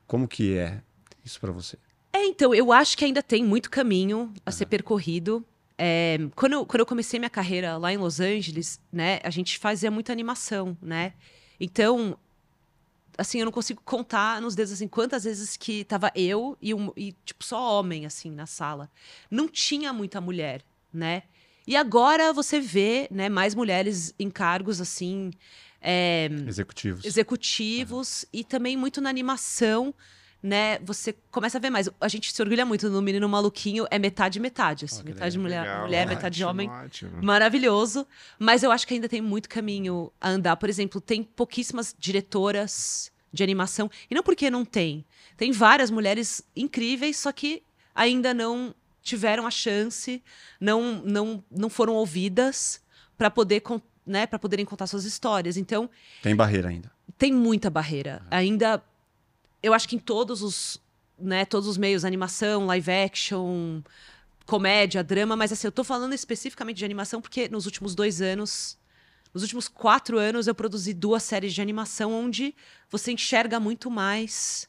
[0.10, 0.82] Como que é
[1.24, 1.78] isso para você?
[2.12, 5.46] É, então, eu acho que ainda tem muito caminho a ser percorrido.
[5.78, 9.60] É, quando, eu, quando eu comecei minha carreira lá em Los Angeles, né, a gente
[9.60, 11.14] fazia muita animação, né?
[11.60, 12.18] Então,
[13.16, 16.92] assim, eu não consigo contar nos dedos, assim, quantas vezes que tava eu e, um,
[16.98, 18.90] e tipo, só homem, assim, na sala.
[19.30, 21.22] Não tinha muita mulher, né?
[21.68, 25.30] E agora você vê, né, mais mulheres em cargos, assim,
[25.82, 27.06] é, Executivos.
[27.06, 29.94] executivos e também muito na animação,
[30.42, 30.80] né?
[30.80, 31.90] Você começa a ver mais.
[32.00, 35.62] A gente se orgulha muito no Menino Maluquinho, é metade metade, assim, que metade mulher,
[35.62, 36.70] Legal, mulher, ótimo, metade homem.
[36.70, 37.24] ótimo.
[37.24, 38.08] Maravilhoso,
[38.38, 40.56] mas eu acho que ainda tem muito caminho a andar.
[40.58, 45.06] Por exemplo, tem pouquíssimas diretoras de animação, e não porque não tem.
[45.38, 47.62] Tem várias mulheres incríveis, só que
[47.94, 48.74] ainda não
[49.04, 50.22] tiveram a chance,
[50.60, 52.82] não não, não foram ouvidas
[53.18, 55.58] para poder con- né, para poderem contar suas histórias.
[55.58, 55.90] Então,
[56.22, 56.92] Tem barreira ainda.
[57.18, 58.22] tem muita barreira.
[58.32, 58.84] Ainda,
[59.62, 60.82] eu acho que em todos os,
[61.18, 63.82] né, todos os meios, animação, live action,
[64.46, 68.78] comédia, drama, mas assim, eu tô falando especificamente de animação porque nos últimos dois anos,
[69.32, 72.56] nos últimos quatro anos, eu produzi duas séries de animação onde
[72.90, 74.68] você enxerga muito mais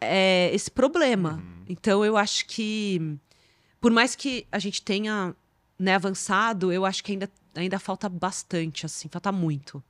[0.00, 1.40] é, esse problema.
[1.68, 3.16] Então, eu acho que,
[3.80, 5.34] por mais que a gente tenha
[5.78, 9.82] né, avançado, eu acho que ainda, ainda falta bastante, assim, falta muito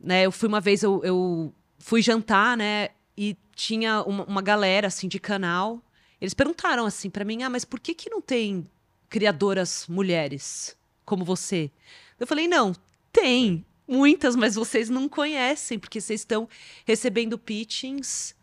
[0.00, 0.26] né?
[0.26, 2.90] Eu fui uma vez, eu, eu fui jantar, né?
[3.16, 5.82] E tinha uma, uma galera, assim, de canal.
[6.20, 8.66] Eles perguntaram, assim, pra mim, ah, mas por que que não tem
[9.08, 11.70] criadoras mulheres como você?
[12.18, 12.74] Eu falei, não,
[13.12, 16.48] tem muitas, mas vocês não conhecem, porque vocês estão
[16.84, 18.34] recebendo pitchings,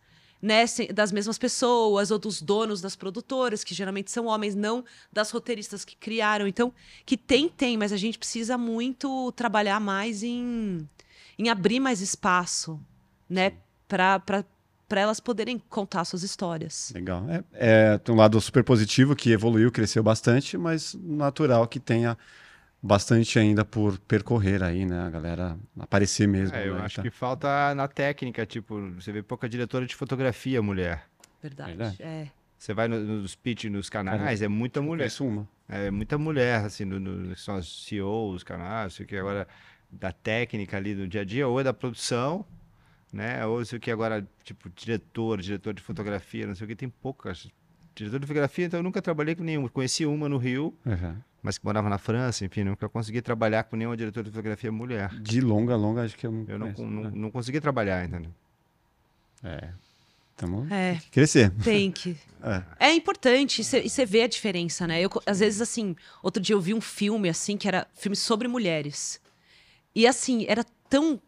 [0.43, 5.31] né, das mesmas pessoas ou dos donos das produtoras, que geralmente são homens, não das
[5.31, 6.45] roteiristas que criaram.
[6.45, 6.73] Então,
[7.05, 10.87] que tem, tem, mas a gente precisa muito trabalhar mais em
[11.39, 12.79] em abrir mais espaço,
[13.29, 13.53] né,
[13.87, 16.91] para para elas poderem contar suas histórias.
[16.93, 17.25] Legal.
[17.27, 22.15] É, é, tem um lado super positivo que evoluiu, cresceu bastante, mas natural que tenha
[22.83, 24.99] bastante ainda por percorrer aí, né?
[24.99, 26.55] A galera aparecer mesmo.
[26.57, 26.81] É, eu né?
[26.81, 27.01] acho Tá.
[27.01, 31.05] que falta na técnica, tipo, você vê pouca diretora de fotografia mulher.
[31.41, 31.69] Verdade.
[31.75, 32.03] Verdade.
[32.03, 32.27] É.
[32.57, 35.09] Você vai no- nos pitch nos canais, é muita mulher.
[35.21, 35.47] Uma.
[35.67, 39.47] É muita mulher, assim, no, no, são as CEOs, canais, sei o que agora,
[39.91, 42.45] da técnica ali do dia a dia, ou é da produção,
[43.11, 43.45] né?
[43.45, 46.89] Ou sei o que agora, tipo, diretor, diretor de fotografia, não sei o que, tem
[46.89, 47.47] poucas.
[47.95, 49.67] Diretor de fotografia, então eu nunca trabalhei com nenhum.
[49.67, 51.15] Conheci uma no Rio, Uhum.
[51.41, 55.09] mas que morava na França, enfim, nunca consegui trabalhar com nenhuma diretora de fotografia mulher.
[55.21, 57.11] De longa, longa, acho que eu não Eu não, conheço, não, né?
[57.13, 58.31] não consegui trabalhar, entendeu?
[59.43, 59.69] É.
[60.35, 60.65] Tamo...
[60.73, 61.51] É, Crescer.
[61.63, 62.15] tem que.
[62.45, 62.89] É.
[62.89, 64.99] É importante, e você vê a diferença, né?
[64.99, 68.49] Eu, às vezes, assim, outro dia eu vi um filme, assim, que era filme sobre
[68.49, 69.21] mulheres.
[69.95, 71.21] E, assim, era tão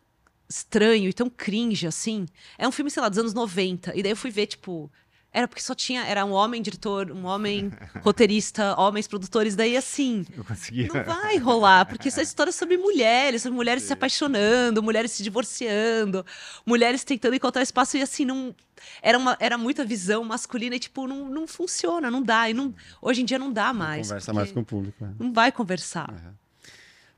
[0.49, 2.25] estranho e tão cringe, assim.
[2.57, 3.97] É um filme, sei lá, dos anos 90.
[3.97, 4.91] E daí eu fui ver, tipo.
[5.35, 6.01] Era porque só tinha.
[6.05, 7.69] Era um homem diretor, um homem
[8.01, 9.53] roteirista, homens produtores.
[9.53, 10.25] Daí, assim.
[10.33, 10.87] Eu consegui.
[10.87, 15.21] Não vai rolar, porque essa história é sobre mulheres, sobre mulheres se apaixonando, mulheres se
[15.21, 16.25] divorciando,
[16.65, 18.55] mulheres tentando encontrar espaço e assim, não.
[19.01, 22.49] Era, uma, era muita visão masculina e, tipo, não, não funciona, não dá.
[22.49, 24.07] E não, hoje em dia não dá mais.
[24.07, 25.03] Conversa porque mais com o público.
[25.03, 25.09] é.
[25.19, 26.13] Não vai conversar.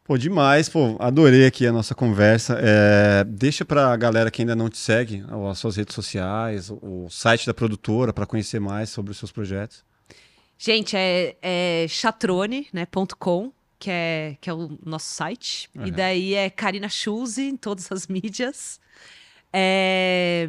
[0.08, 2.58] Pô, demais, pô, adorei aqui a nossa conversa.
[2.62, 5.22] É, deixa pra galera que ainda não te segue
[5.52, 9.84] as suas redes sociais, o, site da produtora para conhecer mais sobre os seus projetos.
[10.58, 12.88] Gente, é, é chatrone, né,
[13.20, 15.70] .com, que é, que é o nosso site.
[15.76, 15.92] E Uhum.
[15.92, 18.80] daí é Karina Schulze em todas as mídias.
[19.52, 20.48] É...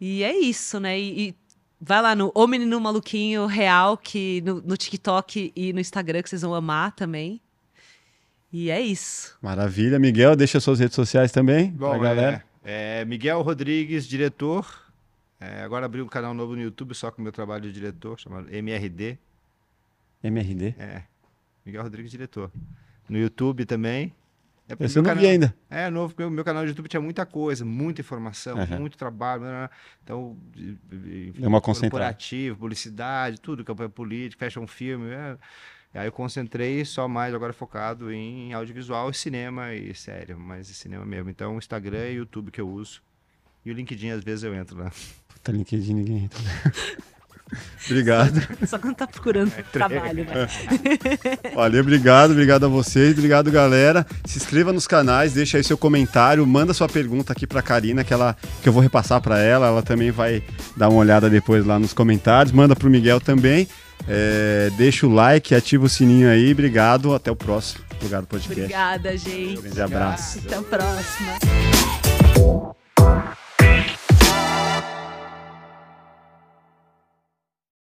[0.00, 0.98] E é isso, né?
[0.98, 1.34] E, e
[1.80, 6.30] vai lá no O Menino Maluquinho Real, que no, no TikTok e no Instagram, que
[6.30, 7.40] vocês vão amar também.
[8.52, 9.36] E é isso.
[9.42, 9.98] Maravilha.
[9.98, 12.44] Miguel, deixa suas redes sociais também Bom, pra galera.
[12.64, 14.86] É, é Miguel Rodrigues, diretor.
[15.40, 18.18] É, agora abri um canal novo no YouTube só com o meu trabalho de diretor,
[18.18, 19.18] chamado MRD.
[20.22, 20.74] MRD.
[20.78, 21.02] É,
[21.64, 22.50] Miguel Rodrigues, diretor.
[23.08, 24.12] No YouTube também.
[24.68, 25.54] É Esse eu não vi canal- ainda.
[25.70, 28.80] É, novo, porque o meu canal de YouTube tinha muita coisa, muita informação, Aham.
[28.80, 29.42] muito trabalho.
[29.42, 29.70] né, né,
[30.04, 35.08] Então, e- e- enfim, Deu uma corporativo, publicidade, tudo, campanha política, fashion filme.
[35.10, 35.36] É.
[35.94, 41.04] E aí eu concentrei só mais agora focado em audiovisual, cinema e série, mais cinema
[41.04, 41.30] mesmo.
[41.30, 43.00] Então, Instagram e YouTube que eu uso.
[43.64, 44.92] E o LinkedIn, às vezes, eu entro lá.
[45.28, 46.40] Puta, LinkedIn ninguém entra.
[47.86, 48.40] Obrigado.
[48.66, 50.48] Só quando tá procurando trabalho, né?
[51.54, 54.06] Valeu, obrigado, obrigado a vocês, obrigado galera.
[54.26, 58.12] Se inscreva nos canais, deixa aí seu comentário, manda sua pergunta aqui pra Karina que
[58.12, 60.42] ela que eu vou repassar pra ela, ela também vai
[60.76, 63.66] dar uma olhada depois lá nos comentários, manda pro Miguel também.
[64.06, 68.60] É, deixa o like, ativa o sininho aí, obrigado, até o próximo lugar do podcast.
[68.60, 69.60] Obrigada, gente.
[69.60, 70.38] Grande abraço.
[70.38, 71.38] Até a próxima.